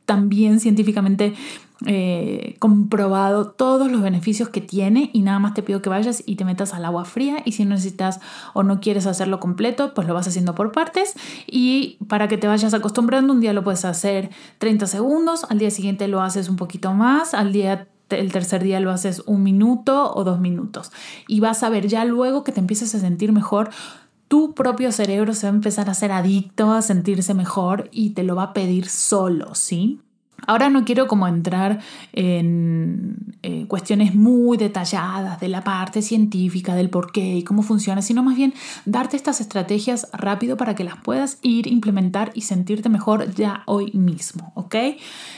también 0.09 0.59
científicamente 0.59 1.35
eh, 1.85 2.55
comprobado 2.57 3.51
todos 3.51 3.91
los 3.91 4.01
beneficios 4.01 4.49
que 4.49 4.59
tiene 4.59 5.11
y 5.13 5.21
nada 5.21 5.37
más 5.37 5.53
te 5.53 5.61
pido 5.61 5.83
que 5.83 5.89
vayas 5.89 6.23
y 6.25 6.35
te 6.35 6.45
metas 6.45 6.73
al 6.73 6.83
agua 6.83 7.05
fría 7.05 7.43
y 7.45 7.51
si 7.51 7.63
no 7.63 7.75
necesitas 7.75 8.19
o 8.55 8.63
no 8.63 8.79
quieres 8.79 9.05
hacerlo 9.05 9.39
completo, 9.39 9.93
pues 9.93 10.07
lo 10.07 10.15
vas 10.15 10.27
haciendo 10.27 10.55
por 10.55 10.71
partes 10.71 11.13
y 11.45 11.99
para 12.07 12.27
que 12.27 12.39
te 12.39 12.47
vayas 12.47 12.73
acostumbrando, 12.73 13.33
un 13.33 13.39
día 13.39 13.53
lo 13.53 13.63
puedes 13.63 13.85
hacer 13.85 14.31
30 14.57 14.87
segundos, 14.87 15.45
al 15.47 15.59
día 15.59 15.69
siguiente 15.69 16.07
lo 16.07 16.23
haces 16.23 16.49
un 16.49 16.55
poquito 16.55 16.91
más, 16.95 17.35
al 17.35 17.53
día 17.53 17.87
el 18.09 18.31
tercer 18.31 18.63
día 18.63 18.79
lo 18.79 18.89
haces 18.89 19.21
un 19.27 19.43
minuto 19.43 20.11
o 20.11 20.23
dos 20.23 20.39
minutos 20.39 20.91
y 21.27 21.39
vas 21.39 21.61
a 21.61 21.69
ver 21.69 21.87
ya 21.87 22.03
luego 22.03 22.43
que 22.43 22.51
te 22.51 22.59
empieces 22.59 22.95
a 22.95 22.99
sentir 22.99 23.31
mejor 23.31 23.69
tu 24.29 24.53
propio 24.53 24.91
cerebro 24.93 25.33
se 25.33 25.47
va 25.47 25.51
a 25.51 25.55
empezar 25.55 25.89
a 25.89 25.93
ser 25.93 26.13
adicto 26.13 26.71
a 26.71 26.81
sentirse 26.81 27.33
mejor 27.33 27.89
y 27.91 28.11
te 28.11 28.23
lo 28.23 28.35
va 28.35 28.43
a 28.43 28.53
pedir 28.53 28.87
solo, 28.87 29.55
¿sí? 29.55 29.99
Ahora 30.47 30.69
no 30.69 30.85
quiero 30.85 31.07
como 31.07 31.27
entrar 31.27 31.79
en 32.13 33.35
eh, 33.43 33.65
cuestiones 33.67 34.15
muy 34.15 34.57
detalladas 34.57 35.39
de 35.39 35.49
la 35.49 35.63
parte 35.63 36.01
científica, 36.01 36.75
del 36.75 36.89
por 36.89 37.11
qué 37.11 37.37
y 37.37 37.43
cómo 37.43 37.61
funciona, 37.61 38.01
sino 38.01 38.23
más 38.23 38.37
bien 38.37 38.53
darte 38.85 39.17
estas 39.17 39.41
estrategias 39.41 40.07
rápido 40.13 40.57
para 40.57 40.75
que 40.75 40.83
las 40.83 40.95
puedas 41.01 41.39
ir, 41.41 41.67
implementar 41.67 42.31
y 42.35 42.41
sentirte 42.41 42.87
mejor 42.87 43.33
ya 43.33 43.63
hoy 43.65 43.91
mismo, 43.93 44.53
¿ok? 44.55 44.75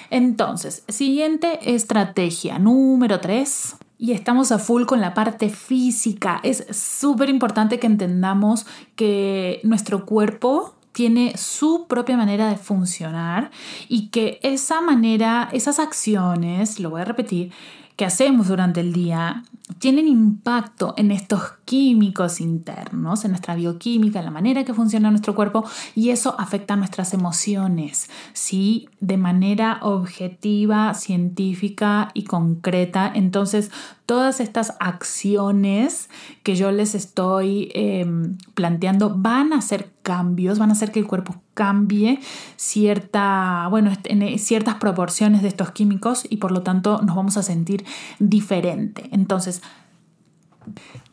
Entonces, 0.10 0.84
siguiente 0.88 1.73
estrategia, 1.73 2.60
número 2.60 3.19
3 3.21 3.77
y 4.02 4.14
estamos 4.14 4.52
a 4.52 4.58
full 4.58 4.86
con 4.86 5.00
la 5.00 5.14
parte 5.14 5.50
física. 5.50 6.40
Es 6.42 6.66
súper 6.72 7.30
importante 7.30 7.80
que 7.80 7.86
entendamos 7.86 8.66
que 8.96 9.62
nuestro 9.64 10.08
cuerpo 10.08 10.74
tiene 10.92 11.38
su 11.38 11.86
propia 11.88 12.18
manera 12.18 12.50
de 12.50 12.58
funcionar 12.58 13.52
y 13.88 14.08
que 14.08 14.40
esa 14.42 14.82
manera, 14.82 15.50
esas 15.54 15.78
acciones, 15.78 16.80
lo 16.80 16.90
voy 16.90 17.02
a 17.02 17.06
repetir, 17.06 17.52
que 17.96 18.06
hacemos 18.06 18.48
durante 18.48 18.80
el 18.80 18.92
día 18.92 19.44
tienen 19.79 20.07
impacto 20.07 20.93
en 20.97 21.12
estos 21.12 21.41
químicos 21.65 22.41
internos, 22.41 23.23
en 23.25 23.31
nuestra 23.31 23.55
bioquímica, 23.55 24.19
en 24.19 24.25
la 24.25 24.31
manera 24.31 24.63
que 24.63 24.73
funciona 24.73 25.10
nuestro 25.10 25.36
cuerpo 25.36 25.63
y 25.95 26.10
eso 26.10 26.36
afecta 26.39 26.75
nuestras 26.75 27.13
emociones, 27.13 28.10
¿sí? 28.34 28.89
De 28.99 29.17
manera 29.17 29.79
objetiva, 29.81 30.93
científica 30.93 32.12
y 32.13 32.23
concreta. 32.23 33.12
Entonces, 33.13 33.71
todas 34.05 34.41
estas 34.41 34.73
acciones 34.79 36.10
que 36.43 36.55
yo 36.55 36.71
les 36.71 36.95
estoy 36.95 37.71
em, 37.73 38.38
planteando 38.53 39.15
van 39.15 39.53
a 39.53 39.60
hacer 39.60 39.91
cambios, 40.01 40.60
van 40.60 40.69
a 40.69 40.73
hacer 40.73 40.91
que 40.91 40.99
el 40.99 41.07
cuerpo 41.07 41.41
cambie 41.53 42.19
cierta, 42.55 43.67
bueno, 43.69 43.91
en 44.03 44.39
ciertas 44.39 44.75
proporciones 44.75 45.41
de 45.41 45.47
estos 45.47 45.71
químicos 45.71 46.25
y 46.29 46.38
por 46.38 46.51
lo 46.51 46.62
tanto 46.62 47.01
nos 47.01 47.15
vamos 47.15 47.38
a 47.38 47.43
sentir 47.43 47.86
diferente. 48.19 49.07
Entonces, 49.12 49.61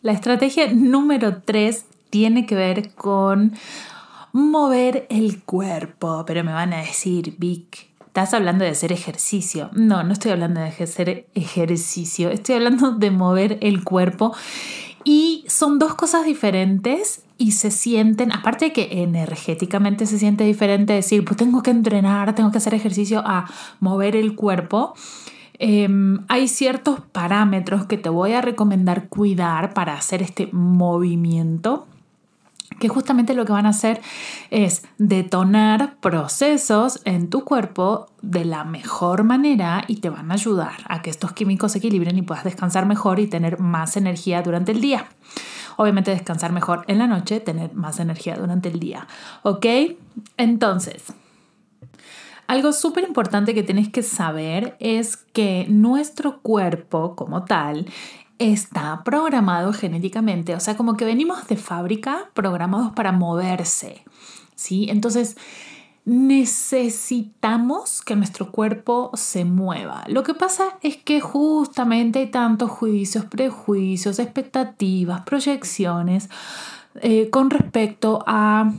la 0.02 0.12
estrategia 0.12 0.72
número 0.72 1.42
3 1.42 1.84
tiene 2.11 2.46
que 2.46 2.54
ver 2.54 2.94
con 2.94 3.54
mover 4.32 5.06
el 5.11 5.42
cuerpo, 5.42 6.24
pero 6.26 6.44
me 6.44 6.52
van 6.52 6.72
a 6.72 6.78
decir, 6.78 7.34
Vic, 7.38 7.88
estás 8.06 8.34
hablando 8.34 8.64
de 8.64 8.70
hacer 8.70 8.92
ejercicio. 8.92 9.70
No, 9.72 10.02
no 10.02 10.12
estoy 10.12 10.32
hablando 10.32 10.61
de 10.61 10.68
hacer 10.68 11.28
ejercicio, 11.34 12.30
estoy 12.30 12.56
hablando 12.56 12.92
de 12.92 13.11
mover 13.11 13.58
el 13.61 13.84
cuerpo. 13.84 14.34
Y 15.04 15.44
son 15.48 15.78
dos 15.78 15.94
cosas 15.94 16.26
diferentes 16.26 17.22
y 17.38 17.52
se 17.52 17.70
sienten, 17.70 18.32
aparte 18.32 18.66
de 18.66 18.72
que 18.72 19.02
energéticamente 19.02 20.06
se 20.06 20.18
siente 20.18 20.44
diferente 20.44 20.92
decir, 20.92 21.24
pues 21.24 21.37
tengo 21.37 21.62
que 21.62 21.70
entrenar, 21.70 22.34
tengo 22.34 22.50
que 22.50 22.58
hacer 22.58 22.74
ejercicio 22.74 23.22
a 23.24 23.48
mover 23.80 24.16
el 24.16 24.34
cuerpo. 24.34 24.94
Em, 25.58 26.24
hay 26.28 26.48
ciertos 26.48 27.00
parámetros 27.00 27.86
que 27.86 27.98
te 27.98 28.08
voy 28.08 28.32
a 28.32 28.40
recomendar 28.40 29.08
cuidar 29.08 29.74
para 29.74 29.94
hacer 29.94 30.22
este 30.22 30.48
movimiento 30.52 31.86
que 32.78 32.88
justamente 32.88 33.34
lo 33.34 33.44
que 33.44 33.52
van 33.52 33.66
a 33.66 33.70
hacer 33.70 34.00
es 34.50 34.84
detonar 34.98 35.96
procesos 35.96 37.00
en 37.04 37.28
tu 37.28 37.44
cuerpo 37.44 38.06
de 38.22 38.44
la 38.44 38.64
mejor 38.64 39.24
manera 39.24 39.84
y 39.88 39.96
te 39.96 40.10
van 40.10 40.30
a 40.30 40.34
ayudar 40.34 40.76
a 40.88 41.02
que 41.02 41.10
estos 41.10 41.32
químicos 41.32 41.72
se 41.72 41.78
equilibren 41.78 42.16
y 42.18 42.22
puedas 42.22 42.44
descansar 42.44 42.86
mejor 42.86 43.20
y 43.20 43.26
tener 43.26 43.58
más 43.58 43.96
energía 43.96 44.42
durante 44.42 44.72
el 44.72 44.80
día. 44.80 45.06
Obviamente 45.76 46.10
descansar 46.10 46.52
mejor 46.52 46.84
en 46.88 46.98
la 46.98 47.06
noche, 47.06 47.40
tener 47.40 47.72
más 47.74 48.00
energía 48.00 48.36
durante 48.36 48.68
el 48.68 48.80
día. 48.80 49.06
¿Ok? 49.42 49.66
Entonces, 50.36 51.04
Algo 52.48 52.72
súper 52.72 53.04
importante 53.04 53.54
que 53.54 53.62
tenés 53.62 53.90
que 53.90 54.02
saber 54.02 54.76
es 54.80 55.16
que 55.16 55.66
nuestro 55.68 56.40
cuerpo 56.40 57.14
como 57.14 57.44
tal 57.44 57.87
está 58.38 59.02
programado 59.04 59.74
genéticamente, 59.74 60.54
o 60.54 60.61
sea, 60.61 60.74
como 60.74 60.96
que 60.96 61.04
venimos 61.04 61.46
de 61.46 61.56
fábrica 61.56 62.30
programados 62.32 62.92
para 62.92 63.12
moverse, 63.12 64.02
¿sí? 64.54 64.87
Entonces, 64.88 65.37
necesitamos 66.06 68.00
que 68.00 68.16
nuestro 68.16 68.50
cuerpo 68.50 69.11
se 69.12 69.44
mueva. 69.44 70.04
Lo 70.06 70.22
que 70.22 70.32
pasa 70.32 70.78
es 70.80 70.96
que 70.96 71.20
justamente 71.20 72.20
hay 72.20 72.30
tantos 72.30 72.70
juicios, 72.70 73.26
prejuicios, 73.26 74.18
expectativas, 74.18 75.20
proyecciones 75.20 76.30
eh, 77.02 77.28
con 77.28 77.50
respecto 77.50 78.24
a 78.26 78.72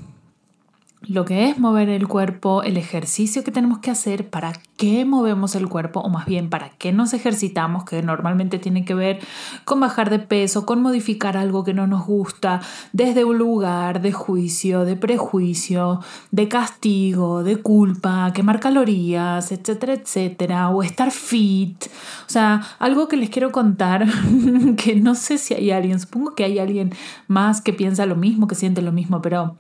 lo 1.09 1.25
que 1.25 1.49
es 1.49 1.57
mover 1.57 1.89
el 1.89 2.07
cuerpo, 2.07 2.61
el 2.61 2.77
ejercicio 2.77 3.43
que 3.43 3.51
tenemos 3.51 3.79
que 3.79 3.89
hacer, 3.89 4.29
para 4.29 4.53
qué 4.77 5.05
movemos 5.05 5.55
el 5.55 5.67
cuerpo 5.67 6.01
o 6.01 6.09
más 6.09 6.27
bien 6.27 6.51
para 6.51 6.69
qué 6.69 6.91
nos 6.93 7.13
ejercitamos, 7.13 7.83
que 7.83 8.03
normalmente 8.03 8.59
tiene 8.59 8.85
que 8.85 8.93
ver 8.93 9.19
con 9.65 9.79
bajar 9.79 10.11
de 10.11 10.19
peso, 10.19 10.67
con 10.67 10.83
modificar 10.83 11.35
algo 11.35 11.63
que 11.63 11.73
no 11.73 11.87
nos 11.87 12.05
gusta, 12.05 12.61
desde 12.93 13.25
un 13.25 13.39
lugar 13.39 14.01
de 14.01 14.11
juicio, 14.11 14.85
de 14.85 14.95
prejuicio, 14.95 15.99
de 16.29 16.47
castigo, 16.47 17.43
de 17.43 17.57
culpa, 17.57 18.31
quemar 18.31 18.59
calorías, 18.59 19.51
etcétera, 19.51 19.93
etcétera, 19.93 20.69
o 20.69 20.83
estar 20.83 21.09
fit. 21.09 21.85
O 22.27 22.29
sea, 22.29 22.61
algo 22.77 23.07
que 23.07 23.17
les 23.17 23.31
quiero 23.31 23.51
contar, 23.51 24.05
que 24.77 24.95
no 24.95 25.15
sé 25.15 25.39
si 25.39 25.55
hay 25.55 25.71
alguien, 25.71 25.99
supongo 25.99 26.35
que 26.35 26.43
hay 26.43 26.59
alguien 26.59 26.93
más 27.27 27.61
que 27.61 27.73
piensa 27.73 28.05
lo 28.05 28.15
mismo, 28.15 28.45
que 28.47 28.53
siente 28.53 28.83
lo 28.83 28.91
mismo, 28.91 29.23
pero 29.23 29.57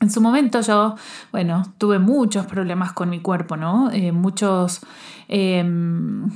en 0.00 0.10
su 0.10 0.20
momento 0.20 0.60
yo, 0.60 0.94
bueno, 1.32 1.64
tuve 1.78 1.98
muchos 1.98 2.46
problemas 2.46 2.92
con 2.92 3.10
mi 3.10 3.20
cuerpo, 3.20 3.56
¿no? 3.56 3.90
Eh, 3.90 4.12
muchos... 4.12 4.80
Em, 5.28 6.30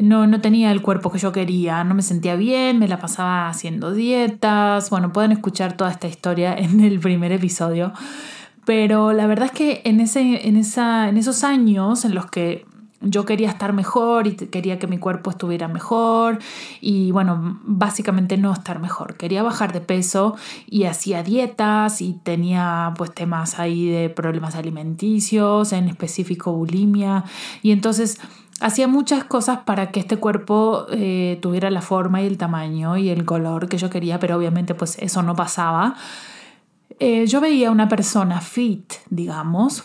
no, 0.00 0.26
no 0.26 0.40
tenía 0.40 0.70
el 0.70 0.82
cuerpo 0.82 1.10
que 1.10 1.18
yo 1.18 1.32
quería, 1.32 1.82
no 1.84 1.94
me 1.94 2.02
sentía 2.02 2.36
bien, 2.36 2.78
me 2.78 2.88
la 2.88 2.98
pasaba 2.98 3.48
haciendo 3.48 3.92
dietas. 3.92 4.88
Bueno, 4.88 5.12
pueden 5.12 5.32
escuchar 5.32 5.76
toda 5.76 5.90
esta 5.90 6.06
historia 6.08 6.54
en 6.58 6.80
el 6.80 7.00
primer 7.00 7.32
episodio. 7.32 7.92
Pero 8.64 9.12
la 9.12 9.26
verdad 9.26 9.46
es 9.46 9.52
que 9.52 9.82
en, 9.84 10.00
ese, 10.00 10.46
en, 10.46 10.56
esa, 10.56 11.08
en 11.08 11.16
esos 11.16 11.44
años 11.44 12.04
en 12.04 12.14
los 12.14 12.26
que 12.26 12.66
yo 13.00 13.24
quería 13.24 13.48
estar 13.48 13.72
mejor 13.72 14.26
y 14.26 14.34
quería 14.34 14.78
que 14.78 14.86
mi 14.86 14.98
cuerpo 14.98 15.30
estuviera 15.30 15.68
mejor 15.68 16.38
y 16.80 17.10
bueno, 17.12 17.58
básicamente 17.64 18.36
no 18.36 18.52
estar 18.52 18.78
mejor. 18.78 19.16
Quería 19.16 19.42
bajar 19.42 19.72
de 19.72 19.80
peso 19.80 20.36
y 20.66 20.84
hacía 20.84 21.22
dietas 21.22 22.02
y 22.02 22.12
tenía 22.22 22.92
pues 22.98 23.12
temas 23.14 23.58
ahí 23.58 23.88
de 23.88 24.10
problemas 24.10 24.54
alimenticios, 24.54 25.72
en 25.72 25.88
específico 25.88 26.52
bulimia 26.52 27.24
y 27.62 27.72
entonces 27.72 28.20
hacía 28.60 28.86
muchas 28.86 29.24
cosas 29.24 29.60
para 29.60 29.90
que 29.90 30.00
este 30.00 30.18
cuerpo 30.18 30.86
eh, 30.90 31.38
tuviera 31.40 31.70
la 31.70 31.80
forma 31.80 32.20
y 32.20 32.26
el 32.26 32.36
tamaño 32.36 32.98
y 32.98 33.08
el 33.08 33.24
color 33.24 33.68
que 33.68 33.78
yo 33.78 33.88
quería, 33.88 34.18
pero 34.20 34.36
obviamente 34.36 34.74
pues 34.74 34.98
eso 34.98 35.22
no 35.22 35.34
pasaba. 35.34 35.94
Eh, 36.98 37.26
yo 37.26 37.40
veía 37.40 37.70
una 37.70 37.88
persona 37.88 38.42
fit, 38.42 38.92
digamos, 39.08 39.84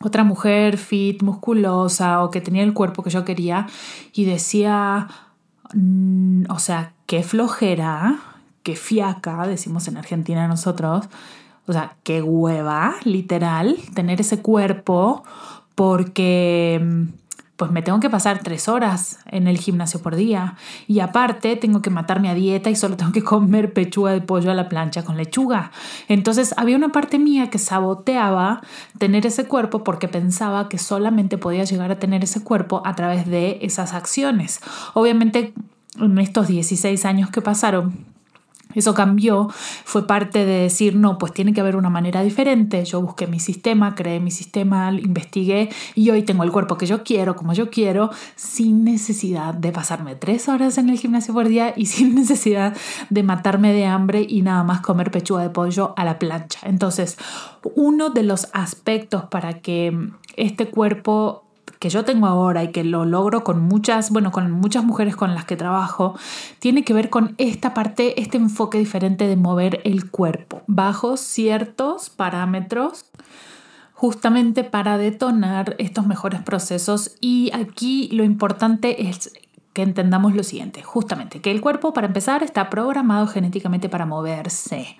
otra 0.00 0.24
mujer 0.24 0.76
fit, 0.76 1.22
musculosa 1.22 2.22
o 2.22 2.30
que 2.30 2.40
tenía 2.40 2.62
el 2.62 2.74
cuerpo 2.74 3.02
que 3.02 3.10
yo 3.10 3.24
quería 3.24 3.66
y 4.12 4.24
decía, 4.24 5.08
mm, 5.74 6.44
o 6.50 6.58
sea, 6.58 6.92
qué 7.06 7.22
flojera, 7.22 8.20
qué 8.62 8.76
fiaca, 8.76 9.46
decimos 9.46 9.88
en 9.88 9.96
Argentina 9.96 10.46
nosotros, 10.46 11.08
o 11.66 11.72
sea, 11.72 11.96
qué 12.02 12.22
hueva, 12.22 12.94
literal, 13.04 13.76
tener 13.94 14.20
ese 14.20 14.40
cuerpo 14.40 15.24
porque 15.74 16.80
mm, 16.82 17.08
pues 17.58 17.72
me 17.72 17.82
tengo 17.82 17.98
que 17.98 18.08
pasar 18.08 18.38
tres 18.44 18.68
horas 18.68 19.18
en 19.26 19.48
el 19.48 19.58
gimnasio 19.58 20.00
por 20.00 20.14
día. 20.14 20.54
Y 20.86 21.00
aparte 21.00 21.56
tengo 21.56 21.82
que 21.82 21.90
matarme 21.90 22.28
a 22.28 22.34
dieta 22.34 22.70
y 22.70 22.76
solo 22.76 22.96
tengo 22.96 23.10
que 23.10 23.24
comer 23.24 23.72
pechuga 23.72 24.12
de 24.12 24.20
pollo 24.20 24.52
a 24.52 24.54
la 24.54 24.68
plancha 24.68 25.02
con 25.02 25.16
lechuga. 25.16 25.72
Entonces 26.06 26.54
había 26.56 26.76
una 26.76 26.90
parte 26.90 27.18
mía 27.18 27.50
que 27.50 27.58
saboteaba 27.58 28.60
tener 28.98 29.26
ese 29.26 29.46
cuerpo 29.46 29.82
porque 29.82 30.06
pensaba 30.06 30.68
que 30.68 30.78
solamente 30.78 31.36
podía 31.36 31.64
llegar 31.64 31.90
a 31.90 31.98
tener 31.98 32.22
ese 32.22 32.44
cuerpo 32.44 32.80
a 32.84 32.94
través 32.94 33.26
de 33.26 33.58
esas 33.60 33.92
acciones. 33.92 34.60
Obviamente 34.94 35.52
en 36.00 36.16
estos 36.18 36.46
16 36.46 37.04
años 37.04 37.30
que 37.30 37.42
pasaron, 37.42 38.06
eso 38.74 38.94
cambió, 38.94 39.48
fue 39.84 40.06
parte 40.06 40.44
de 40.44 40.62
decir, 40.62 40.94
no, 40.94 41.18
pues 41.18 41.32
tiene 41.32 41.52
que 41.52 41.60
haber 41.60 41.76
una 41.76 41.90
manera 41.90 42.22
diferente. 42.22 42.84
Yo 42.84 43.00
busqué 43.00 43.26
mi 43.26 43.40
sistema, 43.40 43.94
creé 43.94 44.20
mi 44.20 44.30
sistema, 44.30 44.92
investigué 44.92 45.70
y 45.94 46.10
hoy 46.10 46.22
tengo 46.22 46.44
el 46.44 46.52
cuerpo 46.52 46.76
que 46.76 46.86
yo 46.86 47.02
quiero, 47.02 47.34
como 47.34 47.52
yo 47.54 47.70
quiero, 47.70 48.10
sin 48.36 48.84
necesidad 48.84 49.54
de 49.54 49.72
pasarme 49.72 50.14
tres 50.14 50.48
horas 50.48 50.78
en 50.78 50.90
el 50.90 50.98
gimnasio 50.98 51.34
por 51.34 51.48
día 51.48 51.72
y 51.76 51.86
sin 51.86 52.14
necesidad 52.14 52.76
de 53.10 53.22
matarme 53.22 53.72
de 53.72 53.86
hambre 53.86 54.26
y 54.28 54.42
nada 54.42 54.62
más 54.64 54.80
comer 54.80 55.10
pechuga 55.10 55.42
de 55.42 55.50
pollo 55.50 55.94
a 55.96 56.04
la 56.04 56.18
plancha. 56.18 56.60
Entonces, 56.64 57.16
uno 57.74 58.10
de 58.10 58.22
los 58.22 58.48
aspectos 58.52 59.24
para 59.24 59.60
que 59.60 59.96
este 60.36 60.68
cuerpo 60.68 61.47
que 61.78 61.90
yo 61.90 62.04
tengo 62.04 62.26
ahora 62.26 62.64
y 62.64 62.72
que 62.72 62.84
lo 62.84 63.04
logro 63.04 63.44
con 63.44 63.60
muchas, 63.62 64.10
bueno, 64.10 64.32
con 64.32 64.50
muchas 64.50 64.84
mujeres 64.84 65.16
con 65.16 65.34
las 65.34 65.44
que 65.44 65.56
trabajo, 65.56 66.18
tiene 66.58 66.84
que 66.84 66.94
ver 66.94 67.10
con 67.10 67.34
esta 67.38 67.74
parte, 67.74 68.20
este 68.20 68.36
enfoque 68.36 68.78
diferente 68.78 69.26
de 69.26 69.36
mover 69.36 69.80
el 69.84 70.10
cuerpo 70.10 70.62
bajo 70.66 71.16
ciertos 71.16 72.10
parámetros 72.10 73.04
justamente 73.98 74.62
para 74.62 74.96
detonar 74.96 75.74
estos 75.78 76.06
mejores 76.06 76.40
procesos. 76.42 77.16
Y 77.20 77.50
aquí 77.52 78.08
lo 78.12 78.22
importante 78.22 79.08
es 79.08 79.32
que 79.78 79.82
entendamos 79.84 80.34
lo 80.34 80.42
siguiente, 80.42 80.82
justamente 80.82 81.40
que 81.40 81.52
el 81.52 81.60
cuerpo 81.60 81.92
para 81.92 82.08
empezar 82.08 82.42
está 82.42 82.68
programado 82.68 83.28
genéticamente 83.28 83.88
para 83.88 84.06
moverse. 84.06 84.96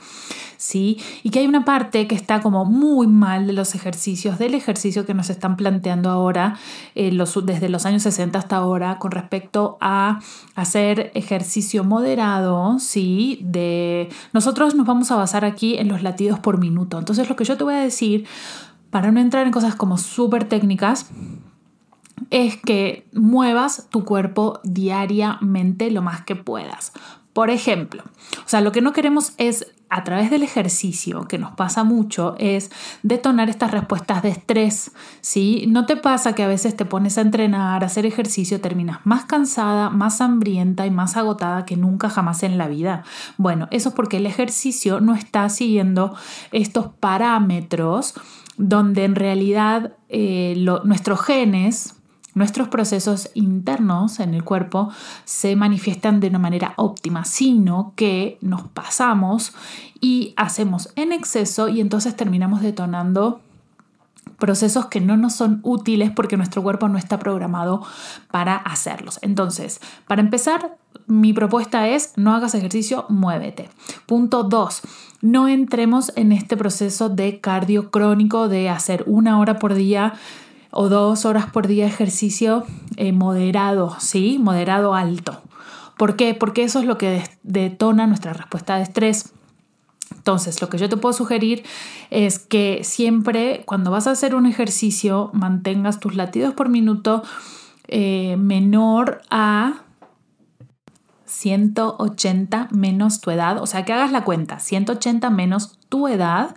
¿sí? 0.56 1.00
Y 1.24 1.30
que 1.30 1.40
hay 1.40 1.48
una 1.48 1.64
parte 1.64 2.06
que 2.06 2.14
está 2.14 2.40
como 2.40 2.64
muy 2.64 3.08
mal 3.08 3.48
de 3.48 3.54
los 3.54 3.74
ejercicios, 3.74 4.38
del 4.38 4.54
ejercicio 4.54 5.04
que 5.04 5.14
nos 5.14 5.30
están 5.30 5.56
planteando 5.56 6.10
ahora, 6.10 6.58
eh, 6.94 7.10
desde 7.42 7.68
los 7.68 7.86
años 7.86 8.04
60 8.04 8.38
hasta 8.38 8.54
ahora, 8.54 9.00
con 9.00 9.10
respecto 9.10 9.78
a 9.80 10.20
hacer 10.54 11.10
ejercicio 11.16 11.82
moderado, 11.82 12.78
¿sí? 12.78 13.40
De, 13.42 14.08
nosotros 14.32 14.76
nos 14.76 14.86
vamos 14.86 15.10
a 15.10 15.16
basar 15.16 15.44
aquí 15.44 15.76
en 15.76 15.88
los 15.88 16.04
latidos 16.04 16.38
por 16.38 16.58
minuto. 16.58 17.00
Entonces 17.00 17.28
lo 17.28 17.34
que 17.34 17.42
yo 17.42 17.56
te 17.56 17.64
voy 17.64 17.74
a 17.74 17.80
decir, 17.80 18.28
para 18.90 19.10
no 19.10 19.18
entrar 19.18 19.44
en 19.44 19.52
cosas 19.52 19.74
como 19.74 19.98
súper 19.98 20.44
técnicas, 20.44 21.10
es 22.30 22.56
que 22.56 23.06
muevas 23.12 23.88
tu 23.90 24.04
cuerpo 24.04 24.60
diariamente 24.64 25.90
lo 25.90 26.02
más 26.02 26.22
que 26.22 26.36
puedas. 26.36 26.92
Por 27.32 27.50
ejemplo, 27.50 28.02
o 28.04 28.48
sea, 28.48 28.60
lo 28.60 28.72
que 28.72 28.80
no 28.80 28.92
queremos 28.92 29.32
es 29.36 29.66
a 29.90 30.04
través 30.04 30.30
del 30.30 30.42
ejercicio, 30.42 31.26
que 31.28 31.38
nos 31.38 31.52
pasa 31.52 31.82
mucho, 31.84 32.34
es 32.38 32.70
detonar 33.02 33.48
estas 33.48 33.70
respuestas 33.70 34.22
de 34.22 34.30
estrés. 34.30 34.90
¿sí? 35.20 35.64
¿No 35.68 35.86
te 35.86 35.96
pasa 35.96 36.34
que 36.34 36.42
a 36.42 36.48
veces 36.48 36.76
te 36.76 36.84
pones 36.84 37.16
a 37.16 37.22
entrenar, 37.22 37.82
a 37.82 37.86
hacer 37.86 38.04
ejercicio, 38.06 38.60
terminas 38.60 38.98
más 39.04 39.24
cansada, 39.24 39.88
más 39.88 40.20
hambrienta 40.20 40.84
y 40.86 40.90
más 40.90 41.16
agotada 41.16 41.64
que 41.64 41.76
nunca 41.76 42.10
jamás 42.10 42.42
en 42.42 42.58
la 42.58 42.68
vida? 42.68 43.04
Bueno, 43.36 43.68
eso 43.70 43.90
es 43.90 43.94
porque 43.94 44.18
el 44.18 44.26
ejercicio 44.26 45.00
no 45.00 45.14
está 45.14 45.48
siguiendo 45.48 46.14
estos 46.52 46.88
parámetros 47.00 48.14
donde 48.58 49.04
en 49.04 49.14
realidad 49.14 49.92
eh, 50.08 50.54
nuestros 50.84 51.20
genes, 51.24 51.94
nuestros 52.38 52.68
procesos 52.68 53.30
internos 53.34 54.20
en 54.20 54.32
el 54.32 54.44
cuerpo 54.44 54.90
se 55.24 55.56
manifiestan 55.56 56.20
de 56.20 56.28
una 56.28 56.38
manera 56.38 56.72
óptima, 56.76 57.24
sino 57.24 57.92
que 57.96 58.38
nos 58.40 58.62
pasamos 58.62 59.52
y 60.00 60.32
hacemos 60.36 60.90
en 60.96 61.12
exceso 61.12 61.68
y 61.68 61.80
entonces 61.80 62.16
terminamos 62.16 62.62
detonando 62.62 63.40
procesos 64.38 64.86
que 64.86 65.00
no 65.00 65.16
nos 65.16 65.34
son 65.34 65.60
útiles 65.62 66.10
porque 66.10 66.36
nuestro 66.36 66.62
cuerpo 66.62 66.88
no 66.88 66.96
está 66.96 67.18
programado 67.18 67.82
para 68.30 68.56
hacerlos. 68.56 69.18
Entonces, 69.22 69.80
para 70.06 70.22
empezar, 70.22 70.76
mi 71.06 71.32
propuesta 71.32 71.88
es 71.88 72.12
no 72.16 72.34
hagas 72.34 72.54
ejercicio, 72.54 73.06
muévete. 73.08 73.68
Punto 74.06 74.44
2. 74.44 74.82
No 75.22 75.48
entremos 75.48 76.12
en 76.14 76.32
este 76.32 76.56
proceso 76.56 77.08
de 77.08 77.40
cardio 77.40 77.90
crónico 77.90 78.48
de 78.48 78.68
hacer 78.68 79.02
una 79.06 79.40
hora 79.40 79.58
por 79.58 79.74
día 79.74 80.14
o 80.70 80.88
dos 80.88 81.24
horas 81.24 81.46
por 81.46 81.66
día 81.66 81.84
de 81.84 81.90
ejercicio 81.90 82.64
eh, 82.96 83.12
moderado, 83.12 83.96
¿sí? 84.00 84.38
Moderado 84.38 84.94
alto. 84.94 85.40
¿Por 85.96 86.16
qué? 86.16 86.34
Porque 86.34 86.62
eso 86.62 86.78
es 86.78 86.84
lo 86.84 86.98
que 86.98 87.24
detona 87.42 88.06
nuestra 88.06 88.32
respuesta 88.32 88.76
de 88.76 88.82
estrés. 88.82 89.32
Entonces, 90.14 90.60
lo 90.60 90.68
que 90.68 90.78
yo 90.78 90.88
te 90.88 90.96
puedo 90.96 91.12
sugerir 91.12 91.64
es 92.10 92.38
que 92.38 92.80
siempre 92.84 93.62
cuando 93.66 93.90
vas 93.90 94.06
a 94.06 94.12
hacer 94.12 94.34
un 94.34 94.46
ejercicio 94.46 95.30
mantengas 95.32 96.00
tus 96.00 96.14
latidos 96.14 96.54
por 96.54 96.68
minuto 96.68 97.22
eh, 97.88 98.36
menor 98.38 99.22
a 99.30 99.82
180 101.24 102.68
menos 102.70 103.20
tu 103.20 103.30
edad, 103.30 103.62
o 103.62 103.66
sea 103.66 103.84
que 103.84 103.92
hagas 103.92 104.12
la 104.12 104.24
cuenta, 104.24 104.58
180 104.58 105.30
menos 105.30 105.78
tu 105.88 106.08
edad 106.08 106.54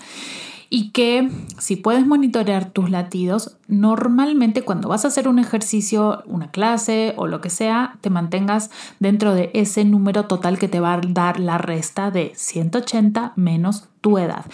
y 0.73 0.91
que 0.91 1.29
si 1.59 1.75
puedes 1.75 2.07
monitorear 2.07 2.71
tus 2.71 2.89
latidos, 2.89 3.57
normalmente 3.67 4.61
cuando 4.61 4.87
vas 4.87 5.03
a 5.03 5.09
hacer 5.09 5.27
un 5.27 5.37
ejercicio, 5.37 6.23
una 6.27 6.49
clase 6.49 7.13
o 7.17 7.27
lo 7.27 7.41
que 7.41 7.49
sea, 7.49 7.97
te 7.99 8.09
mantengas 8.09 8.71
dentro 9.01 9.35
de 9.35 9.51
ese 9.53 9.83
número 9.83 10.27
total 10.27 10.57
que 10.57 10.69
te 10.69 10.79
va 10.79 10.93
a 10.93 11.01
dar 11.05 11.41
la 11.41 11.57
resta 11.57 12.09
de 12.09 12.31
180 12.35 13.33
menos 13.35 13.89
tu 13.99 14.17
edad. 14.17 14.45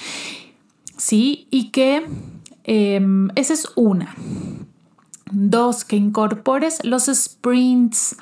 ¿Sí? 0.98 1.48
Y 1.52 1.70
que 1.70 2.04
em, 2.64 3.30
esa 3.36 3.54
es 3.54 3.72
una. 3.76 4.16
Dos, 5.32 5.86
que 5.86 5.98
incorpores 5.98 6.84
los 6.84 7.06
sprints 7.06 8.18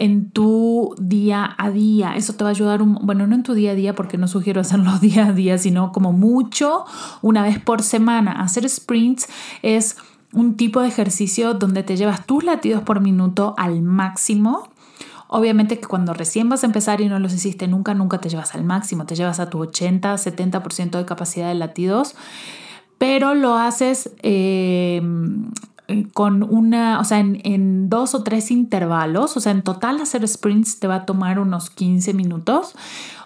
en 0.00 0.30
tu 0.30 0.94
día 0.98 1.54
a 1.58 1.70
día. 1.70 2.16
Eso 2.16 2.32
te 2.32 2.42
va 2.42 2.50
a 2.50 2.52
ayudar, 2.52 2.82
bueno, 2.82 3.26
no 3.26 3.34
en 3.34 3.42
tu 3.42 3.52
día 3.52 3.72
a 3.72 3.74
día 3.74 3.94
porque 3.94 4.16
no 4.16 4.26
sugiero 4.26 4.62
hacerlo 4.62 4.98
día 5.00 5.26
a 5.26 5.32
día, 5.32 5.58
sino 5.58 5.92
como 5.92 6.12
mucho 6.12 6.86
una 7.20 7.42
vez 7.42 7.60
por 7.60 7.82
semana. 7.82 8.32
Hacer 8.32 8.68
sprints 8.68 9.28
es 9.62 9.98
un 10.32 10.56
tipo 10.56 10.80
de 10.80 10.88
ejercicio 10.88 11.52
donde 11.52 11.82
te 11.82 11.96
llevas 11.96 12.24
tus 12.24 12.42
latidos 12.42 12.82
por 12.82 13.00
minuto 13.00 13.54
al 13.58 13.82
máximo. 13.82 14.70
Obviamente 15.28 15.78
que 15.78 15.86
cuando 15.86 16.14
recién 16.14 16.48
vas 16.48 16.64
a 16.64 16.66
empezar 16.66 17.02
y 17.02 17.08
no 17.08 17.18
los 17.18 17.34
hiciste 17.34 17.68
nunca, 17.68 17.92
nunca 17.92 18.18
te 18.18 18.30
llevas 18.30 18.54
al 18.54 18.64
máximo, 18.64 19.04
te 19.04 19.14
llevas 19.14 19.38
a 19.38 19.50
tu 19.50 19.58
80, 19.58 20.14
70% 20.14 20.90
de 20.96 21.04
capacidad 21.04 21.48
de 21.48 21.54
latidos, 21.54 22.16
pero 22.96 23.34
lo 23.34 23.54
haces 23.54 24.10
eh, 24.22 25.02
con 26.12 26.42
una, 26.42 27.00
o 27.00 27.04
sea, 27.04 27.18
en, 27.18 27.88
dos 27.88 28.14
o 28.14 28.22
tres 28.22 28.50
intervalos, 28.50 29.36
o 29.36 29.40
sea, 29.40 29.52
en 29.52 29.62
total 29.62 30.00
hacer 30.00 30.26
sprints 30.26 30.78
te 30.80 30.86
va 30.86 30.96
a 30.96 31.06
tomar 31.06 31.38
unos 31.38 31.70
15 31.70 32.14
minutos, 32.14 32.74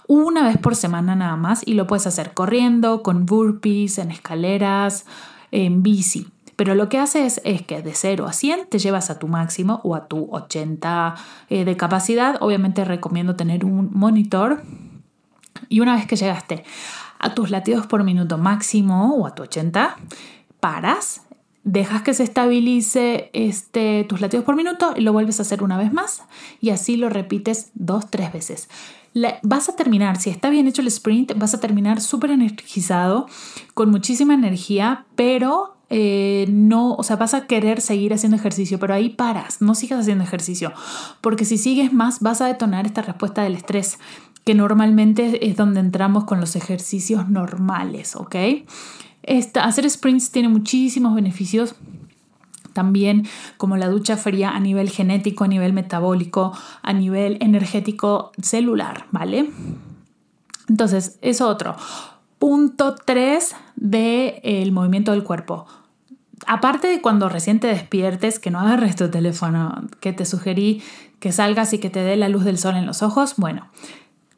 una 0.07 0.43
vez 0.43 0.59
por 0.59 0.77
semana 0.77 1.15
nada 1.15 1.37
más, 1.37 1.63
y 1.67 1.75
lo 1.75 1.87
puedes 1.87 2.07
hacer 2.07 2.33
corriendo, 2.35 3.03
con 3.03 3.27
burpees, 3.27 3.99
en 3.99 4.11
escaleras, 4.11 5.07
en 5.51 5.83
bici. 5.83 6.29
Pero 6.57 6.75
lo 6.75 6.89
que 6.89 6.99
haces 6.99 7.41
es 7.45 7.63
que 7.63 7.83
de 7.83 7.95
0 7.95 8.27
a 8.27 8.33
100 8.33 8.69
te 8.69 8.79
llevas 8.79 9.11
a 9.11 9.19
tu 9.19 9.27
máximo 9.27 9.81
o 9.83 9.95
a 9.95 10.07
tu 10.07 10.29
80 10.31 11.15
eh, 11.49 11.65
de 11.65 11.77
capacidad. 11.77 12.37
Obviamente 12.41 12.85
recomiendo 12.85 13.35
tener 13.35 13.65
un 13.65 13.91
monitor. 13.93 14.63
Y 15.69 15.81
una 15.81 15.97
vez 15.97 16.07
que 16.07 16.17
llegaste 16.17 16.65
a 17.19 17.35
tus 17.35 17.51
latidos 17.51 17.87
por 17.87 18.05
minuto 18.05 18.39
máximo 18.39 19.17
o 19.17 19.27
a 19.27 19.35
tu 19.35 19.43
80, 19.43 19.97
paras 20.61 21.23
dejas 21.65 22.03
que 22.03 22.15
se 22.15 22.23
estabilice 22.23 23.31
este, 23.33 24.05
tus 24.05 24.21
latidos 24.21 24.45
por 24.45 24.55
minuto 24.55 24.93
y 24.97 25.01
lo 25.01 25.13
vuelves 25.13 25.39
a 25.39 25.43
hacer 25.43 25.63
una 25.63 25.79
vez 25.79 25.93
más 25.93 26.23
y 26.61 26.71
así 26.71 26.97
lo 26.97 27.09
repites 27.09 27.71
dos, 27.75 28.11
tres 28.11 28.33
veces. 28.33 28.69
vas 29.43 29.69
a 29.69 29.77
terminar, 29.77 30.21
si 30.21 30.31
está 30.31 30.51
bien 30.51 30.69
hecho 30.69 30.83
el 30.83 30.89
sprint, 30.89 31.33
vas 31.37 31.55
a 31.55 31.61
terminar 31.61 32.01
súper 32.01 32.31
energizado, 32.31 33.27
con 33.73 33.91
muchísima 33.91 34.35
energía, 34.35 35.07
pero 35.17 35.77
eh, 35.89 36.47
no, 36.51 36.95
o 36.95 37.03
sea, 37.03 37.17
vas 37.17 37.35
a 37.35 37.47
querer 37.47 37.81
seguir 37.81 38.13
haciendo 38.13 38.37
ejercicio, 38.37 38.79
pero 38.79 38.95
ahí 38.95 39.09
paras, 39.09 39.63
no 39.63 39.75
sigas 39.75 40.01
haciendo 40.01 40.25
ejercicio, 40.25 40.73
porque 41.23 41.45
si 41.45 41.57
sigues 41.57 41.93
más 41.93 42.21
vas 42.21 42.41
a 42.41 42.47
detonar 42.47 42.87
esta 42.87 43.03
respuesta 43.03 43.43
del 43.43 43.55
estrés 43.55 43.99
que 44.45 44.55
normalmente 44.55 45.49
es 45.49 45.57
donde 45.57 45.81
entramos 45.81 46.25
con 46.25 46.41
los 46.41 46.55
ejercicios 46.55 47.31
normales, 47.31 48.15
¿ok? 48.15 48.37
Hacer 49.61 49.89
sprints 49.89 50.31
tiene 50.31 50.49
muchísimos 50.49 51.15
beneficios 51.15 51.75
también 52.75 53.27
como 53.57 53.77
la 53.77 53.89
ducha 53.89 54.17
fría 54.19 54.51
a 54.51 54.61
nivel 54.61 54.91
genético, 54.91 55.45
a 55.45 55.49
nivel 55.49 55.73
metabólico, 55.73 56.53
a 56.83 56.93
nivel 56.93 57.39
energético 57.41 58.33
celular, 58.43 59.07
¿vale? 59.13 59.51
Entonces, 60.69 61.19
es 61.23 61.41
otro. 61.41 61.77
Punto 62.39 62.97
3 62.97 63.55
del 63.77 64.73
movimiento 64.73 65.13
del 65.13 65.23
cuerpo. 65.23 65.67
Aparte 66.47 66.89
de 66.89 67.01
cuando 67.01 67.29
recién 67.29 67.61
te 67.61 67.69
despiertes, 67.69 68.39
que 68.39 68.51
no 68.51 68.61
agarres 68.61 68.97
tu 68.97 69.09
teléfono, 69.09 69.85
que 70.01 70.13
te 70.13 70.27
sugerí 70.27 70.83
que 71.21 71.33
salgas 71.33 71.73
y 71.73 71.79
que 71.79 71.89
te 71.89 72.01
dé 72.01 72.17
la 72.17 72.29
luz 72.29 72.45
del 72.45 72.59
sol 72.59 72.77
en 72.77 72.85
los 72.85 73.03
ojos, 73.03 73.37
bueno, 73.39 73.69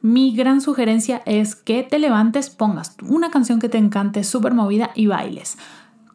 mi 0.06 0.34
gran 0.36 0.60
sugerencia 0.60 1.22
es 1.26 1.56
que 1.56 1.82
te 1.82 1.98
levantes, 1.98 2.48
pongas 2.48 2.96
una 3.02 3.30
canción 3.30 3.58
que 3.58 3.68
te 3.68 3.78
encante, 3.78 4.22
súper 4.22 4.54
movida 4.54 4.90
y 4.94 5.08
bailes 5.08 5.58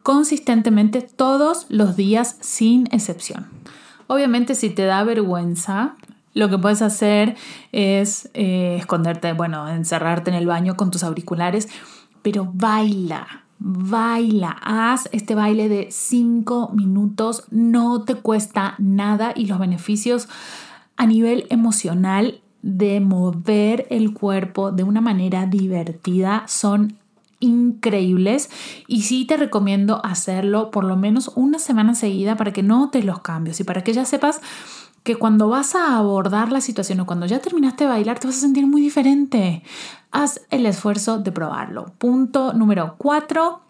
consistentemente 0.02 1.02
todos 1.02 1.66
los 1.68 1.94
días 1.96 2.36
sin 2.40 2.88
excepción. 2.90 3.46
Obviamente 4.06 4.54
si 4.54 4.70
te 4.70 4.84
da 4.84 5.04
vergüenza, 5.04 5.94
lo 6.34 6.48
que 6.48 6.58
puedes 6.58 6.82
hacer 6.82 7.36
es 7.72 8.30
eh, 8.34 8.76
esconderte, 8.78 9.32
bueno, 9.32 9.68
encerrarte 9.68 10.30
en 10.30 10.36
el 10.36 10.46
baño 10.46 10.76
con 10.76 10.90
tus 10.90 11.04
auriculares, 11.04 11.68
pero 12.22 12.50
baila, 12.52 13.44
baila, 13.58 14.56
haz 14.62 15.08
este 15.12 15.34
baile 15.34 15.68
de 15.68 15.88
5 15.90 16.70
minutos, 16.72 17.44
no 17.50 18.02
te 18.02 18.14
cuesta 18.14 18.74
nada 18.78 19.32
y 19.36 19.46
los 19.46 19.58
beneficios 19.58 20.28
a 20.96 21.06
nivel 21.06 21.46
emocional 21.50 22.40
de 22.62 23.00
mover 23.00 23.86
el 23.90 24.14
cuerpo 24.14 24.70
de 24.72 24.84
una 24.84 25.00
manera 25.00 25.46
divertida 25.46 26.44
son 26.46 26.96
increíbles 27.40 28.50
y 28.86 29.02
sí 29.02 29.24
te 29.24 29.36
recomiendo 29.36 30.04
hacerlo 30.04 30.70
por 30.70 30.84
lo 30.84 30.96
menos 30.96 31.32
una 31.34 31.58
semana 31.58 31.94
seguida 31.94 32.36
para 32.36 32.52
que 32.52 32.62
notes 32.62 33.04
los 33.04 33.20
cambios 33.20 33.58
y 33.60 33.64
para 33.64 33.82
que 33.82 33.92
ya 33.92 34.04
sepas 34.04 34.40
que 35.02 35.16
cuando 35.16 35.48
vas 35.48 35.74
a 35.74 35.96
abordar 35.96 36.52
la 36.52 36.60
situación 36.60 37.00
o 37.00 37.06
cuando 37.06 37.26
ya 37.26 37.40
terminaste 37.40 37.84
de 37.84 37.90
bailar 37.90 38.20
te 38.20 38.28
vas 38.28 38.36
a 38.36 38.40
sentir 38.40 38.66
muy 38.66 38.80
diferente. 38.80 39.64
Haz 40.12 40.42
el 40.50 40.64
esfuerzo 40.66 41.18
de 41.18 41.32
probarlo. 41.32 41.86
Punto 41.98 42.52
número 42.52 42.94
cuatro 42.98 43.62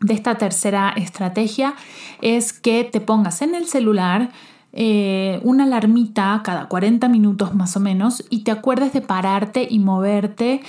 de 0.00 0.14
esta 0.14 0.36
tercera 0.36 0.90
estrategia 0.96 1.74
es 2.22 2.52
que 2.52 2.84
te 2.84 3.00
pongas 3.00 3.42
en 3.42 3.54
el 3.54 3.66
celular 3.66 4.30
eh, 4.76 5.40
una 5.44 5.64
alarmita 5.64 6.40
cada 6.44 6.66
40 6.66 7.08
minutos 7.08 7.54
más 7.54 7.76
o 7.76 7.80
menos 7.80 8.24
y 8.28 8.42
te 8.42 8.50
acuerdes 8.50 8.92
de 8.92 9.00
pararte 9.00 9.66
y 9.70 9.78
moverte 9.78 10.62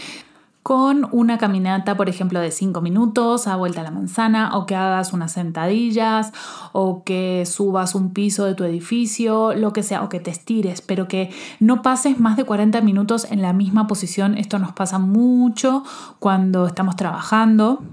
con 0.66 1.08
una 1.12 1.38
caminata, 1.38 1.95
por 1.95 2.10
ejemplo, 2.10 2.39
de 2.39 2.49
5 2.49 2.82
minutos 2.82 3.45
a 3.45 3.56
vuelta 3.56 3.82
a 3.82 3.84
la 3.84 3.91
manzana, 3.91 4.58
o 4.58 4.66
que 4.66 4.76
hagas 4.76 5.14
unas 5.14 5.32
sentadillas, 5.32 6.34
o 6.72 7.03
que 7.03 7.45
subas 7.45 7.93
un 7.93 8.14
piso 8.14 8.45
de 8.45 8.56
tu 8.56 8.64
edificio, 8.64 9.53
lo 9.53 9.74
que 9.74 9.84
sea, 9.84 10.01
o 10.01 10.10
que 10.10 10.20
te 10.20 10.32
estires, 10.32 10.82
pero 10.82 11.08
que 11.08 11.30
no 11.60 11.84
pases 11.84 12.20
más 12.20 12.36
de 12.36 12.45
40 12.45 12.82
minutos 12.82 13.28
en 13.30 13.43
la 13.43 13.53
misma 13.53 13.86
posición. 13.86 14.36
Esto 14.39 14.58
nos 14.58 14.72
pasa 14.74 14.97
mucho 14.97 15.84
cuando 16.18 16.66
estamos 16.66 16.95
trabajando. 16.95 17.84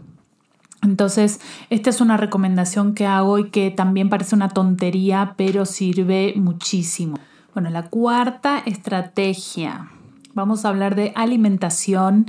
Entonces, 0.83 1.41
esta 1.71 1.91
es 1.91 2.01
una 2.01 2.17
recomendación 2.17 2.95
que 2.95 3.07
hago 3.07 3.39
y 3.39 3.51
que 3.51 3.71
también 3.71 4.09
parece 4.09 4.35
una 4.35 4.49
tontería, 4.49 5.35
pero 5.37 5.65
sirve 5.65 6.35
muchísimo. 6.37 7.19
Bueno, 7.55 7.71
la 7.71 7.89
cuarta 7.89 8.59
estrategia. 8.67 9.91
Vamos 10.35 10.65
a 10.65 10.71
hablar 10.71 10.97
de 10.97 11.13
alimentación 11.15 12.27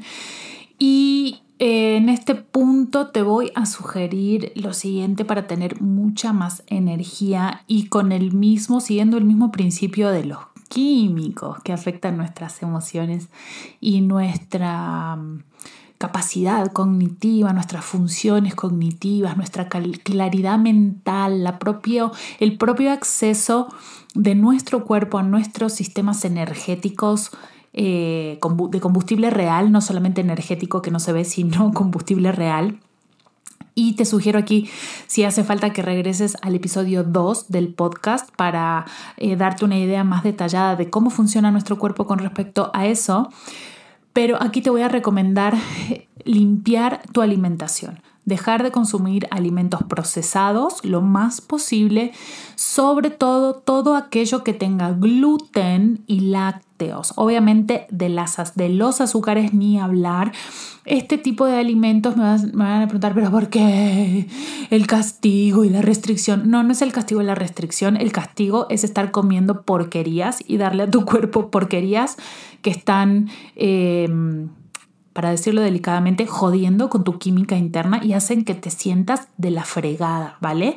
y 0.78 1.42
eh, 1.60 1.96
en 1.96 2.10
este 2.10 2.36
punto 2.36 3.08
te 3.08 3.22
voy 3.22 3.52
a 3.56 3.66
sugerir 3.66 4.52
lo 4.56 4.74
siguiente 4.74 5.24
para 5.24 5.48
tener 5.48 5.82
mucha 5.82 6.34
más 6.34 6.64
energía 6.68 7.64
y 7.68 7.88
con 7.88 8.12
el 8.12 8.34
mismo, 8.34 8.82
siguiendo 8.82 9.18
el 9.18 9.24
mismo 9.24 9.52
principio 9.52 10.10
de 10.10 10.26
los 10.26 10.40
químicos 10.68 11.62
que 11.64 11.72
afectan 11.72 12.18
nuestras 12.18 12.62
emociones 12.62 13.30
y 13.80 14.02
nuestra 14.02 15.18
capacidad 15.98 16.72
cognitiva, 16.72 17.54
nuestras 17.54 17.86
funciones 17.86 18.56
cognitivas, 18.56 19.38
nuestra 19.38 19.70
claridad 19.70 20.58
mental, 20.58 21.44
la 21.44 21.60
propio, 21.60 22.12
el 22.40 22.58
propio 22.58 22.92
acceso 22.92 23.68
de 24.14 24.36
nuestro 24.36 24.86
cuerpo 24.86 25.18
a 25.18 25.24
nuestros 25.24 25.74
sistemas 25.74 26.26
energéticos 26.26 27.32
eh, 27.74 28.40
de 28.70 28.80
combustible 28.80 29.30
real, 29.32 29.72
no 29.72 29.82
solamente 29.82 30.22
energético 30.22 30.82
que 30.82 30.92
no 30.92 31.00
se 31.00 31.14
ve, 31.14 31.26
sino 31.26 31.72
combustible 31.74 32.32
real. 32.32 32.80
Y 33.76 33.96
te 33.96 34.06
sugiero 34.06 34.38
aquí, 34.38 34.70
si 35.08 35.24
hace 35.24 35.44
falta 35.44 35.74
que 35.74 35.82
regreses 35.82 36.38
al 36.44 36.54
episodio 36.54 37.04
2 37.04 37.50
del 37.50 37.74
podcast 37.74 38.30
para 38.36 38.86
eh, 39.18 39.36
darte 39.36 39.66
una 39.66 39.80
idea 39.80 40.04
más 40.04 40.24
detallada 40.24 40.76
de 40.76 40.92
cómo 40.92 41.10
funciona 41.10 41.50
nuestro 41.50 41.80
cuerpo 41.80 42.06
con 42.06 42.20
respecto 42.20 42.70
a 42.76 42.86
eso. 42.86 43.30
Pero 44.14 44.42
aquí 44.42 44.62
te 44.62 44.70
voy 44.70 44.82
a 44.84 44.88
recomendar 44.88 45.56
limpiar 46.24 47.02
tu 47.12 47.22
alimentación, 47.22 48.00
dejar 48.26 48.64
de 48.64 48.72
consumir 48.72 49.28
alimentos 49.32 49.84
procesados 49.84 50.86
lo 50.86 51.02
más 51.02 51.42
posible, 51.42 52.14
sobre 52.56 53.10
todo 53.10 53.56
todo 53.56 53.96
aquello 53.96 54.44
que 54.44 54.54
tenga 54.54 54.92
gluten 54.94 56.04
y 56.08 56.22
lácteos. 56.22 56.63
Obviamente 57.16 57.88
de, 57.90 58.10
las, 58.10 58.56
de 58.56 58.70
los 58.70 59.02
azúcares 59.02 59.54
ni 59.54 59.80
hablar. 59.80 60.32
Este 60.86 61.18
tipo 61.18 61.46
de 61.46 61.58
alimentos 61.58 62.18
me, 62.18 62.24
me 62.54 62.64
van 62.64 62.82
a 62.82 62.88
preguntar, 62.88 63.14
pero 63.14 63.32
¿por 63.32 63.50
qué 63.50 64.28
el 64.70 64.88
castigo 64.88 65.64
y 65.64 65.70
la 65.70 65.82
restricción? 65.82 66.50
No, 66.50 66.64
no 66.64 66.72
es 66.72 66.82
el 66.82 66.92
castigo 66.92 67.22
y 67.22 67.26
la 67.26 67.36
restricción. 67.36 67.96
El 67.96 68.12
castigo 68.12 68.68
es 68.70 68.84
estar 68.84 69.12
comiendo 69.12 69.62
porquerías 69.62 70.40
y 70.46 70.58
darle 70.58 70.84
a 70.84 70.92
tu 70.92 71.06
cuerpo 71.06 71.52
porquerías 71.52 72.18
que 72.62 72.70
están... 72.70 73.30
Em, 73.56 74.50
para 75.14 75.30
decirlo 75.30 75.62
delicadamente, 75.62 76.26
jodiendo 76.26 76.90
con 76.90 77.04
tu 77.04 77.20
química 77.20 77.56
interna 77.56 78.02
y 78.04 78.14
hacen 78.14 78.44
que 78.44 78.56
te 78.56 78.72
sientas 78.72 79.28
de 79.38 79.52
la 79.52 79.64
fregada, 79.64 80.38
¿vale? 80.42 80.76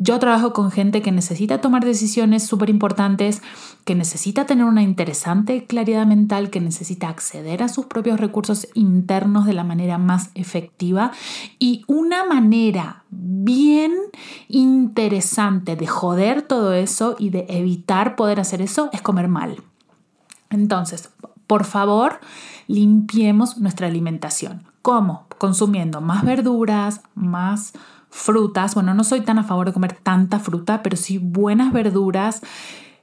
Yo 0.00 0.20
trabajo 0.20 0.52
con 0.52 0.70
gente 0.70 1.02
que 1.02 1.10
necesita 1.10 1.60
tomar 1.60 1.84
decisiones 1.84 2.46
súper 2.46 2.70
importantes, 2.70 3.42
que 3.84 3.96
necesita 3.96 4.46
tener 4.46 4.64
una 4.64 4.84
interesante 4.84 5.66
claridad 5.66 6.06
mental, 6.06 6.50
que 6.50 6.60
necesita 6.60 7.08
acceder 7.08 7.64
a 7.64 7.68
sus 7.68 7.86
propios 7.86 8.20
recursos 8.20 8.68
internos 8.74 9.44
de 9.44 9.54
la 9.54 9.64
manera 9.64 9.98
más 9.98 10.30
efectiva 10.36 11.10
y 11.58 11.82
una 11.88 12.24
manera 12.24 13.02
bien 13.10 13.92
interesante 14.46 15.74
de 15.74 15.88
joder 15.88 16.42
todo 16.42 16.74
eso 16.74 17.16
y 17.18 17.30
de 17.30 17.46
evitar 17.48 18.14
poder 18.14 18.38
hacer 18.38 18.62
eso 18.62 18.90
es 18.92 19.02
comer 19.02 19.26
mal. 19.26 19.64
Entonces, 20.48 21.10
por 21.48 21.64
favor, 21.64 22.20
limpiemos 22.68 23.58
nuestra 23.58 23.88
alimentación. 23.88 24.62
¿Cómo? 24.80 25.26
Consumiendo 25.38 26.00
más 26.00 26.24
verduras, 26.24 27.00
más 27.16 27.72
frutas. 28.10 28.74
Bueno, 28.74 28.94
no 28.94 29.04
soy 29.04 29.20
tan 29.20 29.38
a 29.38 29.44
favor 29.44 29.66
de 29.66 29.72
comer 29.72 29.96
tanta 30.02 30.38
fruta, 30.38 30.82
pero 30.82 30.96
sí 30.96 31.18
buenas 31.18 31.72
verduras. 31.72 32.42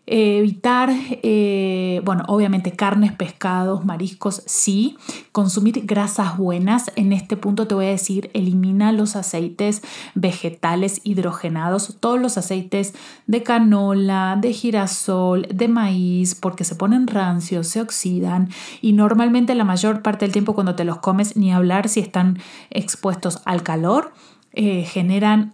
evitar, 0.07 0.91
eh, 0.93 1.99
bueno, 2.05 2.25
obviamente 2.27 2.73
carnes, 2.73 3.11
pescados, 3.11 3.85
mariscos, 3.85 4.43
sí. 4.45 4.97
Consumir 5.31 5.83
grasas 5.83 6.37
buenas. 6.37 6.91
En 6.95 7.11
este 7.11 7.37
punto 7.37 7.65
te 7.65 7.73
voy 7.73 7.85
a 7.87 7.89
decir, 7.89 8.29
elimina 8.35 8.91
los 8.91 9.15
aceites 9.15 9.81
vegetales 10.13 11.01
hidrogenados, 11.03 11.97
todos 11.99 12.21
los 12.21 12.37
aceites 12.37 12.93
de 13.25 13.41
canola, 13.41 14.37
de 14.39 14.53
girasol, 14.53 15.47
de 15.51 15.67
maíz, 15.69 16.35
porque 16.35 16.65
se 16.65 16.75
ponen 16.75 17.07
rancios, 17.07 17.67
se 17.67 17.81
oxidan 17.81 18.49
y 18.81 18.93
normalmente 18.93 19.55
la 19.55 19.63
mayor 19.63 20.03
parte 20.03 20.25
del 20.25 20.33
tiempo 20.33 20.53
cuando 20.53 20.75
te 20.75 20.83
los 20.83 20.99
comes, 20.99 21.35
ni 21.35 21.51
hablar 21.51 21.89
si 21.89 21.99
están 21.99 22.37
expuestos 22.69 23.41
al 23.45 23.63
calor 23.63 24.13
eh, 24.55 24.83
generan 24.85 25.53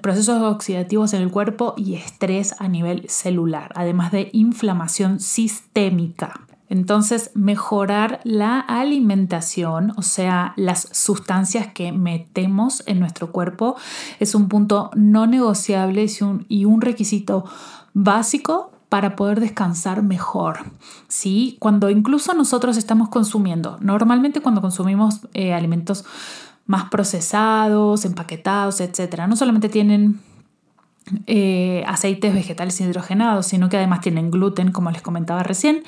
procesos 0.00 0.42
oxidativos 0.42 1.12
en 1.12 1.22
el 1.22 1.30
cuerpo 1.30 1.74
y 1.76 1.94
estrés 1.94 2.54
a 2.58 2.66
nivel 2.68 3.08
celular, 3.08 3.72
además 3.74 4.10
de 4.10 4.30
inflamación 4.32 5.20
sistémica. 5.20 6.40
Entonces, 6.70 7.30
mejorar 7.34 8.20
la 8.24 8.60
alimentación, 8.60 9.92
o 9.96 10.02
sea, 10.02 10.52
las 10.56 10.88
sustancias 10.92 11.68
que 11.72 11.92
metemos 11.92 12.82
en 12.86 13.00
nuestro 13.00 13.32
cuerpo, 13.32 13.76
es 14.18 14.34
un 14.34 14.48
punto 14.48 14.90
no 14.94 15.26
negociable 15.26 16.06
y 16.48 16.64
un 16.64 16.80
requisito 16.80 17.44
básico 17.94 18.72
para 18.88 19.16
poder 19.16 19.40
descansar 19.40 20.02
mejor. 20.02 20.60
¿sí? 21.08 21.56
Cuando 21.58 21.90
incluso 21.90 22.34
nosotros 22.34 22.76
estamos 22.76 23.08
consumiendo, 23.08 23.78
normalmente 23.80 24.40
cuando 24.40 24.60
consumimos 24.60 25.20
eh, 25.34 25.52
alimentos 25.52 26.04
más 26.68 26.90
procesados, 26.90 28.04
empaquetados, 28.04 28.80
etc. 28.80 29.22
No 29.26 29.34
solamente 29.34 29.68
tienen 29.68 30.20
eh, 31.26 31.82
aceites 31.86 32.32
vegetales 32.34 32.80
hidrogenados, 32.80 33.46
sino 33.46 33.68
que 33.68 33.78
además 33.78 34.02
tienen 34.02 34.30
gluten, 34.30 34.70
como 34.70 34.90
les 34.90 35.02
comentaba 35.02 35.42
recién, 35.42 35.82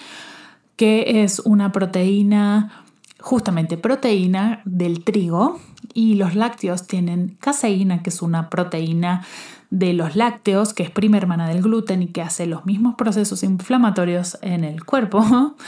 que 0.77 1.23
es 1.23 1.41
una 1.41 1.71
proteína, 1.71 2.85
justamente 3.21 3.77
proteína 3.77 4.63
del 4.65 5.05
trigo, 5.05 5.61
y 5.93 6.15
los 6.15 6.35
lácteos 6.35 6.87
tienen 6.87 7.37
caseína, 7.41 8.03
que 8.03 8.09
es 8.09 8.23
una 8.23 8.49
proteína 8.49 9.27
de 9.69 9.93
los 9.93 10.17
lácteos, 10.17 10.73
que 10.73 10.83
es 10.83 10.91
prima 10.91 11.19
hermana 11.19 11.47
del 11.47 11.61
gluten 11.61 12.03
y 12.03 12.07
que 12.07 12.23
hace 12.23 12.47
los 12.47 12.65
mismos 12.65 12.95
procesos 12.95 13.43
inflamatorios 13.43 14.39
en 14.43 14.65
el 14.65 14.85
cuerpo. 14.85 15.55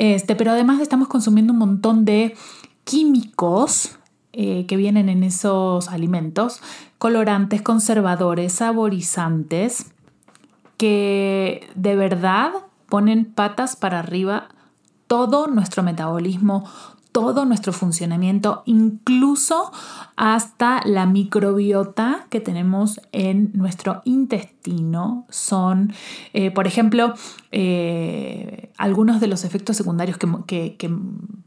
Este, 0.00 0.36
pero 0.36 0.52
además 0.52 0.80
estamos 0.80 1.08
consumiendo 1.08 1.52
un 1.52 1.58
montón 1.58 2.04
de 2.04 2.36
químicos 2.84 3.97
eh, 4.32 4.66
que 4.66 4.76
vienen 4.76 5.08
en 5.08 5.22
esos 5.22 5.88
alimentos, 5.88 6.60
colorantes, 6.98 7.62
conservadores, 7.62 8.52
saborizantes, 8.52 9.92
que 10.76 11.68
de 11.74 11.96
verdad 11.96 12.52
ponen 12.88 13.24
patas 13.24 13.76
para 13.76 13.98
arriba 13.98 14.48
todo 15.06 15.46
nuestro 15.48 15.82
metabolismo, 15.82 16.64
todo 17.12 17.44
nuestro 17.44 17.72
funcionamiento, 17.72 18.62
incluso 18.66 19.72
hasta 20.16 20.82
la 20.84 21.06
microbiota 21.06 22.26
que 22.28 22.40
tenemos 22.40 23.00
en 23.12 23.50
nuestro 23.54 24.02
intestino. 24.04 24.57
Son, 25.30 25.92
eh, 26.32 26.50
por 26.50 26.66
ejemplo, 26.66 27.14
eh, 27.50 28.70
algunos 28.76 29.20
de 29.20 29.26
los 29.26 29.44
efectos 29.44 29.76
secundarios 29.76 30.18
que, 30.18 30.76
que, 30.76 30.90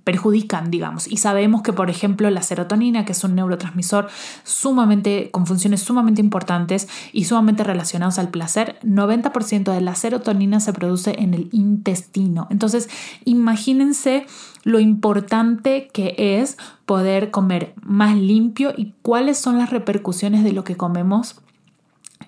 perjudican, 0.03 0.71
digamos. 0.71 1.07
Y 1.07 1.17
sabemos 1.17 1.61
que, 1.61 1.73
por 1.73 1.91
ejemplo, 1.91 2.29
la 2.31 2.41
serotonina, 2.41 3.05
que 3.05 3.11
es 3.11 3.23
un 3.23 3.35
neurotransmisor 3.35 4.07
sumamente, 4.43 5.29
con 5.29 5.45
funciones 5.45 5.81
sumamente 5.81 6.21
importantes 6.21 6.87
y 7.13 7.25
sumamente 7.25 7.63
relacionados 7.63 8.17
al 8.17 8.29
placer, 8.29 8.79
90% 8.83 9.71
de 9.71 9.81
la 9.81 9.93
serotonina 9.93 10.59
se 10.59 10.73
produce 10.73 11.15
en 11.19 11.35
el 11.35 11.49
intestino. 11.51 12.47
Entonces, 12.49 12.89
imagínense 13.25 14.25
lo 14.63 14.79
importante 14.79 15.89
que 15.93 16.15
es 16.17 16.57
poder 16.87 17.29
comer 17.29 17.73
más 17.83 18.15
limpio 18.17 18.73
y 18.75 18.93
cuáles 19.03 19.37
son 19.37 19.59
las 19.59 19.69
repercusiones 19.69 20.43
de 20.43 20.51
lo 20.51 20.63
que 20.63 20.77
comemos 20.77 21.41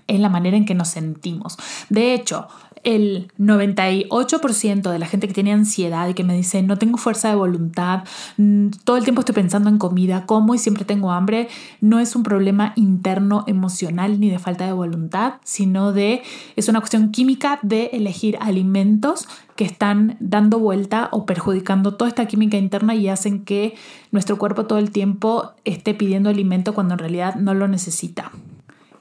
en 0.07 0.21
la 0.21 0.29
manera 0.29 0.57
en 0.57 0.65
que 0.65 0.75
nos 0.75 0.89
sentimos. 0.89 1.57
De 1.89 2.13
hecho, 2.13 2.47
el 2.83 3.31
98% 3.39 4.91
de 4.91 4.99
la 4.99 5.05
gente 5.05 5.27
que 5.27 5.33
tiene 5.33 5.53
ansiedad 5.53 6.07
y 6.07 6.13
que 6.13 6.23
me 6.23 6.35
dice 6.35 6.61
no 6.63 6.77
tengo 6.77 6.97
fuerza 6.97 7.29
de 7.29 7.35
voluntad, 7.35 8.03
mm, 8.37 8.67
todo 8.83 8.97
el 8.97 9.03
tiempo 9.03 9.21
estoy 9.21 9.35
pensando 9.35 9.69
en 9.69 9.77
comida, 9.77 10.25
como 10.25 10.53
y 10.53 10.57
siempre 10.57 10.85
tengo 10.85 11.11
hambre, 11.11 11.47
no 11.81 11.99
es 11.99 12.15
un 12.15 12.23
problema 12.23 12.73
interno 12.75 13.45
emocional 13.47 14.19
ni 14.19 14.29
de 14.29 14.39
falta 14.39 14.65
de 14.65 14.73
voluntad, 14.73 15.35
sino 15.43 15.93
de 15.93 16.23
es 16.55 16.67
una 16.67 16.79
cuestión 16.79 17.11
química 17.11 17.59
de 17.61 17.85
elegir 17.93 18.37
alimentos 18.41 19.27
que 19.55 19.65
están 19.65 20.17
dando 20.19 20.59
vuelta 20.59 21.09
o 21.11 21.25
perjudicando 21.25 21.95
toda 21.95 22.09
esta 22.09 22.25
química 22.25 22.57
interna 22.57 22.95
y 22.95 23.07
hacen 23.07 23.45
que 23.45 23.75
nuestro 24.11 24.37
cuerpo 24.37 24.65
todo 24.65 24.79
el 24.79 24.91
tiempo 24.91 25.51
esté 25.63 25.93
pidiendo 25.93 26.29
alimento 26.29 26.73
cuando 26.73 26.95
en 26.95 26.99
realidad 26.99 27.35
no 27.35 27.53
lo 27.53 27.67
necesita. 27.67 28.31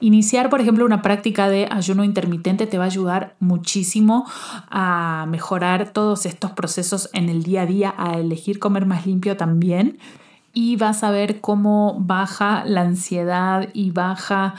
Iniciar, 0.03 0.49
por 0.49 0.59
ejemplo, 0.59 0.83
una 0.83 1.01
práctica 1.01 1.47
de 1.47 1.65
ayuno 1.71 2.03
intermitente 2.03 2.67
te 2.67 2.77
va 2.77 2.83
a 2.83 2.87
ayudar 2.87 3.35
muchísimo 3.39 4.29
a 4.69 5.25
mejorar 5.29 5.91
todos 5.91 6.25
estos 6.25 6.51
procesos 6.51 7.09
en 7.13 7.29
el 7.29 7.43
día 7.43 7.61
a 7.61 7.65
día, 7.65 7.95
a 7.97 8.17
elegir 8.17 8.59
comer 8.59 8.85
más 8.85 9.05
limpio 9.05 9.37
también. 9.37 9.99
Y 10.51 10.75
vas 10.75 11.05
a 11.05 11.11
ver 11.11 11.39
cómo 11.39 11.95
baja 12.01 12.65
la 12.65 12.81
ansiedad 12.81 13.69
y 13.71 13.91
baja 13.91 14.55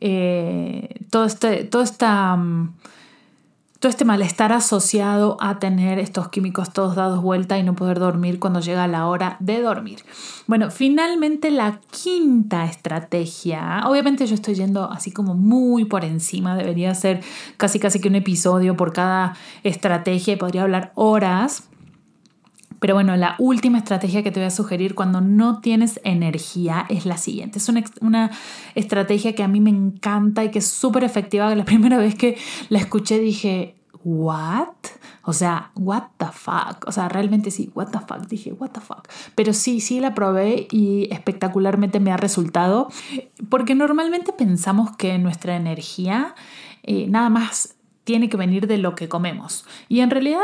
eh, 0.00 0.96
todo 1.10 1.26
este, 1.26 1.62
toda 1.62 1.84
esta... 1.84 2.34
Mm, 2.34 2.74
todo 3.78 3.90
este 3.90 4.04
malestar 4.04 4.52
asociado 4.52 5.36
a 5.40 5.60
tener 5.60 5.98
estos 6.00 6.28
químicos 6.28 6.72
todos 6.72 6.96
dados 6.96 7.22
vuelta 7.22 7.58
y 7.58 7.62
no 7.62 7.76
poder 7.76 8.00
dormir 8.00 8.40
cuando 8.40 8.60
llega 8.60 8.88
la 8.88 9.06
hora 9.06 9.36
de 9.38 9.60
dormir. 9.60 10.00
Bueno, 10.48 10.70
finalmente 10.70 11.50
la 11.52 11.80
quinta 11.90 12.64
estrategia, 12.64 13.82
obviamente 13.86 14.26
yo 14.26 14.34
estoy 14.34 14.54
yendo 14.54 14.90
así 14.90 15.12
como 15.12 15.34
muy 15.34 15.84
por 15.84 16.04
encima, 16.04 16.56
debería 16.56 16.92
ser 16.94 17.22
casi 17.56 17.78
casi 17.78 18.00
que 18.00 18.08
un 18.08 18.16
episodio 18.16 18.76
por 18.76 18.92
cada 18.92 19.36
estrategia 19.62 20.34
y 20.34 20.36
podría 20.36 20.62
hablar 20.62 20.92
horas. 20.96 21.68
Pero 22.80 22.94
bueno, 22.94 23.16
la 23.16 23.34
última 23.38 23.78
estrategia 23.78 24.22
que 24.22 24.30
te 24.30 24.40
voy 24.40 24.46
a 24.46 24.50
sugerir 24.50 24.94
cuando 24.94 25.20
no 25.20 25.60
tienes 25.60 26.00
energía 26.04 26.86
es 26.88 27.06
la 27.06 27.16
siguiente. 27.16 27.58
Es 27.58 27.68
una, 27.68 28.30
estrategia 28.74 29.34
que 29.34 29.42
a 29.42 29.48
mí 29.48 29.60
me 29.60 29.70
encanta 29.70 30.44
y 30.44 30.50
que 30.50 30.60
es 30.60 30.66
súper 30.66 31.04
efectiva. 31.04 31.54
La 31.54 31.64
primera 31.64 31.98
vez 31.98 32.14
que 32.14 32.36
la 32.68 32.78
escuché 32.78 33.18
dije, 33.18 33.74
¿what? 34.04 34.68
O 35.22 35.32
sea, 35.32 35.72
what 35.74 36.04
the 36.18 36.26
fuck. 36.32 36.86
O 36.86 36.92
sea, 36.92 37.08
realmente 37.08 37.50
sí, 37.50 37.70
what 37.74 37.88
the 37.88 37.98
fuck. 37.98 38.26
Dije, 38.28 38.52
what 38.52 38.70
the 38.70 38.80
fuck. 38.80 39.08
Pero 39.34 39.52
sí, 39.52 39.80
sí 39.80 40.00
la 40.00 40.14
probé 40.14 40.68
y 40.70 41.08
espectacularmente 41.12 42.00
me 42.00 42.12
ha 42.12 42.16
resultado. 42.16 42.88
Porque 43.48 43.74
normalmente 43.74 44.32
pensamos 44.32 44.96
que 44.96 45.18
nuestra 45.18 45.56
energía 45.56 46.34
eh, 46.84 47.06
nada 47.08 47.28
más 47.28 47.74
tiene 48.04 48.30
que 48.30 48.38
venir 48.38 48.66
de 48.66 48.78
lo 48.78 48.94
que 48.94 49.08
comemos. 49.08 49.66
Y 49.88 50.00
en 50.00 50.08
realidad 50.10 50.40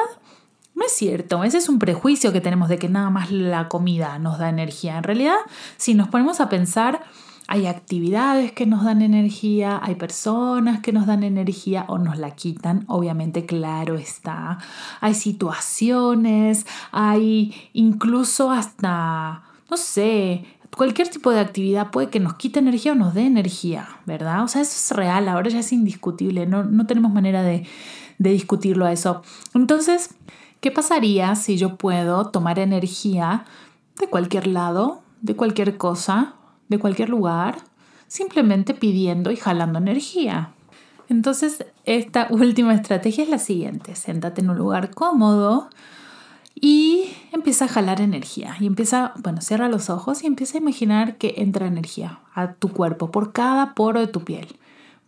no 0.74 0.84
es 0.84 0.92
cierto, 0.92 1.44
ese 1.44 1.58
es 1.58 1.68
un 1.68 1.78
prejuicio 1.78 2.32
que 2.32 2.40
tenemos 2.40 2.68
de 2.68 2.78
que 2.78 2.88
nada 2.88 3.10
más 3.10 3.30
la 3.30 3.68
comida 3.68 4.18
nos 4.18 4.38
da 4.38 4.48
energía. 4.48 4.98
En 4.98 5.04
realidad, 5.04 5.36
si 5.76 5.94
nos 5.94 6.08
ponemos 6.08 6.40
a 6.40 6.48
pensar, 6.48 7.02
hay 7.46 7.66
actividades 7.66 8.52
que 8.52 8.66
nos 8.66 8.84
dan 8.84 9.02
energía, 9.02 9.78
hay 9.82 9.94
personas 9.96 10.80
que 10.80 10.92
nos 10.92 11.06
dan 11.06 11.22
energía 11.22 11.84
o 11.88 11.98
nos 11.98 12.18
la 12.18 12.30
quitan, 12.32 12.84
obviamente 12.88 13.44
claro 13.44 13.96
está. 13.96 14.58
Hay 15.00 15.14
situaciones, 15.14 16.66
hay 16.90 17.54
incluso 17.74 18.50
hasta, 18.50 19.42
no 19.70 19.76
sé, 19.76 20.44
cualquier 20.74 21.08
tipo 21.08 21.30
de 21.30 21.40
actividad 21.40 21.90
puede 21.90 22.08
que 22.08 22.18
nos 22.18 22.34
quite 22.34 22.58
energía 22.58 22.92
o 22.92 22.94
nos 22.96 23.14
dé 23.14 23.26
energía, 23.26 23.88
¿verdad? 24.06 24.42
O 24.42 24.48
sea, 24.48 24.62
eso 24.62 24.72
es 24.72 24.96
real, 24.96 25.28
ahora 25.28 25.50
ya 25.50 25.60
es 25.60 25.72
indiscutible, 25.72 26.46
no, 26.46 26.64
no 26.64 26.86
tenemos 26.86 27.12
manera 27.12 27.42
de, 27.42 27.66
de 28.18 28.30
discutirlo 28.30 28.86
a 28.86 28.92
eso. 28.92 29.22
Entonces, 29.54 30.14
¿Qué 30.64 30.70
pasaría 30.70 31.34
si 31.36 31.58
yo 31.58 31.76
puedo 31.76 32.30
tomar 32.30 32.58
energía 32.58 33.44
de 34.00 34.06
cualquier 34.06 34.46
lado, 34.46 35.02
de 35.20 35.36
cualquier 35.36 35.76
cosa, 35.76 36.36
de 36.70 36.78
cualquier 36.78 37.10
lugar, 37.10 37.58
simplemente 38.06 38.72
pidiendo 38.72 39.30
y 39.30 39.36
jalando 39.36 39.78
energía. 39.78 40.54
Entonces, 41.10 41.66
esta 41.84 42.28
última 42.30 42.72
estrategia 42.72 43.24
es 43.24 43.28
la 43.28 43.38
siguiente. 43.38 43.94
Siéntate 43.94 44.40
en 44.40 44.48
un 44.48 44.56
lugar 44.56 44.94
cómodo 44.94 45.68
y 46.54 47.10
empieza 47.32 47.66
a 47.66 47.68
jalar 47.68 48.00
energía. 48.00 48.56
Y 48.58 48.66
empieza, 48.66 49.12
bueno, 49.18 49.42
cierra 49.42 49.68
los 49.68 49.90
ojos 49.90 50.22
y 50.22 50.26
empieza 50.26 50.56
a 50.56 50.62
imaginar 50.62 51.18
que 51.18 51.34
entra 51.36 51.66
energía 51.66 52.20
a 52.32 52.54
tu 52.54 52.70
cuerpo 52.70 53.10
por 53.10 53.34
cada 53.34 53.74
poro 53.74 54.00
de 54.00 54.06
tu 54.06 54.24
piel. 54.24 54.56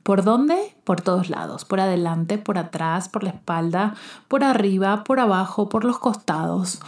¿Por 0.06 0.22
dónde? 0.22 0.72
Por 0.84 1.00
todos 1.00 1.30
lados, 1.30 1.64
por 1.64 1.80
adelante, 1.80 2.38
por 2.38 2.58
atrás, 2.58 3.08
por 3.08 3.24
la 3.24 3.30
espalda, 3.30 3.96
por 4.28 4.44
arriba, 4.44 5.02
por 5.02 5.18
abajo, 5.18 5.68
por 5.68 5.84
los 5.84 5.98
costados, 5.98 6.78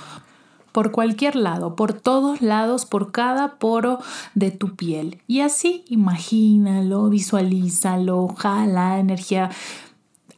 por 0.70 0.92
cualquier 0.92 1.34
lado, 1.34 1.74
por 1.74 1.92
todos 1.94 2.42
lados, 2.42 2.86
por 2.86 3.10
cada 3.10 3.58
poro 3.58 3.98
de 4.36 4.52
tu 4.52 4.76
piel. 4.76 5.20
Y 5.26 5.40
así 5.40 5.84
imagínalo, 5.88 7.08
visualízalo, 7.08 8.28
jala 8.38 9.00
energía, 9.00 9.50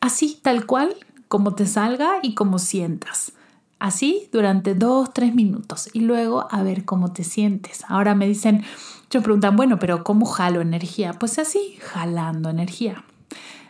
así 0.01 0.41
tal 0.41 0.65
cual 0.65 0.97
como 1.29 1.55
te 1.55 1.67
salga 1.67 2.13
y 2.23 2.33
como 2.33 2.59
sientas. 2.59 3.35
Así 3.79 4.31
durante 4.33 4.75
dos, 4.75 5.13
tres 5.13 5.35
minutos 5.35 5.91
y 5.93 6.01
luego 6.01 6.49
a 6.51 6.63
ver 6.63 6.87
cómo 6.87 7.13
te 7.13 7.25
sientes. 7.25 7.85
Ahora 7.89 8.15
me 8.15 8.27
dicen, 8.27 8.65
yo 9.11 9.23
preguntan, 9.23 9.57
bueno, 9.57 9.79
pero 9.79 10.05
¿cómo 10.05 10.25
jalo 10.25 10.61
energía? 10.61 11.15
Pues 11.15 11.39
así, 11.39 11.77
jalando 11.81 12.49
energía. 12.49 13.05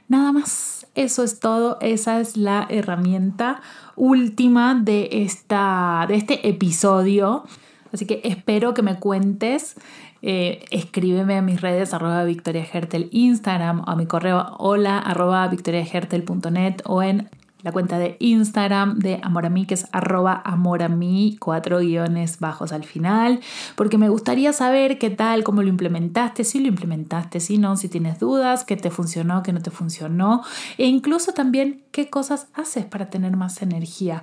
Nada 0.09 0.32
más, 0.32 0.86
eso 0.95 1.24
es 1.24 1.41
todo, 1.41 1.78
esa 1.80 2.20
es 2.20 2.36
la 2.36 2.66
herramienta 2.68 3.62
última 3.97 4.74
de, 4.74 5.09
esta, 5.22 6.05
de 6.09 6.16
este 6.16 6.49
episodio. 6.49 7.45
Así 7.93 8.07
que 8.07 8.20
espero 8.24 8.74
que 8.74 8.82
me 8.82 8.99
cuentes. 8.99 9.76
Eh, 10.22 10.64
escríbeme 10.70 11.38
a 11.38 11.43
mis 11.43 11.62
redes 11.62 11.95
arroba 11.95 12.24
Victoria 12.24 12.66
Hertel 12.70 13.09
Instagram 13.11 13.80
o 13.80 13.91
a 13.91 13.97
mi 13.97 14.05
correo 14.05 14.55
hola 14.59 14.99
arroba 14.99 15.49
victoriahertel.net 15.49 16.82
o 16.84 17.03
en 17.03 17.30
la 17.63 17.73
cuenta 17.73 17.99
de 17.99 18.17
Instagram 18.21 18.99
de 18.99 19.21
Amor 19.23 19.47
a 19.47 19.51
mí, 19.51 19.67
que 19.67 19.75
es 19.75 19.87
arroba 19.93 20.41
amor 20.45 20.83
a 20.83 20.89
mí, 20.89 21.37
cuatro 21.41 21.79
guiones 21.79 22.41
bajos 22.41 22.73
al 22.73 22.85
final, 22.85 23.41
porque 23.77 23.99
me 23.99 24.09
gustaría 24.09 24.53
saber 24.53 24.99
qué 24.99 25.11
tal, 25.11 25.45
cómo 25.45 25.63
lo 25.63 25.69
implementaste, 25.69 26.45
si 26.45 26.61
lo 26.61 26.69
implementaste, 26.69 27.41
si 27.41 27.59
no, 27.59 27.77
si 27.77 27.89
tienes 27.89 28.19
dudas, 28.19 28.65
qué 28.65 28.77
te 28.77 28.91
funcionó, 28.91 29.43
qué 29.43 29.53
no 29.53 29.61
te 29.61 29.71
funcionó, 29.71 30.43
e 30.79 30.87
incluso 30.87 31.33
también 31.33 31.83
qué 31.91 32.09
cosas 32.09 32.49
haces 32.55 32.85
para 32.85 33.11
tener 33.11 33.37
más 33.37 33.63
energía. 33.63 34.23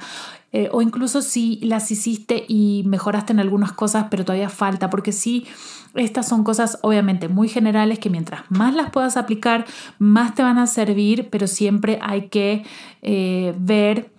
Eh, 0.54 0.70
o 0.72 0.82
incluso 0.82 1.22
si 1.22 1.60
las 1.62 1.92
hiciste 1.92 2.46
y 2.48 2.84
mejoraste 2.86 3.34
en 3.34 3.40
algunas 3.40 3.74
cosas, 3.74 4.08
pero 4.10 4.24
todavía 4.24 4.50
falta, 4.50 4.90
porque 4.90 5.12
sí, 5.12 5.46
estas 5.94 6.28
son 6.28 6.44
cosas 6.46 6.80
obviamente 6.84 7.28
muy 7.28 7.50
generales 7.50 8.00
que 8.00 8.10
mientras 8.10 8.44
más 8.50 8.74
las 8.74 8.90
puedas 8.90 9.18
aplicar, 9.18 9.66
más 10.00 10.36
te 10.36 10.44
van 10.44 10.58
a 10.58 10.68
servir, 10.68 11.30
pero 11.30 11.48
siempre 11.48 12.00
hay 12.02 12.30
que 12.30 12.64
eh, 13.02 13.54
ver 13.60 14.10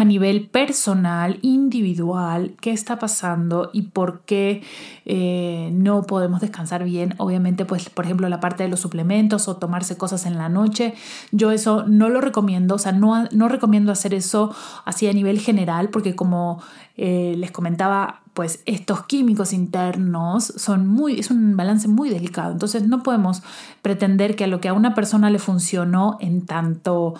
a 0.00 0.04
nivel 0.04 0.48
personal, 0.48 1.38
individual, 1.42 2.54
qué 2.60 2.70
está 2.70 2.98
pasando 2.98 3.68
y 3.74 3.82
por 3.82 4.22
qué 4.22 4.62
eh, 5.04 5.70
no 5.74 6.04
podemos 6.04 6.40
descansar 6.40 6.84
bien. 6.84 7.14
Obviamente, 7.18 7.66
pues, 7.66 7.90
por 7.90 8.06
ejemplo, 8.06 8.26
la 8.30 8.40
parte 8.40 8.62
de 8.62 8.70
los 8.70 8.80
suplementos 8.80 9.46
o 9.46 9.56
tomarse 9.56 9.98
cosas 9.98 10.24
en 10.24 10.38
la 10.38 10.48
noche, 10.48 10.94
yo 11.32 11.50
eso 11.50 11.84
no 11.86 12.08
lo 12.08 12.22
recomiendo, 12.22 12.76
o 12.76 12.78
sea, 12.78 12.92
no, 12.92 13.24
no 13.30 13.48
recomiendo 13.48 13.92
hacer 13.92 14.14
eso 14.14 14.54
así 14.86 15.06
a 15.06 15.12
nivel 15.12 15.38
general, 15.38 15.90
porque 15.90 16.16
como 16.16 16.62
eh, 16.96 17.34
les 17.36 17.50
comentaba, 17.50 18.22
pues 18.32 18.62
estos 18.64 19.04
químicos 19.04 19.52
internos 19.52 20.44
son 20.44 20.86
muy, 20.86 21.20
es 21.20 21.30
un 21.30 21.58
balance 21.58 21.88
muy 21.88 22.08
delicado. 22.08 22.52
Entonces, 22.52 22.86
no 22.88 23.02
podemos 23.02 23.42
pretender 23.82 24.34
que 24.34 24.44
a 24.44 24.46
lo 24.46 24.62
que 24.62 24.68
a 24.68 24.72
una 24.72 24.94
persona 24.94 25.28
le 25.28 25.38
funcionó 25.38 26.16
en 26.20 26.46
tanto 26.46 27.14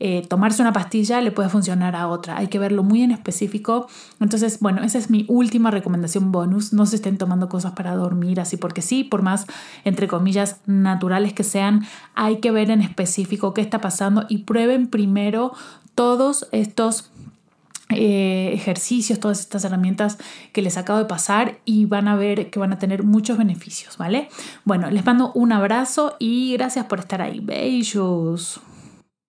eh, 0.00 0.26
tomarse 0.28 0.60
una 0.60 0.72
pastilla 0.72 1.20
le 1.20 1.30
puede 1.30 1.48
funcionar 1.48 1.94
a 1.94 2.08
otra. 2.08 2.36
Hay 2.36 2.48
que 2.48 2.58
verlo 2.58 2.82
muy 2.82 3.02
en 3.02 3.12
específico. 3.12 3.86
Entonces, 4.20 4.58
bueno, 4.60 4.82
esa 4.82 4.98
es 4.98 5.08
mi 5.08 5.24
última 5.28 5.70
recomendación 5.70 6.32
bonus. 6.32 6.72
No 6.72 6.84
se 6.84 6.96
estén 6.96 7.16
tomando 7.16 7.48
cosas 7.48 7.72
para 7.72 7.94
dormir 7.94 8.40
así 8.40 8.56
porque 8.56 8.82
sí, 8.82 9.04
por 9.04 9.22
más, 9.22 9.46
entre 9.84 10.08
comillas, 10.08 10.58
naturales 10.66 11.32
que 11.32 11.44
sean, 11.44 11.86
hay 12.14 12.38
que 12.38 12.50
ver 12.50 12.70
en 12.70 12.80
específico 12.80 13.54
qué 13.54 13.60
está 13.60 13.80
pasando 13.80 14.26
y 14.28 14.38
prueben 14.38 14.88
primero 14.88 15.52
todos 15.94 16.48
estos 16.50 17.10
eh, 17.90 18.50
ejercicios, 18.52 19.20
todas 19.20 19.40
estas 19.40 19.64
herramientas 19.64 20.18
que 20.52 20.62
les 20.62 20.76
acabo 20.76 20.98
de 20.98 21.04
pasar 21.04 21.58
y 21.64 21.84
van 21.84 22.08
a 22.08 22.16
ver 22.16 22.50
que 22.50 22.58
van 22.58 22.72
a 22.72 22.78
tener 22.78 23.04
muchos 23.04 23.38
beneficios, 23.38 23.96
¿vale? 23.96 24.28
Bueno, 24.64 24.90
les 24.90 25.04
mando 25.06 25.30
un 25.34 25.52
abrazo 25.52 26.16
y 26.18 26.54
gracias 26.54 26.86
por 26.86 26.98
estar 26.98 27.22
ahí. 27.22 27.38
Beijos. 27.38 28.60